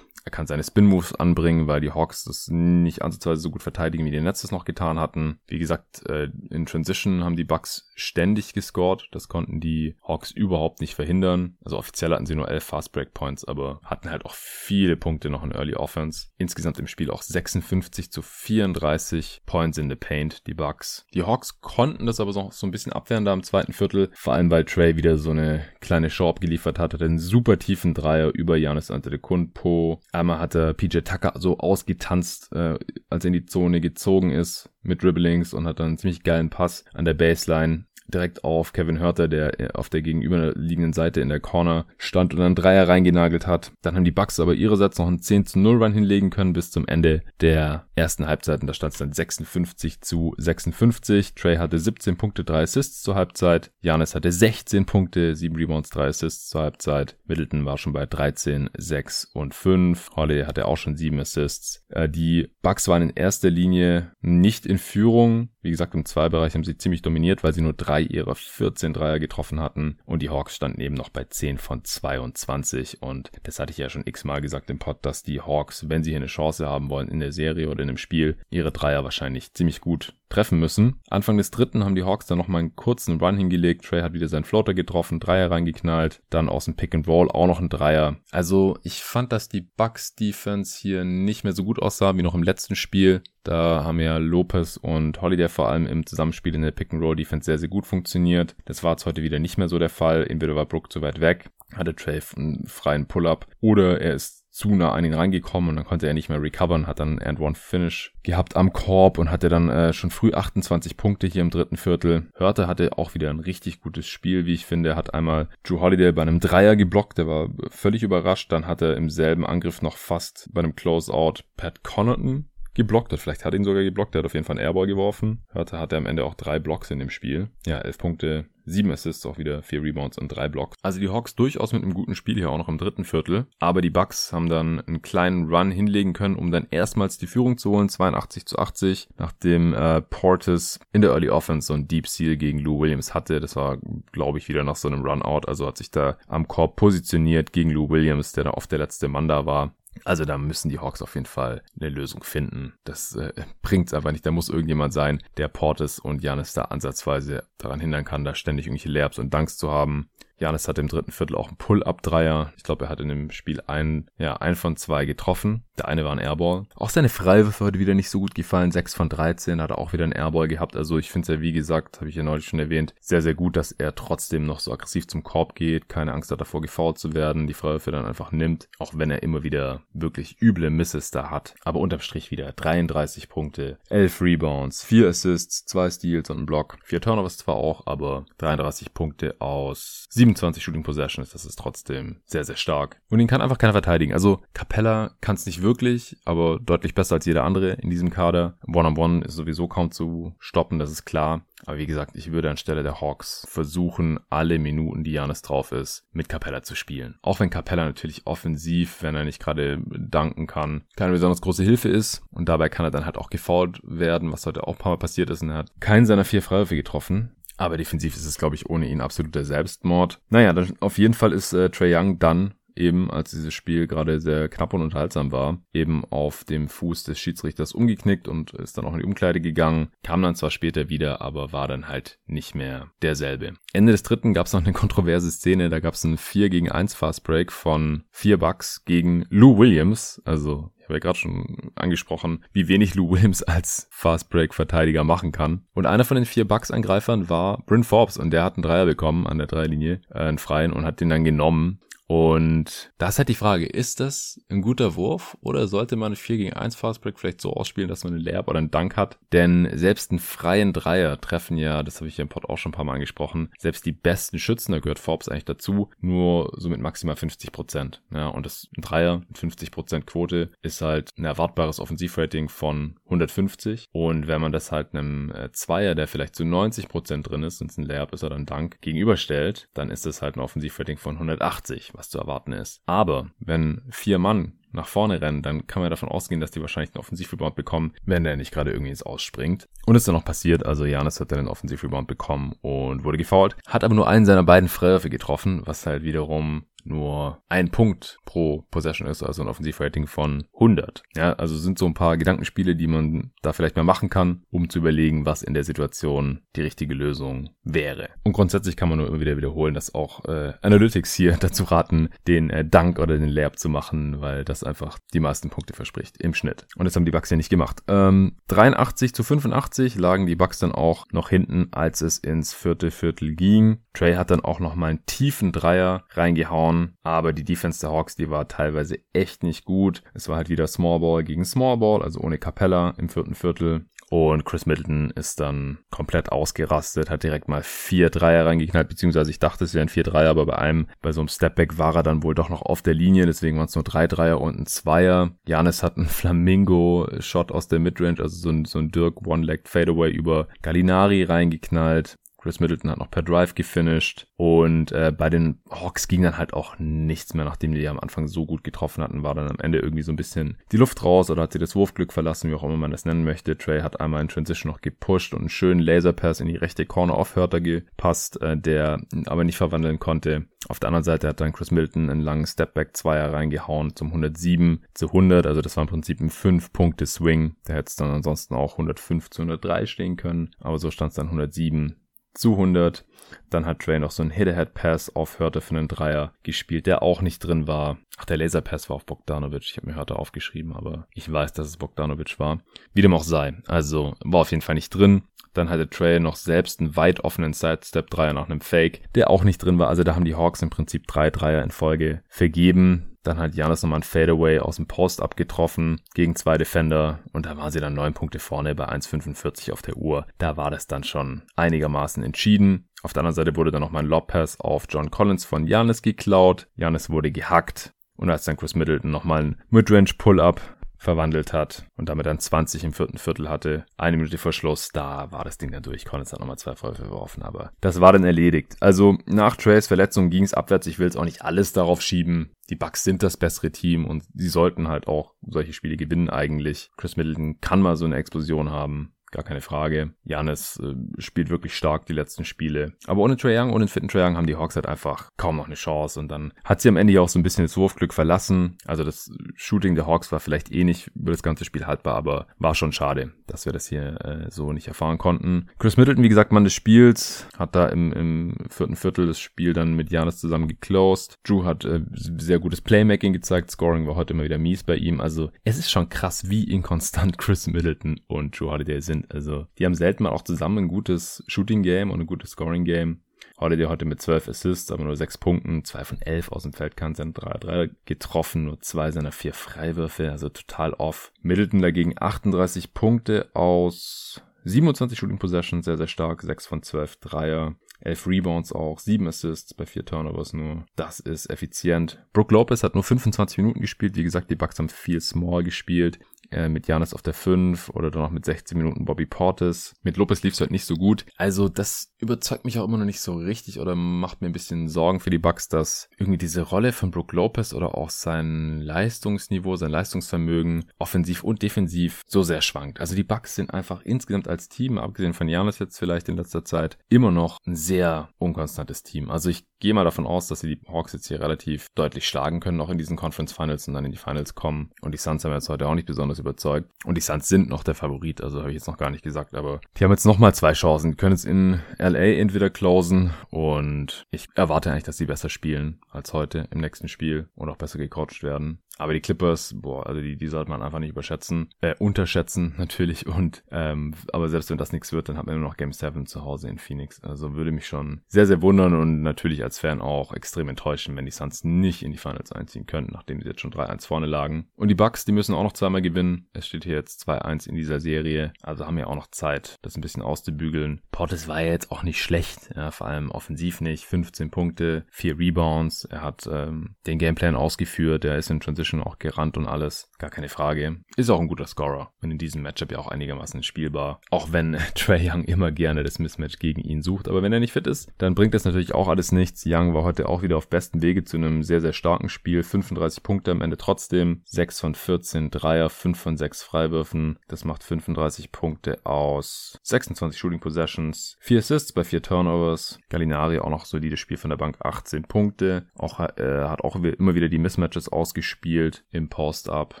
Er 0.24 0.30
kann 0.30 0.46
seine 0.46 0.64
Spin-Moves 0.64 1.14
anbringen, 1.14 1.66
weil 1.66 1.82
die 1.82 1.90
Hawks 1.90 2.24
das 2.24 2.48
nicht 2.48 3.02
ansatzweise 3.02 3.42
so 3.42 3.50
gut 3.50 3.62
verteidigen, 3.62 4.06
wie 4.06 4.10
die 4.10 4.20
Nets 4.20 4.40
das 4.40 4.52
noch 4.52 4.64
getan 4.64 4.98
hatten. 4.98 5.38
Wie 5.46 5.58
gesagt, 5.58 6.06
äh, 6.08 6.30
in 6.50 6.64
Transition 6.64 7.22
haben 7.24 7.36
die 7.36 7.44
Bucks 7.44 7.90
ständig 7.94 8.54
gescored. 8.54 9.08
Das 9.12 9.28
konnten 9.28 9.60
die 9.60 9.96
Hawks 10.02 10.30
überhaupt 10.30 10.80
nicht 10.80 10.94
verhindern. 10.94 11.58
Also 11.62 11.76
offiziell 11.76 12.12
hatten 12.12 12.24
sie 12.24 12.36
nur 12.36 12.48
elf 12.48 12.64
Fast 12.64 12.92
Break 12.92 13.12
Points, 13.12 13.44
aber 13.44 13.80
hatten 13.84 14.08
halt 14.08 14.24
auch 14.24 14.34
viele 14.34 14.96
Punkte 14.96 15.28
noch 15.28 15.44
in 15.44 15.52
Early 15.52 15.74
Offense. 15.74 16.28
Insgesamt 16.38 16.78
im 16.78 16.86
Spiel 16.86 17.10
auch 17.10 17.22
56 17.22 18.10
zu 18.10 18.22
34 18.22 19.42
Points 19.44 19.76
in 19.76 19.90
the 19.90 19.96
Paint, 19.96 20.46
die 20.46 20.54
Bucks. 20.54 21.06
Die 21.12 21.24
Hawks 21.24 21.60
konnten 21.60 22.06
das 22.06 22.20
aber 22.20 22.32
so, 22.32 22.48
so 22.50 22.66
ein 22.66 22.70
bisschen 22.70 22.92
abwehren 22.92 23.26
da 23.26 23.34
im 23.34 23.42
zweiten 23.42 23.74
Viertel. 23.74 24.10
Vor 24.14 24.32
allem, 24.32 24.50
weil 24.50 24.64
Trey 24.64 24.96
wieder 24.96 25.18
so 25.18 25.32
eine 25.32 25.64
kleine 25.80 26.08
Show 26.08 26.30
abgeliefert 26.30 26.78
hat, 26.78 26.94
hat 26.94 27.02
einen 27.02 27.18
super 27.18 27.58
tiefen 27.74 27.92
Dreier 27.92 28.30
über 28.32 28.56
Janis 28.56 28.92
Antetokounmpo. 28.92 30.00
Einmal 30.12 30.38
hat 30.38 30.54
er 30.54 30.74
PJ 30.74 30.98
Tucker 30.98 31.32
so 31.36 31.58
ausgetanzt, 31.58 32.52
äh, 32.52 32.78
als 33.10 33.24
er 33.24 33.28
in 33.28 33.32
die 33.32 33.46
Zone 33.46 33.80
gezogen 33.80 34.30
ist 34.30 34.70
mit 34.82 35.02
Dribblings 35.02 35.52
und 35.52 35.66
hat 35.66 35.80
dann 35.80 35.88
einen 35.88 35.98
ziemlich 35.98 36.22
geilen 36.22 36.50
Pass 36.50 36.84
an 36.94 37.04
der 37.04 37.14
Baseline 37.14 37.86
direkt 38.06 38.44
auf 38.44 38.72
Kevin 38.72 38.98
Hörter, 38.98 39.28
der 39.28 39.70
auf 39.74 39.88
der 39.88 40.02
gegenüberliegenden 40.02 40.92
Seite 40.92 41.20
in 41.20 41.28
der 41.28 41.40
Corner 41.40 41.86
stand 41.98 42.34
und 42.34 42.40
dann 42.40 42.54
Dreier 42.54 42.88
reingenagelt 42.88 43.46
hat. 43.46 43.72
Dann 43.82 43.96
haben 43.96 44.04
die 44.04 44.10
Bucks 44.10 44.40
aber 44.40 44.54
ihrerseits 44.54 44.98
noch 44.98 45.06
einen 45.06 45.20
10 45.20 45.46
zu 45.46 45.58
0 45.58 45.82
Run 45.82 45.92
hinlegen 45.92 46.30
können 46.30 46.52
bis 46.52 46.70
zum 46.70 46.86
Ende 46.86 47.22
der 47.40 47.86
ersten 47.94 48.26
Halbzeit. 48.26 48.60
Und 48.60 48.66
da 48.66 48.74
stand 48.74 48.92
es 48.92 48.98
dann 48.98 49.12
56 49.12 50.00
zu 50.00 50.34
56. 50.38 51.34
Trey 51.34 51.56
hatte 51.56 51.78
17 51.78 52.16
Punkte, 52.16 52.44
3 52.44 52.62
Assists 52.62 53.02
zur 53.02 53.14
Halbzeit. 53.14 53.70
Janis 53.80 54.14
hatte 54.14 54.32
16 54.32 54.86
Punkte, 54.86 55.34
7 55.34 55.56
Rebounds, 55.56 55.90
3 55.90 56.06
Assists 56.08 56.48
zur 56.48 56.62
Halbzeit. 56.62 57.16
Middleton 57.24 57.64
war 57.64 57.78
schon 57.78 57.92
bei 57.92 58.06
13, 58.06 58.70
6 58.76 59.30
und 59.32 59.54
5. 59.54 60.10
Holly 60.16 60.44
hatte 60.44 60.66
auch 60.66 60.76
schon 60.76 60.96
7 60.96 61.18
Assists. 61.18 61.84
Äh, 61.88 62.08
die 62.08 62.50
Bucks 62.62 62.88
waren 62.88 63.02
in 63.02 63.10
erster 63.10 63.50
Linie 63.50 64.12
nicht 64.20 64.66
in 64.66 64.78
Führung. 64.78 65.50
Wie 65.62 65.70
gesagt, 65.70 65.94
im 65.94 66.04
Zweibereich 66.04 66.54
haben 66.54 66.64
sie 66.64 66.76
ziemlich 66.76 67.02
dominiert, 67.02 67.42
weil 67.42 67.54
sie 67.54 67.62
nur 67.62 67.72
drei 67.72 67.93
ihrer 68.00 68.34
14 68.34 68.92
Dreier 68.92 69.18
getroffen 69.18 69.60
hatten 69.60 69.98
und 70.04 70.22
die 70.22 70.30
Hawks 70.30 70.54
standen 70.54 70.80
eben 70.80 70.94
noch 70.94 71.08
bei 71.08 71.24
10 71.24 71.58
von 71.58 71.84
22 71.84 73.02
und 73.02 73.30
das 73.42 73.58
hatte 73.58 73.72
ich 73.72 73.78
ja 73.78 73.88
schon 73.88 74.06
x-mal 74.06 74.40
gesagt 74.40 74.70
im 74.70 74.78
Pod, 74.78 74.98
dass 75.02 75.22
die 75.22 75.40
Hawks, 75.40 75.88
wenn 75.88 76.04
sie 76.04 76.10
hier 76.10 76.18
eine 76.18 76.26
Chance 76.26 76.66
haben 76.66 76.90
wollen 76.90 77.08
in 77.08 77.20
der 77.20 77.32
Serie 77.32 77.68
oder 77.68 77.82
in 77.82 77.88
einem 77.88 77.98
Spiel, 77.98 78.36
ihre 78.50 78.72
Dreier 78.72 79.04
wahrscheinlich 79.04 79.54
ziemlich 79.54 79.80
gut 79.80 80.14
treffen 80.34 80.58
müssen. 80.58 81.00
Anfang 81.10 81.36
des 81.36 81.50
dritten 81.50 81.84
haben 81.84 81.94
die 81.94 82.02
Hawks 82.02 82.26
dann 82.26 82.38
nochmal 82.38 82.60
einen 82.60 82.74
kurzen 82.74 83.20
Run 83.20 83.36
hingelegt. 83.36 83.84
Trey 83.84 84.02
hat 84.02 84.14
wieder 84.14 84.28
seinen 84.28 84.44
Floater 84.44 84.74
getroffen, 84.74 85.20
Dreier 85.20 85.50
reingeknallt, 85.50 86.22
dann 86.28 86.48
aus 86.48 86.64
dem 86.64 86.74
Pick 86.74 86.94
and 86.94 87.06
Roll 87.06 87.30
auch 87.30 87.46
noch 87.46 87.60
ein 87.60 87.68
Dreier. 87.68 88.16
Also 88.32 88.76
ich 88.82 89.02
fand, 89.02 89.32
dass 89.32 89.48
die 89.48 89.60
Bucks 89.60 90.14
Defense 90.16 90.76
hier 90.78 91.04
nicht 91.04 91.44
mehr 91.44 91.52
so 91.52 91.64
gut 91.64 91.80
aussah 91.80 92.16
wie 92.16 92.22
noch 92.22 92.34
im 92.34 92.42
letzten 92.42 92.74
Spiel. 92.74 93.22
Da 93.44 93.84
haben 93.84 94.00
ja 94.00 94.16
Lopez 94.16 94.76
und 94.76 95.20
Holiday 95.20 95.48
vor 95.48 95.68
allem 95.68 95.86
im 95.86 96.06
Zusammenspiel 96.06 96.54
in 96.54 96.62
der 96.62 96.70
Pick 96.72 96.92
and 96.92 97.02
Roll 97.02 97.14
Defense 97.14 97.44
sehr, 97.44 97.58
sehr 97.58 97.68
gut 97.68 97.86
funktioniert. 97.86 98.56
Das 98.64 98.82
war 98.82 98.92
jetzt 98.92 99.06
heute 99.06 99.22
wieder 99.22 99.38
nicht 99.38 99.58
mehr 99.58 99.68
so 99.68 99.78
der 99.78 99.90
Fall. 99.90 100.26
Entweder 100.28 100.56
war 100.56 100.66
Brook 100.66 100.90
zu 100.90 101.02
weit 101.02 101.20
weg, 101.20 101.50
hatte 101.74 101.94
Trey 101.94 102.20
einen 102.36 102.66
freien 102.66 103.06
Pull-up 103.06 103.46
oder 103.60 104.00
er 104.00 104.14
ist 104.14 104.43
zu 104.54 104.72
nah 104.72 104.92
an 104.92 105.04
ihn 105.04 105.14
reingekommen 105.14 105.70
und 105.70 105.76
dann 105.76 105.84
konnte 105.84 106.06
er 106.06 106.14
nicht 106.14 106.28
mehr 106.28 106.40
recovern, 106.40 106.86
hat 106.86 107.00
dann 107.00 107.18
and 107.18 107.40
one 107.40 107.56
Finish 107.56 108.14
gehabt 108.22 108.54
am 108.54 108.72
Korb 108.72 109.18
und 109.18 109.28
hatte 109.28 109.48
dann 109.48 109.68
äh, 109.68 109.92
schon 109.92 110.10
früh 110.10 110.32
28 110.32 110.96
Punkte 110.96 111.26
hier 111.26 111.42
im 111.42 111.50
dritten 111.50 111.76
Viertel. 111.76 112.28
Hörte 112.36 112.68
hatte 112.68 112.96
auch 112.96 113.14
wieder 113.14 113.30
ein 113.30 113.40
richtig 113.40 113.80
gutes 113.80 114.06
Spiel, 114.06 114.46
wie 114.46 114.54
ich 114.54 114.64
finde. 114.64 114.94
Hat 114.94 115.12
einmal 115.12 115.48
Drew 115.64 115.80
Holiday 115.80 116.12
bei 116.12 116.22
einem 116.22 116.38
Dreier 116.38 116.76
geblockt, 116.76 117.18
der 117.18 117.26
war 117.26 117.48
völlig 117.68 118.04
überrascht. 118.04 118.52
Dann 118.52 118.68
hat 118.68 118.80
er 118.80 118.96
im 118.96 119.10
selben 119.10 119.44
Angriff 119.44 119.82
noch 119.82 119.96
fast 119.96 120.48
bei 120.52 120.60
einem 120.60 120.76
Closeout 120.76 121.42
Pat 121.56 121.82
Connaughton 121.82 122.48
geblockt 122.74 123.12
hat. 123.12 123.18
Vielleicht 123.18 123.44
hat 123.44 123.54
ihn 123.54 123.64
sogar 123.64 123.82
geblockt. 123.82 124.14
Er 124.14 124.20
hat 124.20 124.26
auf 124.26 124.34
jeden 124.34 124.46
Fall 124.46 124.56
einen 124.56 124.64
Airball 124.64 124.86
geworfen. 124.86 125.42
Hörte 125.50 125.80
hatte 125.80 125.96
am 125.96 126.06
Ende 126.06 126.24
auch 126.24 126.34
drei 126.34 126.60
Blocks 126.60 126.92
in 126.92 127.00
dem 127.00 127.10
Spiel. 127.10 127.48
Ja, 127.66 127.78
elf 127.78 127.98
Punkte, 127.98 128.46
sieben 128.64 128.90
Assists, 128.90 129.26
auch 129.26 129.38
wieder 129.38 129.62
vier 129.62 129.82
Rebounds 129.82 130.18
und 130.18 130.28
drei 130.28 130.48
Blocks. 130.48 130.76
Also 130.82 131.00
die 131.00 131.08
Hawks 131.08 131.34
durchaus 131.34 131.72
mit 131.72 131.82
einem 131.82 131.94
guten 131.94 132.14
Spiel 132.14 132.36
hier 132.36 132.50
auch 132.50 132.58
noch 132.58 132.68
im 132.68 132.78
dritten 132.78 133.04
Viertel. 133.04 133.46
Aber 133.58 133.80
die 133.80 133.90
Bucks 133.90 134.32
haben 134.32 134.48
dann 134.48 134.80
einen 134.80 135.02
kleinen 135.02 135.48
Run 135.52 135.70
hinlegen 135.70 136.12
können, 136.12 136.36
um 136.36 136.50
dann 136.50 136.66
erstmals 136.70 137.18
die 137.18 137.26
Führung 137.26 137.58
zu 137.58 137.70
holen, 137.70 137.88
82 137.88 138.46
zu 138.46 138.58
80, 138.58 139.08
nachdem 139.18 139.74
äh, 139.74 140.00
Portis 140.00 140.80
in 140.92 141.02
der 141.02 141.10
Early 141.10 141.30
Offense 141.30 141.68
so 141.68 141.74
ein 141.74 141.88
Deep 141.88 142.08
Seal 142.08 142.36
gegen 142.36 142.58
Lou 142.58 142.80
Williams 142.80 143.14
hatte. 143.14 143.40
Das 143.40 143.56
war, 143.56 143.78
glaube 144.12 144.38
ich, 144.38 144.48
wieder 144.48 144.64
nach 144.64 144.76
so 144.76 144.88
einem 144.88 145.02
Run-Out. 145.02 145.48
Also 145.48 145.66
hat 145.66 145.78
sich 145.78 145.90
da 145.90 146.16
am 146.26 146.48
Korb 146.48 146.76
positioniert 146.76 147.52
gegen 147.52 147.70
Lou 147.70 147.90
Williams, 147.90 148.32
der 148.32 148.44
da 148.44 148.50
oft 148.50 148.70
der 148.72 148.78
letzte 148.78 149.08
Mann 149.08 149.28
da 149.28 149.46
war. 149.46 149.74
Also 150.04 150.24
da 150.24 150.38
müssen 150.38 150.68
die 150.68 150.78
Hawks 150.78 151.02
auf 151.02 151.14
jeden 151.14 151.26
Fall 151.26 151.62
eine 151.78 151.88
Lösung 151.88 152.24
finden. 152.24 152.74
Das 152.84 153.14
äh, 153.14 153.32
bringt's 153.62 153.94
einfach 153.94 154.12
nicht. 154.12 154.26
Da 154.26 154.30
muss 154.30 154.48
irgendjemand 154.48 154.92
sein, 154.92 155.22
der 155.36 155.48
Portis 155.48 155.98
und 155.98 156.22
Janis 156.22 156.52
da 156.52 156.62
ansatzweise 156.62 157.44
daran 157.58 157.80
hindern 157.80 158.04
kann, 158.04 158.24
da 158.24 158.34
ständig 158.34 158.66
irgendwelche 158.66 158.88
Layups 158.88 159.18
und 159.18 159.32
Dunks 159.32 159.56
zu 159.56 159.70
haben. 159.70 160.10
Janis 160.44 160.68
hatte 160.68 160.82
im 160.82 160.88
dritten 160.88 161.10
Viertel 161.10 161.36
auch 161.36 161.48
einen 161.48 161.56
Pull-Up-Dreier. 161.56 162.52
Ich 162.58 162.64
glaube, 162.64 162.84
er 162.84 162.90
hat 162.90 163.00
in 163.00 163.08
dem 163.08 163.30
Spiel 163.30 163.62
einen, 163.66 164.10
ja, 164.18 164.34
ein 164.36 164.56
von 164.56 164.76
zwei 164.76 165.06
getroffen. 165.06 165.64
Der 165.78 165.88
eine 165.88 166.04
war 166.04 166.12
ein 166.12 166.18
Airball. 166.18 166.66
Auch 166.74 166.90
seine 166.90 167.08
Freiwürfe 167.08 167.64
heute 167.64 167.78
wieder 167.78 167.94
nicht 167.94 168.10
so 168.10 168.20
gut 168.20 168.34
gefallen. 168.34 168.70
Sechs 168.70 168.94
von 168.94 169.08
13 169.08 169.62
hat 169.62 169.70
er 169.70 169.78
auch 169.78 169.94
wieder 169.94 170.04
einen 170.04 170.12
Airball 170.12 170.46
gehabt. 170.46 170.76
Also 170.76 170.98
ich 170.98 171.10
finde 171.10 171.24
es 171.24 171.34
ja, 171.34 171.40
wie 171.40 171.52
gesagt, 171.52 171.96
habe 172.00 172.10
ich 172.10 172.14
ja 172.16 172.22
neulich 172.22 172.44
schon 172.44 172.58
erwähnt, 172.58 172.94
sehr, 173.00 173.22
sehr 173.22 173.32
gut, 173.32 173.56
dass 173.56 173.72
er 173.72 173.94
trotzdem 173.94 174.44
noch 174.44 174.60
so 174.60 174.70
aggressiv 174.70 175.08
zum 175.08 175.22
Korb 175.22 175.54
geht, 175.54 175.88
keine 175.88 176.12
Angst 176.12 176.30
hat 176.30 176.42
davor 176.42 176.60
gefault 176.60 176.98
zu 176.98 177.14
werden, 177.14 177.46
die 177.46 177.54
Freiwürfe 177.54 177.90
dann 177.90 178.04
einfach 178.04 178.30
nimmt, 178.30 178.68
auch 178.78 178.92
wenn 178.94 179.10
er 179.10 179.22
immer 179.22 179.44
wieder 179.44 179.80
wirklich 179.94 180.42
üble 180.42 180.68
Misses 180.68 181.10
da 181.10 181.30
hat. 181.30 181.54
Aber 181.64 181.80
unterm 181.80 182.00
Strich 182.00 182.30
wieder 182.30 182.52
33 182.52 183.30
Punkte, 183.30 183.78
11 183.88 184.20
Rebounds, 184.20 184.84
4 184.84 185.08
Assists, 185.08 185.64
2 185.64 185.90
Steals 185.90 186.28
und 186.28 186.40
ein 186.40 186.46
Block. 186.46 186.76
4 186.84 187.00
Turnovers 187.00 187.38
zwar 187.38 187.56
auch, 187.56 187.86
aber 187.86 188.26
33 188.36 188.92
Punkte 188.92 189.40
aus 189.40 190.06
27 190.34 190.62
Shooting 190.62 190.82
Possessions, 190.82 191.30
das 191.30 191.44
ist 191.44 191.58
trotzdem 191.58 192.20
sehr, 192.24 192.44
sehr 192.44 192.56
stark. 192.56 193.00
Und 193.10 193.20
ihn 193.20 193.26
kann 193.26 193.40
einfach 193.40 193.58
keiner 193.58 193.72
verteidigen. 193.72 194.12
Also 194.12 194.42
Capella 194.52 195.12
kann 195.20 195.36
es 195.36 195.46
nicht 195.46 195.62
wirklich, 195.62 196.16
aber 196.24 196.58
deutlich 196.60 196.94
besser 196.94 197.16
als 197.16 197.26
jeder 197.26 197.44
andere 197.44 197.72
in 197.72 197.90
diesem 197.90 198.10
Kader. 198.10 198.56
One-on-One 198.66 198.94
-on 198.94 199.20
-one 199.20 199.24
ist 199.24 199.34
sowieso 199.34 199.68
kaum 199.68 199.90
zu 199.90 200.34
stoppen, 200.38 200.78
das 200.78 200.90
ist 200.90 201.04
klar. 201.04 201.44
Aber 201.66 201.78
wie 201.78 201.86
gesagt, 201.86 202.16
ich 202.16 202.32
würde 202.32 202.50
anstelle 202.50 202.82
der 202.82 203.00
Hawks 203.00 203.46
versuchen, 203.48 204.20
alle 204.28 204.58
Minuten, 204.58 205.04
die 205.04 205.12
Janis 205.12 205.42
drauf 205.42 205.72
ist, 205.72 206.06
mit 206.12 206.28
Capella 206.28 206.62
zu 206.62 206.74
spielen. 206.74 207.16
Auch 207.22 207.40
wenn 207.40 207.50
Capella 207.50 207.84
natürlich 207.84 208.26
offensiv, 208.26 209.02
wenn 209.02 209.14
er 209.14 209.24
nicht 209.24 209.40
gerade 209.40 209.82
danken 209.88 210.46
kann, 210.46 210.82
keine 210.96 211.12
besonders 211.12 211.40
große 211.40 211.64
Hilfe 211.64 211.88
ist. 211.88 212.22
Und 212.30 212.48
dabei 212.48 212.68
kann 212.68 212.84
er 212.84 212.90
dann 212.90 213.06
halt 213.06 213.16
auch 213.16 213.30
gefault 213.30 213.80
werden, 213.82 214.32
was 214.32 214.46
heute 214.46 214.66
auch 214.66 214.74
ein 214.74 214.78
paar 214.78 214.92
Mal 214.92 214.98
passiert 214.98 215.30
ist. 215.30 215.42
Und 215.42 215.50
er 215.50 215.58
hat 215.58 215.80
keinen 215.80 216.06
seiner 216.06 216.24
vier 216.24 216.42
Freiwürfe 216.42 216.76
getroffen. 216.76 217.33
Aber 217.56 217.76
defensiv 217.76 218.16
ist 218.16 218.26
es, 218.26 218.38
glaube 218.38 218.56
ich, 218.56 218.68
ohne 218.68 218.88
ihn 218.88 219.00
absoluter 219.00 219.44
Selbstmord. 219.44 220.20
Naja, 220.28 220.52
dann 220.52 220.74
auf 220.80 220.98
jeden 220.98 221.14
Fall 221.14 221.32
ist 221.32 221.52
äh, 221.52 221.70
Trey 221.70 221.94
Young 221.94 222.18
dann 222.18 222.54
eben 222.76 223.10
als 223.10 223.30
dieses 223.30 223.54
Spiel 223.54 223.86
gerade 223.86 224.20
sehr 224.20 224.48
knapp 224.48 224.74
und 224.74 224.82
unterhaltsam 224.82 225.32
war, 225.32 225.58
eben 225.72 226.04
auf 226.06 226.44
dem 226.44 226.68
Fuß 226.68 227.04
des 227.04 227.18
Schiedsrichters 227.18 227.72
umgeknickt 227.72 228.28
und 228.28 228.52
ist 228.54 228.76
dann 228.76 228.84
auch 228.84 228.92
in 228.92 229.00
die 229.00 229.04
Umkleide 229.04 229.40
gegangen, 229.40 229.88
kam 230.02 230.22
dann 230.22 230.34
zwar 230.34 230.50
später 230.50 230.88
wieder, 230.88 231.20
aber 231.20 231.52
war 231.52 231.68
dann 231.68 231.88
halt 231.88 232.18
nicht 232.26 232.54
mehr 232.54 232.90
derselbe. 233.02 233.54
Ende 233.72 233.92
des 233.92 234.02
dritten 234.02 234.34
gab 234.34 234.46
es 234.46 234.52
noch 234.52 234.62
eine 234.62 234.72
kontroverse 234.72 235.30
Szene, 235.30 235.70
da 235.70 235.80
gab 235.80 235.94
es 235.94 236.04
einen 236.04 236.18
4 236.18 236.50
gegen 236.50 236.70
1 236.70 236.94
Fast 236.94 237.24
Break 237.24 237.52
von 237.52 238.04
4 238.10 238.38
Bucks 238.38 238.84
gegen 238.84 239.26
Lou 239.30 239.58
Williams, 239.58 240.20
also 240.24 240.70
ich 240.84 240.88
habe 240.88 240.96
ja 240.96 241.00
gerade 241.00 241.18
schon 241.18 241.72
angesprochen, 241.76 242.44
wie 242.52 242.68
wenig 242.68 242.94
Lou 242.94 243.10
Williams 243.10 243.42
als 243.42 243.88
Fast-Break-Verteidiger 243.90 245.02
machen 245.02 245.32
kann. 245.32 245.62
Und 245.72 245.86
einer 245.86 246.04
von 246.04 246.16
den 246.16 246.26
vier 246.26 246.46
Bucks-Angreifern 246.46 247.30
war 247.30 247.62
Bryn 247.64 247.84
Forbes 247.84 248.18
und 248.18 248.32
der 248.32 248.44
hat 248.44 248.56
einen 248.56 248.64
Dreier 248.64 248.84
bekommen 248.84 249.26
an 249.26 249.38
der 249.38 249.46
Dreilinie, 249.46 250.02
äh, 250.10 250.18
einen 250.18 250.36
freien 250.36 250.74
und 250.74 250.84
hat 250.84 251.00
den 251.00 251.08
dann 251.08 251.24
genommen. 251.24 251.80
Und 252.06 252.92
da 252.98 253.08
ist 253.08 253.18
halt 253.18 253.28
die 253.28 253.34
Frage, 253.34 253.66
ist 253.66 254.00
das 254.00 254.40
ein 254.50 254.60
guter 254.60 254.94
Wurf 254.94 255.36
oder 255.40 255.66
sollte 255.68 255.96
man 255.96 256.16
4 256.16 256.36
gegen 256.36 256.52
1 256.52 256.76
Fastbreak 256.76 257.18
vielleicht 257.18 257.40
so 257.40 257.52
ausspielen, 257.52 257.88
dass 257.88 258.04
man 258.04 258.12
einen 258.12 258.22
Layup 258.22 258.48
oder 258.48 258.58
einen 258.58 258.70
Dank 258.70 258.96
hat? 258.96 259.18
Denn 259.32 259.70
selbst 259.72 260.10
einen 260.10 260.18
freien 260.18 260.72
Dreier 260.72 261.20
treffen 261.20 261.56
ja, 261.56 261.82
das 261.82 261.96
habe 261.96 262.08
ich 262.08 262.18
ja 262.18 262.22
im 262.22 262.28
Pod 262.28 262.44
auch 262.44 262.58
schon 262.58 262.70
ein 262.70 262.74
paar 262.74 262.84
Mal 262.84 262.94
angesprochen, 262.94 263.50
selbst 263.58 263.86
die 263.86 263.92
besten 263.92 264.38
Schützen, 264.38 264.72
da 264.72 264.80
gehört 264.80 264.98
Forbes 264.98 265.28
eigentlich 265.28 265.46
dazu, 265.46 265.90
nur 266.00 266.52
so 266.56 266.68
mit 266.68 266.80
maximal 266.80 267.16
50 267.16 267.52
Prozent. 267.52 268.02
Ja, 268.12 268.28
und 268.28 268.44
das 268.44 268.68
ein 268.76 268.82
Dreier 268.82 269.22
mit 269.28 269.38
50 269.38 269.70
Prozent 269.70 270.06
Quote 270.06 270.50
ist 270.62 270.82
halt 270.82 271.10
ein 271.16 271.24
erwartbares 271.24 271.80
Offensivrating 271.80 272.48
von 272.48 272.96
150. 273.06 273.86
Und 273.92 274.26
wenn 274.26 274.40
man 274.40 274.52
das 274.52 274.72
halt 274.72 274.94
einem 274.94 275.30
äh, 275.32 275.50
Zweier, 275.52 275.94
der 275.94 276.06
vielleicht 276.06 276.36
zu 276.36 276.44
90 276.44 276.88
Prozent 276.88 277.28
drin 277.28 277.42
ist, 277.42 277.60
und 277.62 277.70
es 277.70 277.78
ein 277.78 277.84
Layup 277.84 278.12
ist 278.12 278.24
oder 278.24 278.36
ein 278.36 278.46
Dank, 278.46 278.80
gegenüberstellt, 278.80 279.68
dann 279.74 279.90
ist 279.90 280.04
das 280.06 280.20
halt 280.20 280.36
ein 280.36 280.40
Offensivrating 280.40 280.98
von 280.98 281.14
180 281.14 281.93
was 281.94 282.10
zu 282.10 282.18
erwarten 282.18 282.52
ist. 282.52 282.82
Aber 282.86 283.30
wenn 283.38 283.82
vier 283.90 284.18
Mann 284.18 284.58
nach 284.72 284.88
vorne 284.88 285.20
rennen, 285.20 285.42
dann 285.42 285.66
kann 285.66 285.82
man 285.82 285.90
davon 285.90 286.08
ausgehen, 286.08 286.40
dass 286.40 286.50
die 286.50 286.60
wahrscheinlich 286.60 286.94
einen 286.94 287.00
Offensivrebound 287.00 287.54
bekommen, 287.54 287.94
wenn 288.04 288.24
der 288.24 288.36
nicht 288.36 288.52
gerade 288.52 288.72
irgendwie 288.72 288.90
ins 288.90 289.04
Ausspringt. 289.04 289.68
Und 289.86 289.94
ist 289.94 290.08
dann 290.08 290.14
noch 290.14 290.24
passiert, 290.24 290.66
also 290.66 290.84
Janis 290.84 291.20
hat 291.20 291.30
dann 291.30 291.38
einen 291.38 291.48
Offensivrebound 291.48 292.08
bekommen 292.08 292.56
und 292.60 293.04
wurde 293.04 293.18
gefoult, 293.18 293.56
hat 293.66 293.84
aber 293.84 293.94
nur 293.94 294.08
einen 294.08 294.26
seiner 294.26 294.42
beiden 294.42 294.68
Freiwürfe 294.68 295.10
getroffen, 295.10 295.62
was 295.64 295.86
halt 295.86 296.02
wiederum 296.02 296.64
nur 296.84 297.42
ein 297.48 297.70
Punkt 297.70 298.18
pro 298.24 298.64
Possession 298.70 299.08
ist, 299.08 299.22
also 299.22 299.42
ein 299.42 299.48
Offensivrating 299.48 300.06
von 300.06 300.46
100. 300.54 301.02
Ja, 301.16 301.32
also 301.34 301.56
sind 301.56 301.78
so 301.78 301.86
ein 301.86 301.94
paar 301.94 302.16
Gedankenspiele, 302.16 302.76
die 302.76 302.86
man 302.86 303.32
da 303.42 303.52
vielleicht 303.52 303.76
mal 303.76 303.84
machen 303.84 304.10
kann, 304.10 304.42
um 304.50 304.68
zu 304.68 304.78
überlegen, 304.78 305.26
was 305.26 305.42
in 305.42 305.54
der 305.54 305.64
Situation 305.64 306.40
die 306.56 306.62
richtige 306.62 306.94
Lösung 306.94 307.50
wäre. 307.62 308.10
Und 308.22 308.32
grundsätzlich 308.32 308.76
kann 308.76 308.88
man 308.88 308.98
nur 308.98 309.08
immer 309.08 309.20
wieder 309.20 309.36
wiederholen, 309.36 309.74
dass 309.74 309.94
auch 309.94 310.24
äh, 310.26 310.54
Analytics 310.62 311.14
hier 311.14 311.36
dazu 311.40 311.64
raten, 311.64 312.10
den 312.26 312.50
äh, 312.50 312.64
Dank 312.64 312.98
oder 312.98 313.18
den 313.18 313.28
Layup 313.28 313.58
zu 313.58 313.68
machen, 313.68 314.20
weil 314.20 314.44
das 314.44 314.64
einfach 314.64 314.98
die 315.12 315.20
meisten 315.20 315.50
Punkte 315.50 315.74
verspricht 315.74 316.20
im 316.20 316.34
Schnitt. 316.34 316.66
Und 316.76 316.84
das 316.84 316.96
haben 316.96 317.04
die 317.04 317.10
Bucks 317.10 317.30
ja 317.30 317.36
nicht 317.36 317.50
gemacht. 317.50 317.82
Ähm, 317.88 318.36
83 318.48 319.14
zu 319.14 319.22
85 319.22 319.96
lagen 319.96 320.26
die 320.26 320.36
Bucks 320.36 320.58
dann 320.58 320.72
auch 320.72 321.06
noch 321.12 321.28
hinten, 321.28 321.68
als 321.72 322.00
es 322.00 322.18
ins 322.18 322.52
vierte 322.52 322.90
Viertel 322.90 323.34
ging. 323.34 323.78
Trey 323.94 324.14
hat 324.14 324.30
dann 324.30 324.40
auch 324.40 324.60
noch 324.60 324.74
mal 324.74 324.88
einen 324.88 325.06
tiefen 325.06 325.52
Dreier 325.52 326.04
reingehauen 326.10 326.94
aber 327.04 327.32
die 327.32 327.44
Defense 327.44 327.80
der 327.80 327.90
Hawks, 327.90 328.16
die 328.16 328.30
war 328.30 328.48
teilweise 328.48 328.98
echt 329.12 329.42
nicht 329.42 329.64
gut. 329.64 330.02
Es 330.14 330.28
war 330.28 330.36
halt 330.36 330.48
wieder 330.48 330.66
Small 330.66 331.00
Ball 331.00 331.22
gegen 331.22 331.44
Small 331.44 331.76
Ball, 331.76 332.02
also 332.02 332.20
ohne 332.20 332.38
Capella 332.38 332.94
im 332.96 333.10
vierten 333.10 333.34
Viertel. 333.34 333.84
Und 334.10 334.44
Chris 334.44 334.66
Middleton 334.66 335.10
ist 335.10 335.40
dann 335.40 335.78
komplett 335.90 336.30
ausgerastet, 336.30 337.10
hat 337.10 337.22
direkt 337.22 337.48
mal 337.48 337.62
vier 337.62 338.10
Dreier 338.10 338.46
reingeknallt, 338.46 338.88
beziehungsweise 338.88 339.30
ich 339.30 339.38
dachte, 339.38 339.64
es 339.64 339.74
wären 339.74 339.88
vier 339.88 340.02
Dreier, 340.02 340.30
aber 340.30 340.46
bei 340.46 340.58
einem, 340.58 340.88
bei 341.02 341.10
so 341.10 341.20
einem 341.20 341.28
Stepback 341.28 341.78
war 341.78 341.96
er 341.96 342.02
dann 342.02 342.22
wohl 342.22 342.34
doch 342.34 342.48
noch 342.48 342.62
auf 342.62 342.80
der 342.80 342.94
Linie, 342.94 343.26
deswegen 343.26 343.56
waren 343.56 343.66
es 343.66 343.74
nur 343.74 343.84
drei 343.84 344.06
Dreier 344.06 344.40
und 344.40 344.58
ein 344.58 344.66
Zweier. 344.66 345.32
Janis 345.46 345.82
hat 345.82 345.96
einen 345.96 346.06
Flamingo-Shot 346.08 347.50
aus 347.50 347.68
der 347.68 347.80
Midrange, 347.80 348.20
also 348.20 348.36
so 348.36 348.50
ein, 348.50 348.64
so 348.66 348.78
ein 348.78 348.90
Dirk 348.90 349.26
One-Legged 349.26 349.68
Fadeaway 349.68 350.10
über 350.10 350.48
Gallinari 350.62 351.24
reingeknallt. 351.24 352.16
Chris 352.44 352.60
Middleton 352.60 352.90
hat 352.90 352.98
noch 352.98 353.10
per 353.10 353.22
Drive 353.22 353.54
gefinisht 353.54 354.26
und 354.36 354.92
äh, 354.92 355.10
bei 355.16 355.30
den 355.30 355.62
Hawks 355.70 356.08
ging 356.08 356.20
dann 356.20 356.36
halt 356.36 356.52
auch 356.52 356.78
nichts 356.78 357.32
mehr, 357.32 357.46
nachdem 357.46 357.72
die 357.72 357.88
am 357.88 357.98
Anfang 357.98 358.28
so 358.28 358.44
gut 358.44 358.62
getroffen 358.62 359.02
hatten, 359.02 359.22
war 359.22 359.34
dann 359.34 359.48
am 359.48 359.56
Ende 359.60 359.78
irgendwie 359.78 360.02
so 360.02 360.12
ein 360.12 360.16
bisschen 360.16 360.58
die 360.70 360.76
Luft 360.76 361.02
raus 361.02 361.30
oder 361.30 361.40
hat 361.40 361.54
sie 361.54 361.58
das 361.58 361.74
Wurfglück 361.74 362.12
verlassen, 362.12 362.50
wie 362.50 362.54
auch 362.54 362.62
immer 362.62 362.76
man 362.76 362.90
das 362.90 363.06
nennen 363.06 363.24
möchte. 363.24 363.56
Trey 363.56 363.80
hat 363.80 363.98
einmal 363.98 364.20
in 364.20 364.28
Transition 364.28 364.70
noch 364.70 364.82
gepusht 364.82 365.32
und 365.32 365.40
einen 365.40 365.48
schönen 365.48 365.80
Laserpass 365.80 366.40
in 366.40 366.48
die 366.48 366.56
rechte 366.56 366.84
Corner 366.84 367.14
auf 367.14 367.34
Hörter 367.34 367.62
gepasst, 367.62 368.38
äh, 368.42 368.58
der 368.58 369.00
aber 369.24 369.44
nicht 369.44 369.56
verwandeln 369.56 369.98
konnte. 369.98 370.44
Auf 370.68 370.78
der 370.78 370.88
anderen 370.88 371.04
Seite 371.04 371.28
hat 371.28 371.40
dann 371.40 371.52
Chris 371.52 371.70
Middleton 371.70 372.10
einen 372.10 372.20
langen 372.20 372.46
Stepback 372.46 372.94
Zweier 372.94 373.32
reingehauen 373.32 373.96
zum 373.96 374.08
107 374.08 374.84
zu 374.92 375.06
100, 375.06 375.46
also 375.46 375.62
das 375.62 375.78
war 375.78 375.84
im 375.84 375.88
Prinzip 375.88 376.20
ein 376.20 376.28
5 376.28 376.74
Punkte 376.74 377.06
Swing. 377.06 377.56
Da 377.64 377.72
hätte 377.72 377.88
es 377.88 377.96
dann 377.96 378.10
ansonsten 378.10 378.54
auch 378.54 378.72
105 378.72 379.30
zu 379.30 379.40
103 379.40 379.86
stehen 379.86 380.16
können, 380.16 380.50
aber 380.60 380.78
so 380.78 380.90
stand 380.90 381.10
es 381.10 381.16
dann 381.16 381.26
107 381.28 381.96
zu 382.34 382.52
100. 382.52 383.04
Dann 383.50 383.66
hat 383.66 383.80
Trey 383.80 383.98
noch 383.98 384.10
so 384.10 384.22
einen 384.22 384.30
Hit-Ahead-Pass 384.30 385.16
auf 385.16 385.38
Hörte 385.38 385.60
für 385.60 385.76
einen 385.76 385.88
Dreier 385.88 386.32
gespielt, 386.42 386.86
der 386.86 387.02
auch 387.02 387.22
nicht 387.22 387.40
drin 387.40 387.66
war. 387.66 387.98
Ach, 388.16 388.24
der 388.24 388.36
Laser-Pass 388.36 388.88
war 388.88 388.96
auf 388.96 389.06
Bogdanovic. 389.06 389.62
Ich 389.62 389.76
habe 389.76 389.86
mir 389.86 389.96
Hörte 389.96 390.16
aufgeschrieben, 390.16 390.74
aber 390.74 391.06
ich 391.14 391.30
weiß, 391.30 391.52
dass 391.52 391.66
es 391.66 391.76
Bogdanovic 391.76 392.38
war. 392.38 392.60
Wie 392.92 393.02
dem 393.02 393.14
auch 393.14 393.24
sei. 393.24 393.54
Also 393.66 394.14
war 394.24 394.42
auf 394.42 394.50
jeden 394.50 394.62
Fall 394.62 394.74
nicht 394.74 394.90
drin. 394.90 395.22
Dann 395.52 395.70
hatte 395.70 395.88
Trey 395.88 396.18
noch 396.18 396.36
selbst 396.36 396.80
einen 396.80 396.96
weit 396.96 397.20
offenen 397.20 397.52
Sidestep-Dreier 397.52 398.32
nach 398.32 398.46
einem 398.46 398.60
Fake, 398.60 399.02
der 399.14 399.30
auch 399.30 399.44
nicht 399.44 399.58
drin 399.58 399.78
war. 399.78 399.88
Also 399.88 400.02
da 400.02 400.14
haben 400.14 400.24
die 400.24 400.34
Hawks 400.34 400.62
im 400.62 400.70
Prinzip 400.70 401.06
drei 401.06 401.30
Dreier 401.30 401.62
in 401.62 401.70
Folge 401.70 402.22
vergeben. 402.28 403.13
Dann 403.24 403.38
hat 403.38 403.54
Janis 403.54 403.82
nochmal 403.82 404.00
ein 404.00 404.04
Fadeaway 404.04 404.60
aus 404.60 404.76
dem 404.76 404.86
Post 404.86 405.20
abgetroffen 405.20 406.00
gegen 406.14 406.36
zwei 406.36 406.58
Defender 406.58 407.20
und 407.32 407.46
da 407.46 407.56
waren 407.56 407.72
sie 407.72 407.80
dann 407.80 407.94
neun 407.94 408.14
Punkte 408.14 408.38
vorne 408.38 408.74
bei 408.74 408.86
1,45 408.88 409.72
auf 409.72 409.82
der 409.82 409.96
Uhr. 409.96 410.26
Da 410.38 410.56
war 410.56 410.70
das 410.70 410.86
dann 410.86 411.02
schon 411.02 411.42
einigermaßen 411.56 412.22
entschieden. 412.22 412.88
Auf 413.02 413.12
der 413.12 413.20
anderen 413.20 413.34
Seite 413.34 413.56
wurde 413.56 413.70
dann 413.72 413.80
nochmal 413.80 414.02
ein 414.02 414.08
Lobpass 414.08 414.60
auf 414.60 414.86
John 414.88 415.10
Collins 415.10 415.44
von 415.44 415.66
Janis 415.66 416.02
geklaut. 416.02 416.68
Janis 416.76 417.10
wurde 417.10 417.32
gehackt. 417.32 417.92
Und 418.16 418.30
als 418.30 418.44
dann 418.44 418.56
Chris 418.56 418.76
Middleton 418.76 419.10
nochmal 419.10 419.42
ein 419.42 419.62
Midrange 419.70 420.12
Pull-Up 420.16 420.60
verwandelt 421.04 421.52
hat 421.52 421.86
und 421.96 422.08
damit 422.08 422.26
dann 422.26 422.38
20 422.38 422.84
im 422.84 422.92
vierten 422.92 423.18
Viertel 423.18 423.48
hatte. 423.48 423.86
Eine 423.96 424.16
Minute 424.16 424.38
vor 424.38 424.52
Schluss, 424.52 424.88
da 424.92 425.30
war 425.30 425.44
das 425.44 425.58
Ding 425.58 425.70
dann 425.70 425.82
durch. 425.82 426.04
Collins 426.04 426.32
hat 426.32 426.40
nochmal 426.40 426.58
zwei 426.58 426.74
Freiwürfe 426.74 427.04
geworfen, 427.04 427.42
aber 427.42 427.70
das 427.80 428.00
war 428.00 428.12
dann 428.12 428.24
erledigt. 428.24 428.76
Also 428.80 429.16
nach 429.26 429.56
Trays 429.56 429.86
Verletzung 429.86 430.30
ging 430.30 430.44
es 430.44 430.54
abwärts. 430.54 430.86
Ich 430.86 430.98
will 430.98 431.06
jetzt 431.06 431.16
auch 431.16 431.24
nicht 431.24 431.42
alles 431.42 431.72
darauf 431.72 432.02
schieben. 432.02 432.50
Die 432.70 432.76
Bucks 432.76 433.04
sind 433.04 433.22
das 433.22 433.36
bessere 433.36 433.70
Team 433.70 434.06
und 434.06 434.24
sie 434.34 434.48
sollten 434.48 434.88
halt 434.88 435.06
auch 435.06 435.34
solche 435.42 435.72
Spiele 435.72 435.96
gewinnen 435.96 436.30
eigentlich. 436.30 436.90
Chris 436.96 437.16
Middleton 437.16 437.60
kann 437.60 437.80
mal 437.80 437.96
so 437.96 438.06
eine 438.06 438.16
Explosion 438.16 438.70
haben 438.70 439.13
gar 439.34 439.44
keine 439.44 439.60
Frage. 439.60 440.14
Janis 440.24 440.80
äh, 440.82 440.94
spielt 441.20 441.50
wirklich 441.50 441.76
stark 441.76 442.06
die 442.06 442.12
letzten 442.12 442.44
Spiele. 442.44 442.94
Aber 443.06 443.20
ohne 443.20 443.36
Trae 443.36 443.58
Young, 443.58 443.70
ohne 443.70 443.84
den 443.84 443.88
fitten 443.88 444.08
Trae 444.08 444.24
Young 444.26 444.36
haben 444.36 444.46
die 444.46 444.56
Hawks 444.56 444.76
halt 444.76 444.86
einfach 444.86 445.28
kaum 445.36 445.56
noch 445.56 445.66
eine 445.66 445.74
Chance. 445.74 446.18
Und 446.18 446.28
dann 446.28 446.52
hat 446.64 446.80
sie 446.80 446.88
am 446.88 446.96
Ende 446.96 447.12
ja 447.12 447.20
auch 447.20 447.28
so 447.28 447.38
ein 447.38 447.42
bisschen 447.42 447.64
das 447.64 447.76
Wurfglück 447.76 448.14
verlassen. 448.14 448.78
Also 448.86 449.04
das 449.04 449.30
Shooting 449.54 449.94
der 449.94 450.06
Hawks 450.06 450.32
war 450.32 450.40
vielleicht 450.40 450.72
eh 450.72 450.84
nicht 450.84 451.10
über 451.14 451.32
das 451.32 451.42
ganze 451.42 451.64
Spiel 451.64 451.86
haltbar, 451.86 452.14
aber 452.14 452.46
war 452.58 452.74
schon 452.74 452.92
schade, 452.92 453.32
dass 453.46 453.66
wir 453.66 453.72
das 453.72 453.88
hier 453.88 454.24
äh, 454.24 454.50
so 454.50 454.72
nicht 454.72 454.88
erfahren 454.88 455.18
konnten. 455.18 455.68
Chris 455.78 455.96
Middleton, 455.96 456.22
wie 456.22 456.28
gesagt, 456.28 456.52
Mann 456.52 456.64
des 456.64 456.72
Spiels, 456.72 457.46
hat 457.58 457.74
da 457.74 457.88
im, 457.88 458.12
im 458.12 458.54
vierten 458.70 458.96
Viertel 458.96 459.26
das 459.26 459.40
Spiel 459.40 459.72
dann 459.72 459.94
mit 459.94 460.10
Janis 460.10 460.38
zusammen 460.38 460.68
geclosed. 460.68 461.34
Drew 461.44 461.64
hat 461.64 461.84
äh, 461.84 462.00
sehr 462.12 462.60
gutes 462.60 462.80
Playmaking 462.80 463.32
gezeigt. 463.32 463.70
Scoring 463.70 464.06
war 464.06 464.14
heute 464.14 464.32
immer 464.32 464.44
wieder 464.44 464.58
mies 464.58 464.84
bei 464.84 464.96
ihm. 464.96 465.20
Also 465.20 465.50
es 465.64 465.78
ist 465.78 465.90
schon 465.90 466.08
krass, 466.08 466.48
wie 466.48 466.64
inkonstant 466.64 467.38
Chris 467.38 467.66
Middleton 467.66 468.20
und 468.26 468.58
Drew 468.58 468.70
Holiday 468.70 469.00
sind. 469.00 469.23
Also 469.30 469.66
die 469.78 469.84
haben 469.84 469.94
selten 469.94 470.24
mal 470.24 470.30
auch 470.30 470.42
zusammen 470.42 470.78
ein 470.78 470.88
gutes 470.88 471.44
Shooting-Game 471.46 472.10
und 472.10 472.20
ein 472.20 472.26
gutes 472.26 472.50
Scoring-Game. 472.50 473.20
Holiday 473.58 473.86
heute 473.86 474.04
mit 474.04 474.20
12 474.20 474.48
Assists, 474.48 474.90
aber 474.90 475.04
nur 475.04 475.16
6 475.16 475.38
Punkten, 475.38 475.84
2 475.84 476.04
von 476.04 476.20
11 476.20 476.50
aus 476.50 476.64
dem 476.64 476.72
Feld 476.72 476.96
kann 476.96 477.14
seine 477.14 477.32
3 477.32 477.58
3 477.58 477.90
getroffen, 478.04 478.64
nur 478.64 478.80
2 478.80 479.12
seiner 479.12 479.30
4 479.30 479.54
Freiwürfe, 479.54 480.30
also 480.32 480.48
total 480.48 480.92
off. 480.94 481.32
Middleton 481.40 481.80
dagegen 481.80 482.14
38 482.16 482.94
Punkte 482.94 483.48
aus 483.54 484.42
27 484.64 485.18
Shooting 485.18 485.38
Possessions, 485.38 485.84
sehr, 485.84 485.96
sehr 485.96 486.08
stark, 486.08 486.42
6 486.42 486.66
von 486.66 486.82
12 486.82 487.16
Dreier. 487.16 487.76
11 488.00 488.26
Rebounds 488.26 488.72
auch, 488.72 488.98
7 488.98 489.26
Assists 489.26 489.72
bei 489.72 489.86
4 489.86 490.04
Turnovers 490.04 490.52
nur. 490.52 490.84
Das 490.96 491.20
ist 491.20 491.48
effizient. 491.48 492.22
Brook 492.32 492.50
Lopez 492.50 492.82
hat 492.82 492.94
nur 492.94 493.04
25 493.04 493.58
Minuten 493.58 493.80
gespielt. 493.80 494.16
Wie 494.16 494.24
gesagt, 494.24 494.50
die 494.50 494.56
Bucks 494.56 494.78
haben 494.78 494.88
viel 494.88 495.20
Small 495.20 495.62
gespielt. 495.62 496.18
Äh, 496.54 496.68
mit 496.68 496.86
Janis 496.86 497.14
auf 497.14 497.22
der 497.22 497.34
5 497.34 497.90
oder 497.90 498.10
dann 498.10 498.22
noch 498.22 498.30
mit 498.30 498.44
16 498.44 498.78
Minuten 498.78 499.04
Bobby 499.04 499.26
Portis. 499.26 499.94
Mit 500.02 500.16
Lopez 500.16 500.42
lief 500.42 500.54
es 500.54 500.60
halt 500.60 500.70
nicht 500.70 500.84
so 500.84 500.94
gut. 500.94 501.26
Also 501.36 501.68
das 501.68 502.12
überzeugt 502.18 502.64
mich 502.64 502.78
auch 502.78 502.84
immer 502.84 502.98
noch 502.98 503.04
nicht 503.04 503.20
so 503.20 503.34
richtig 503.34 503.80
oder 503.80 503.94
macht 503.94 504.40
mir 504.40 504.46
ein 504.48 504.52
bisschen 504.52 504.88
Sorgen 504.88 505.20
für 505.20 505.30
die 505.30 505.38
Bucks, 505.38 505.68
dass 505.68 506.08
irgendwie 506.16 506.38
diese 506.38 506.62
Rolle 506.62 506.92
von 506.92 507.10
Brook 507.10 507.32
Lopez 507.32 507.74
oder 507.74 507.96
auch 507.96 508.10
sein 508.10 508.80
Leistungsniveau, 508.80 509.76
sein 509.76 509.90
Leistungsvermögen 509.90 510.84
offensiv 510.98 511.44
und 511.44 511.62
defensiv 511.62 512.22
so 512.26 512.42
sehr 512.42 512.60
schwankt. 512.60 513.00
Also 513.00 513.14
die 513.14 513.24
Bucks 513.24 513.54
sind 513.54 513.74
einfach 513.74 514.02
insgesamt 514.02 514.48
als 514.48 514.68
Team, 514.68 514.98
abgesehen 514.98 515.34
von 515.34 515.48
Janis 515.48 515.78
jetzt 515.78 515.98
vielleicht 515.98 516.28
in 516.28 516.36
letzter 516.36 516.64
Zeit, 516.64 516.98
immer 517.08 517.30
noch 517.30 517.58
ein 517.66 517.74
sehr 517.74 518.28
unkonstantes 518.38 519.02
Team. 519.02 519.30
Also 519.30 519.50
ich 519.50 519.64
gehe 519.80 519.92
mal 519.92 520.04
davon 520.04 520.26
aus, 520.26 520.46
dass 520.48 520.60
sie 520.60 520.76
die 520.76 520.88
Hawks 520.88 521.12
jetzt 521.12 521.28
hier 521.28 521.40
relativ 521.40 521.88
deutlich 521.94 522.26
schlagen 522.26 522.60
können, 522.60 522.80
auch 522.80 522.88
in 522.88 522.96
diesen 522.96 523.16
Conference 523.16 523.52
Finals 523.52 523.86
und 523.86 523.92
dann 523.92 524.06
in 524.06 524.12
die 524.12 524.18
Finals 524.18 524.54
kommen. 524.54 524.90
Und 525.02 525.12
die 525.12 525.18
Suns 525.18 525.44
haben 525.44 525.52
jetzt 525.52 525.68
heute 525.68 525.86
auch 525.86 525.94
nicht 525.94 526.06
besonders 526.06 526.38
überzeugt. 526.44 526.90
Und 527.04 527.16
die 527.16 527.20
Suns 527.20 527.48
sind 527.48 527.68
noch 527.68 527.82
der 527.82 527.94
Favorit, 527.94 528.42
also 528.42 528.60
habe 528.60 528.70
ich 528.70 528.74
jetzt 528.74 528.86
noch 528.86 528.98
gar 528.98 529.10
nicht 529.10 529.24
gesagt, 529.24 529.54
aber 529.54 529.80
die 529.96 530.04
haben 530.04 530.10
jetzt 530.10 530.26
nochmal 530.26 530.54
zwei 530.54 530.72
Chancen. 530.72 531.12
Die 531.12 531.16
können 531.16 531.32
jetzt 531.32 531.44
in 531.46 531.80
LA 531.98 532.38
entweder 532.38 532.70
closen 532.70 533.32
und 533.50 534.26
ich 534.30 534.46
erwarte 534.54 534.90
eigentlich, 534.90 535.04
dass 535.04 535.16
sie 535.16 535.26
besser 535.26 535.48
spielen 535.48 536.00
als 536.10 536.32
heute 536.32 536.68
im 536.70 536.80
nächsten 536.80 537.08
Spiel 537.08 537.48
und 537.54 537.68
auch 537.68 537.76
besser 537.76 537.98
gecoacht 537.98 538.42
werden. 538.42 538.78
Aber 538.98 539.12
die 539.12 539.20
Clippers, 539.20 539.74
boah, 539.76 540.06
also 540.06 540.20
die, 540.20 540.36
die 540.36 540.46
sollte 540.46 540.70
man 540.70 540.82
einfach 540.82 540.98
nicht 540.98 541.10
überschätzen, 541.10 541.70
äh, 541.80 541.94
unterschätzen 541.98 542.74
natürlich. 542.78 543.26
Und 543.26 543.64
ähm, 543.70 544.14
aber 544.32 544.48
selbst 544.48 544.70
wenn 544.70 544.78
das 544.78 544.92
nichts 544.92 545.12
wird, 545.12 545.28
dann 545.28 545.36
hat 545.36 545.46
man 545.46 545.58
nur 545.58 545.68
noch 545.68 545.76
Game 545.76 545.92
7 545.92 546.26
zu 546.26 546.44
Hause 546.44 546.68
in 546.68 546.78
Phoenix. 546.78 547.22
Also 547.22 547.54
würde 547.54 547.72
mich 547.72 547.86
schon 547.86 548.22
sehr, 548.28 548.46
sehr 548.46 548.62
wundern 548.62 548.94
und 548.94 549.22
natürlich 549.22 549.62
als 549.62 549.78
Fan 549.78 550.00
auch 550.00 550.32
extrem 550.32 550.68
enttäuschen, 550.68 551.16
wenn 551.16 551.24
die 551.24 551.32
Suns 551.32 551.64
nicht 551.64 552.02
in 552.02 552.12
die 552.12 552.18
Finals 552.18 552.52
einziehen 552.52 552.86
könnten, 552.86 553.12
nachdem 553.12 553.40
sie 553.40 553.48
jetzt 553.48 553.60
schon 553.60 553.72
3-1 553.72 554.06
vorne 554.06 554.26
lagen. 554.26 554.68
Und 554.76 554.88
die 554.88 554.94
Bucks, 554.94 555.24
die 555.24 555.32
müssen 555.32 555.54
auch 555.54 555.62
noch 555.62 555.72
zweimal 555.72 556.02
gewinnen. 556.02 556.48
Es 556.52 556.66
steht 556.66 556.84
hier 556.84 556.94
jetzt 556.94 557.28
2-1 557.28 557.68
in 557.68 557.74
dieser 557.74 558.00
Serie. 558.00 558.52
Also 558.62 558.86
haben 558.86 558.98
ja 558.98 559.06
auch 559.06 559.16
noch 559.16 559.28
Zeit, 559.28 559.76
das 559.82 559.96
ein 559.96 560.00
bisschen 560.00 560.22
auszubügeln. 560.22 561.00
Portis 561.10 561.48
war 561.48 561.60
ja 561.60 561.72
jetzt 561.72 561.90
auch 561.90 562.02
nicht 562.02 562.22
schlecht, 562.22 562.70
ja, 562.74 562.90
vor 562.90 563.08
allem 563.08 563.30
offensiv 563.30 563.80
nicht. 563.80 564.04
15 564.04 564.50
Punkte, 564.50 565.04
4 565.10 565.38
Rebounds. 565.38 566.04
Er 566.04 566.22
hat 566.22 566.48
ähm, 566.50 566.94
den 567.06 567.18
Gameplan 567.18 567.56
ausgeführt. 567.56 568.24
Er 568.24 568.38
ist 568.38 568.50
in 568.50 568.60
Transition 568.60 568.83
Transition 568.84 569.02
auch 569.02 569.18
gerannt 569.18 569.56
und 569.56 569.66
alles. 569.66 570.10
Gar 570.18 570.30
keine 570.30 570.48
Frage. 570.48 571.00
Ist 571.16 571.30
auch 571.30 571.40
ein 571.40 571.48
guter 571.48 571.66
Scorer 571.66 572.12
und 572.22 572.30
in 572.30 572.38
diesem 572.38 572.62
Matchup 572.62 572.92
ja 572.92 572.98
auch 572.98 573.08
einigermaßen 573.08 573.62
spielbar. 573.62 574.20
Auch 574.30 574.52
wenn 574.52 574.76
Trey 574.94 575.30
Young 575.30 575.44
immer 575.44 575.72
gerne 575.72 576.04
das 576.04 576.18
Mismatch 576.18 576.58
gegen 576.58 576.80
ihn 576.80 577.02
sucht. 577.02 577.28
Aber 577.28 577.42
wenn 577.42 577.52
er 577.52 577.60
nicht 577.60 577.72
fit 577.72 577.86
ist, 577.86 578.12
dann 578.18 578.34
bringt 578.34 578.54
das 578.54 578.64
natürlich 578.64 578.94
auch 578.94 579.08
alles 579.08 579.32
nichts. 579.32 579.64
Young 579.66 579.94
war 579.94 580.04
heute 580.04 580.28
auch 580.28 580.42
wieder 580.42 580.56
auf 580.56 580.68
besten 580.68 581.02
Wege 581.02 581.24
zu 581.24 581.36
einem 581.36 581.62
sehr, 581.62 581.80
sehr 581.80 581.92
starken 581.92 582.28
Spiel. 582.28 582.62
35 582.62 583.22
Punkte 583.22 583.50
am 583.50 583.60
Ende 583.60 583.76
trotzdem. 583.76 584.42
6 584.44 584.80
von 584.80 584.94
14 584.94 585.50
Dreier, 585.50 585.90
5 585.90 586.18
von 586.18 586.36
6 586.36 586.62
Freiwürfen. 586.62 587.38
Das 587.48 587.64
macht 587.64 587.82
35 587.82 588.52
Punkte 588.52 589.04
aus 589.04 589.78
26 589.82 590.38
Shooting 590.38 590.60
Possessions. 590.60 591.36
4 591.40 591.58
Assists 591.58 591.92
bei 591.92 592.04
4 592.04 592.22
Turnovers. 592.22 592.98
Gallinari 593.08 593.58
auch 593.58 593.70
noch 593.70 593.86
solides 593.86 594.20
Spiel 594.20 594.36
von 594.36 594.50
der 594.50 594.56
Bank. 594.56 594.76
18 594.80 595.24
Punkte. 595.24 595.86
Auch, 595.96 596.20
äh, 596.20 596.64
hat 596.64 596.82
auch 596.82 596.96
immer 596.96 597.34
wieder 597.34 597.48
die 597.48 597.58
Mismatches 597.58 598.08
ausgespielt 598.08 598.73
gespielt 598.74 599.04
im 599.10 599.28
Post-Up 599.28 600.00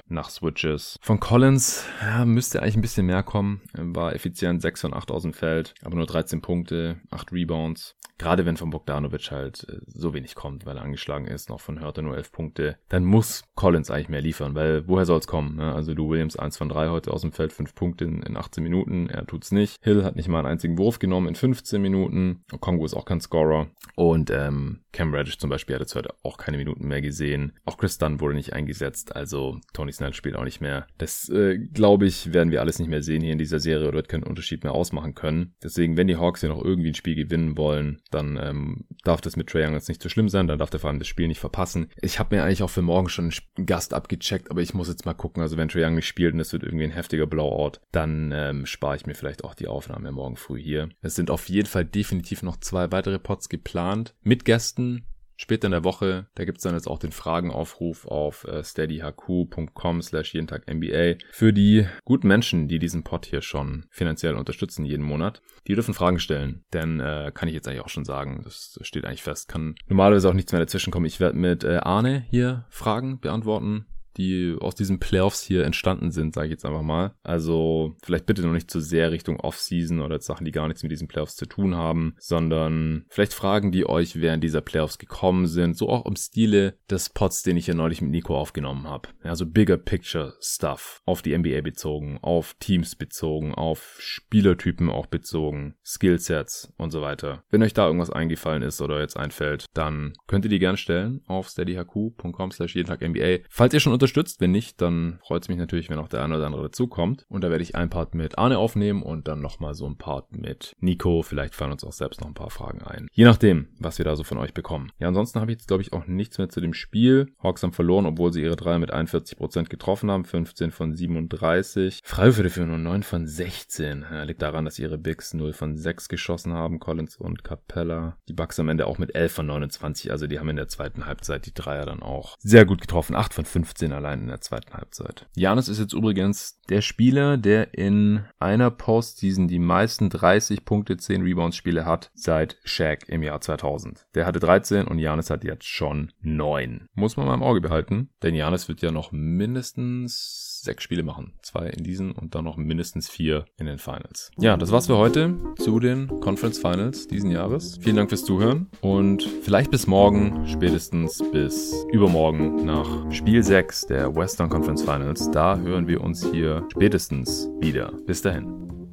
nach 0.08 0.30
Switches. 0.30 0.98
Von 1.00 1.20
Collins 1.20 1.84
ja, 2.00 2.24
müsste 2.24 2.60
eigentlich 2.60 2.76
ein 2.76 2.80
bisschen 2.82 3.06
mehr 3.06 3.22
kommen. 3.22 3.60
War 3.72 4.14
effizient 4.14 4.62
6 4.62 4.80
von 4.80 4.94
8 4.94 5.10
aus 5.12 5.22
dem 5.22 5.32
Feld, 5.32 5.74
aber 5.84 5.96
nur 5.96 6.06
13 6.06 6.42
Punkte, 6.42 7.00
8 7.10 7.32
Rebounds. 7.32 7.94
Gerade 8.18 8.46
wenn 8.46 8.56
von 8.56 8.70
Bogdanovic 8.70 9.30
halt 9.30 9.66
äh, 9.68 9.80
so 9.86 10.14
wenig 10.14 10.34
kommt, 10.34 10.66
weil 10.66 10.76
er 10.76 10.82
angeschlagen 10.82 11.26
ist, 11.26 11.48
noch 11.48 11.60
von 11.60 11.80
Hörter 11.80 12.02
nur 12.02 12.16
11 12.16 12.32
Punkte, 12.32 12.76
dann 12.88 13.04
muss 13.04 13.42
Collins 13.54 13.90
eigentlich 13.90 14.08
mehr 14.08 14.20
liefern, 14.20 14.54
weil 14.54 14.86
woher 14.86 15.06
soll 15.06 15.18
es 15.18 15.26
kommen? 15.26 15.56
Ne? 15.56 15.74
Also 15.74 15.94
du 15.94 16.08
Williams 16.08 16.36
1 16.36 16.56
von 16.56 16.68
3 16.68 16.90
heute 16.90 17.12
aus 17.12 17.22
dem 17.22 17.32
Feld, 17.32 17.52
5 17.52 17.74
Punkte 17.74 18.04
in, 18.04 18.22
in 18.22 18.36
18 18.36 18.62
Minuten, 18.62 19.08
er 19.08 19.26
tut's 19.26 19.52
nicht. 19.52 19.78
Hill 19.82 20.04
hat 20.04 20.16
nicht 20.16 20.28
mal 20.28 20.38
einen 20.38 20.48
einzigen 20.48 20.78
Wurf 20.78 20.98
genommen 20.98 21.28
in 21.28 21.34
15 21.34 21.80
Minuten. 21.80 22.44
Kongo 22.60 22.84
ist 22.84 22.94
auch 22.94 23.04
kein 23.04 23.20
Scorer. 23.20 23.68
Und 23.96 24.30
ähm, 24.30 24.80
Cam 24.92 25.12
Reddish 25.12 25.38
zum 25.38 25.50
Beispiel 25.50 25.74
hat 25.74 25.82
jetzt 25.82 25.94
heute 25.94 26.14
auch 26.22 26.36
keine 26.36 26.56
Minuten 26.56 26.86
mehr 26.86 27.02
gesehen. 27.02 27.52
Auch 27.64 27.76
Chris 27.76 27.98
Dunn 27.98 28.20
wurde 28.20 28.34
nicht 28.34 28.52
eingesetzt, 28.52 29.14
also 29.14 29.58
Tony 29.72 29.92
Snell 29.92 30.14
spielt 30.14 30.36
auch 30.36 30.44
nicht 30.44 30.60
mehr. 30.60 30.86
Das, 30.98 31.28
äh, 31.28 31.58
glaube 31.58 32.06
ich, 32.06 32.32
werden 32.32 32.50
wir 32.50 32.60
alles 32.60 32.78
nicht 32.78 32.88
mehr 32.88 33.02
sehen 33.02 33.22
hier 33.22 33.32
in 33.32 33.38
dieser 33.38 33.60
Serie 33.60 33.88
oder 33.88 33.96
wird 33.96 34.08
keinen 34.08 34.22
Unterschied 34.22 34.62
mehr 34.62 34.72
ausmachen 34.72 35.14
können. 35.14 35.54
Deswegen, 35.62 35.96
wenn 35.96 36.06
die 36.06 36.16
Hawks 36.16 36.40
hier 36.40 36.48
noch 36.48 36.64
irgendwie 36.64 36.90
ein 36.90 36.94
Spiel 36.94 37.16
gewinnen 37.16 37.56
wollen, 37.56 38.00
dann 38.10 38.38
ähm, 38.40 38.84
darf 39.02 39.20
das 39.20 39.36
mit 39.36 39.48
Trae 39.48 39.64
Young 39.64 39.74
jetzt 39.74 39.88
nicht 39.88 40.02
so 40.02 40.08
schlimm 40.08 40.28
sein, 40.28 40.46
dann 40.46 40.58
darf 40.58 40.70
der 40.70 40.80
vor 40.80 40.90
allem 40.90 40.98
das 40.98 41.08
Spiel 41.08 41.28
nicht 41.28 41.40
verpassen. 41.40 41.88
Ich 42.00 42.18
habe 42.18 42.36
mir 42.36 42.42
eigentlich 42.42 42.62
auch 42.62 42.70
für 42.70 42.82
morgen 42.82 43.08
schon 43.08 43.30
einen 43.56 43.66
Gast 43.66 43.94
abgecheckt, 43.94 44.50
aber 44.50 44.62
ich 44.62 44.74
muss 44.74 44.88
jetzt 44.88 45.06
mal 45.06 45.14
gucken, 45.14 45.42
also 45.42 45.56
wenn 45.56 45.68
Trae 45.68 45.84
Young 45.84 45.94
nicht 45.94 46.08
spielt 46.08 46.34
und 46.34 46.40
es 46.40 46.52
wird 46.52 46.62
irgendwie 46.62 46.84
ein 46.84 46.90
heftiger 46.90 47.26
Blowout, 47.26 47.78
dann 47.92 48.32
ähm, 48.34 48.66
spare 48.66 48.96
ich 48.96 49.06
mir 49.06 49.14
vielleicht 49.14 49.44
auch 49.44 49.54
die 49.54 49.68
Aufnahme 49.68 50.12
morgen 50.12 50.36
früh 50.36 50.60
hier. 50.60 50.88
Es 51.02 51.14
sind 51.14 51.30
auf 51.30 51.48
jeden 51.48 51.68
Fall 51.68 51.84
definitiv 51.84 52.42
noch 52.42 52.58
zwei 52.58 52.92
weitere 52.92 53.18
Pots 53.18 53.48
geplant 53.48 54.14
mit 54.22 54.44
Gästen 54.44 54.64
Gästen 54.64 55.04
später 55.36 55.66
in 55.66 55.72
der 55.72 55.84
Woche. 55.84 56.26
Da 56.34 56.44
gibt's 56.44 56.62
dann 56.62 56.74
jetzt 56.74 56.88
auch 56.88 56.98
den 56.98 57.12
Fragenaufruf 57.12 58.06
auf 58.06 58.44
äh, 58.44 58.62
steadyhq.com 58.62 60.02
slash 60.02 60.34
jeden 60.34 60.46
Tag 60.46 60.66
NBA 60.72 61.16
für 61.30 61.52
die 61.52 61.86
guten 62.04 62.28
Menschen, 62.28 62.68
die 62.68 62.78
diesen 62.78 63.04
Pod 63.04 63.26
hier 63.26 63.42
schon 63.42 63.86
finanziell 63.90 64.34
unterstützen 64.34 64.84
jeden 64.84 65.04
Monat. 65.04 65.42
Die 65.66 65.74
dürfen 65.74 65.94
Fragen 65.94 66.18
stellen, 66.18 66.64
denn 66.72 67.00
äh, 67.00 67.32
kann 67.34 67.48
ich 67.48 67.54
jetzt 67.54 67.68
eigentlich 67.68 67.84
auch 67.84 67.88
schon 67.88 68.04
sagen, 68.04 68.42
das 68.44 68.78
steht 68.82 69.04
eigentlich 69.04 69.22
fest, 69.22 69.48
kann 69.48 69.74
normalerweise 69.88 70.28
auch 70.28 70.34
nichts 70.34 70.52
mehr 70.52 70.60
dazwischen 70.60 70.90
kommen. 70.90 71.06
Ich 71.06 71.20
werde 71.20 71.38
mit 71.38 71.64
äh, 71.64 71.76
Arne 71.76 72.24
hier 72.30 72.66
Fragen 72.68 73.20
beantworten 73.20 73.86
die 74.16 74.56
aus 74.60 74.74
diesen 74.74 75.00
Playoffs 75.00 75.42
hier 75.42 75.64
entstanden 75.64 76.10
sind, 76.10 76.34
sage 76.34 76.48
ich 76.48 76.52
jetzt 76.52 76.64
einfach 76.64 76.82
mal. 76.82 77.14
Also 77.22 77.96
vielleicht 78.02 78.26
bitte 78.26 78.42
noch 78.42 78.52
nicht 78.52 78.70
zu 78.70 78.80
sehr 78.80 79.10
Richtung 79.10 79.40
Offseason 79.40 80.00
oder 80.00 80.20
Sachen, 80.20 80.44
die 80.44 80.52
gar 80.52 80.68
nichts 80.68 80.82
mit 80.82 80.92
diesen 80.92 81.08
Playoffs 81.08 81.36
zu 81.36 81.46
tun 81.46 81.74
haben, 81.74 82.14
sondern 82.18 83.04
vielleicht 83.08 83.34
Fragen, 83.34 83.72
die 83.72 83.88
euch 83.88 84.20
während 84.20 84.44
dieser 84.44 84.60
Playoffs 84.60 84.98
gekommen 84.98 85.46
sind, 85.46 85.76
so 85.76 85.88
auch 85.88 86.06
im 86.06 86.16
Stile 86.16 86.78
des 86.90 87.10
Pods, 87.10 87.42
den 87.42 87.56
ich 87.56 87.66
hier 87.66 87.74
neulich 87.74 88.00
mit 88.00 88.10
Nico 88.10 88.36
aufgenommen 88.36 88.88
habe. 88.88 89.08
Also 89.22 89.46
Bigger 89.46 89.76
Picture 89.76 90.34
Stuff, 90.40 91.02
auf 91.04 91.22
die 91.22 91.36
NBA 91.36 91.60
bezogen, 91.60 92.18
auf 92.22 92.54
Teams 92.60 92.96
bezogen, 92.96 93.54
auf 93.54 93.96
Spielertypen 93.98 94.90
auch 94.90 95.06
bezogen, 95.06 95.74
Skillsets 95.84 96.72
und 96.76 96.90
so 96.90 97.02
weiter. 97.02 97.42
Wenn 97.50 97.62
euch 97.62 97.74
da 97.74 97.86
irgendwas 97.86 98.10
eingefallen 98.10 98.62
ist 98.62 98.80
oder 98.80 99.00
jetzt 99.00 99.16
einfällt, 99.16 99.66
dann 99.74 100.14
könnt 100.26 100.44
ihr 100.44 100.50
die 100.50 100.58
gerne 100.58 100.78
stellen 100.78 101.22
auf 101.26 101.48
steadyhq.com 101.48 102.50
slash 102.50 102.74
jeden 102.74 102.88
Tag 102.88 103.00
NBA. 103.00 103.38
Falls 103.48 103.74
ihr 103.74 103.80
schon 103.80 103.92
unterstützt. 104.04 104.40
Wenn 104.40 104.50
nicht, 104.50 104.82
dann 104.82 105.18
freut 105.26 105.42
es 105.42 105.48
mich 105.48 105.56
natürlich, 105.56 105.88
wenn 105.88 105.98
auch 105.98 106.08
der 106.08 106.22
eine 106.22 106.36
oder 106.36 106.44
andere 106.46 106.64
dazukommt. 106.64 107.24
Und 107.28 107.42
da 107.42 107.50
werde 107.50 107.62
ich 107.62 107.74
einen 107.74 107.88
Part 107.88 108.14
mit 108.14 108.36
Arne 108.36 108.58
aufnehmen 108.58 109.02
und 109.02 109.28
dann 109.28 109.40
nochmal 109.40 109.74
so 109.74 109.86
ein 109.86 109.96
Part 109.96 110.36
mit 110.36 110.74
Nico. 110.78 111.22
Vielleicht 111.22 111.54
fallen 111.54 111.72
uns 111.72 111.84
auch 111.84 111.92
selbst 111.92 112.20
noch 112.20 112.28
ein 112.28 112.34
paar 112.34 112.50
Fragen 112.50 112.82
ein. 112.82 113.08
Je 113.12 113.24
nachdem, 113.24 113.68
was 113.78 113.96
wir 113.96 114.04
da 114.04 114.14
so 114.14 114.22
von 114.22 114.36
euch 114.36 114.52
bekommen. 114.52 114.90
Ja, 114.98 115.08
ansonsten 115.08 115.40
habe 115.40 115.50
ich 115.50 115.56
jetzt, 115.56 115.68
glaube 115.68 115.82
ich, 115.82 115.94
auch 115.94 116.06
nichts 116.06 116.36
mehr 116.36 116.50
zu 116.50 116.60
dem 116.60 116.74
Spiel. 116.74 117.32
Hawks 117.42 117.62
haben 117.62 117.72
verloren, 117.72 118.04
obwohl 118.04 118.30
sie 118.30 118.42
ihre 118.42 118.56
Dreier 118.56 118.78
mit 118.78 118.92
41% 118.92 119.70
getroffen 119.70 120.10
haben. 120.10 120.26
15 120.26 120.70
von 120.70 120.94
37. 120.94 122.00
Freiwürfe 122.04 122.50
für 122.50 122.66
nur 122.66 122.76
9 122.76 123.02
von 123.04 123.26
16. 123.26 124.04
Ja, 124.10 124.24
liegt 124.24 124.42
daran, 124.42 124.66
dass 124.66 124.78
ihre 124.78 124.98
Bigs 124.98 125.32
0 125.32 125.54
von 125.54 125.78
6 125.78 126.08
geschossen 126.08 126.52
haben. 126.52 126.78
Collins 126.78 127.16
und 127.16 127.42
Capella. 127.42 128.18
Die 128.28 128.34
Bucks 128.34 128.60
am 128.60 128.68
Ende 128.68 128.86
auch 128.86 128.98
mit 128.98 129.14
11 129.14 129.32
von 129.32 129.46
29. 129.46 130.10
Also 130.10 130.26
die 130.26 130.38
haben 130.38 130.50
in 130.50 130.56
der 130.56 130.68
zweiten 130.68 131.06
Halbzeit 131.06 131.46
die 131.46 131.54
Dreier 131.54 131.86
dann 131.86 132.02
auch 132.02 132.36
sehr 132.40 132.66
gut 132.66 132.82
getroffen. 132.82 133.16
8 133.16 133.32
von 133.32 133.44
15 133.46 133.93
allein 133.94 134.22
in 134.22 134.28
der 134.28 134.40
zweiten 134.40 134.74
Halbzeit. 134.74 135.26
Janis 135.34 135.68
ist 135.68 135.78
jetzt 135.78 135.92
übrigens 135.92 136.60
der 136.68 136.80
Spieler, 136.80 137.36
der 137.36 137.74
in 137.74 138.24
einer 138.38 138.70
Postseason 138.70 139.48
die 139.48 139.58
meisten 139.58 140.10
30 140.10 140.64
Punkte, 140.64 140.96
10 140.96 141.22
Rebounds 141.22 141.56
Spiele 141.56 141.84
hat 141.84 142.10
seit 142.14 142.58
Shaq 142.64 143.08
im 143.08 143.22
Jahr 143.22 143.40
2000. 143.40 144.06
Der 144.14 144.26
hatte 144.26 144.40
13 144.40 144.86
und 144.86 144.98
Janis 144.98 145.30
hat 145.30 145.44
jetzt 145.44 145.66
schon 145.66 146.12
9. 146.20 146.88
Muss 146.94 147.16
man 147.16 147.26
mal 147.26 147.34
im 147.34 147.42
Auge 147.42 147.60
behalten, 147.60 148.10
denn 148.22 148.34
Janis 148.34 148.68
wird 148.68 148.82
ja 148.82 148.90
noch 148.90 149.12
mindestens 149.12 150.53
sechs 150.64 150.82
Spiele 150.82 151.02
machen. 151.02 151.34
Zwei 151.42 151.68
in 151.68 151.84
diesen 151.84 152.12
und 152.12 152.34
dann 152.34 152.44
noch 152.44 152.56
mindestens 152.56 153.08
vier 153.08 153.44
in 153.58 153.66
den 153.66 153.78
Finals. 153.78 154.30
Ja, 154.38 154.56
das 154.56 154.72
war's 154.72 154.86
für 154.86 154.96
heute 154.96 155.36
zu 155.58 155.78
den 155.78 156.08
Conference 156.20 156.58
Finals 156.58 157.06
diesen 157.06 157.30
Jahres. 157.30 157.78
Vielen 157.80 157.96
Dank 157.96 158.08
fürs 158.08 158.24
Zuhören 158.24 158.68
und 158.80 159.22
vielleicht 159.42 159.70
bis 159.70 159.86
morgen, 159.86 160.46
spätestens 160.46 161.22
bis 161.32 161.84
übermorgen 161.92 162.64
nach 162.64 163.10
Spiel 163.12 163.42
6 163.42 163.86
der 163.86 164.14
Western 164.14 164.48
Conference 164.48 164.82
Finals. 164.82 165.30
Da 165.30 165.58
hören 165.58 165.86
wir 165.86 166.00
uns 166.00 166.28
hier 166.30 166.66
spätestens 166.72 167.48
wieder. 167.60 167.92
Bis 168.06 168.22
dahin. 168.22 168.83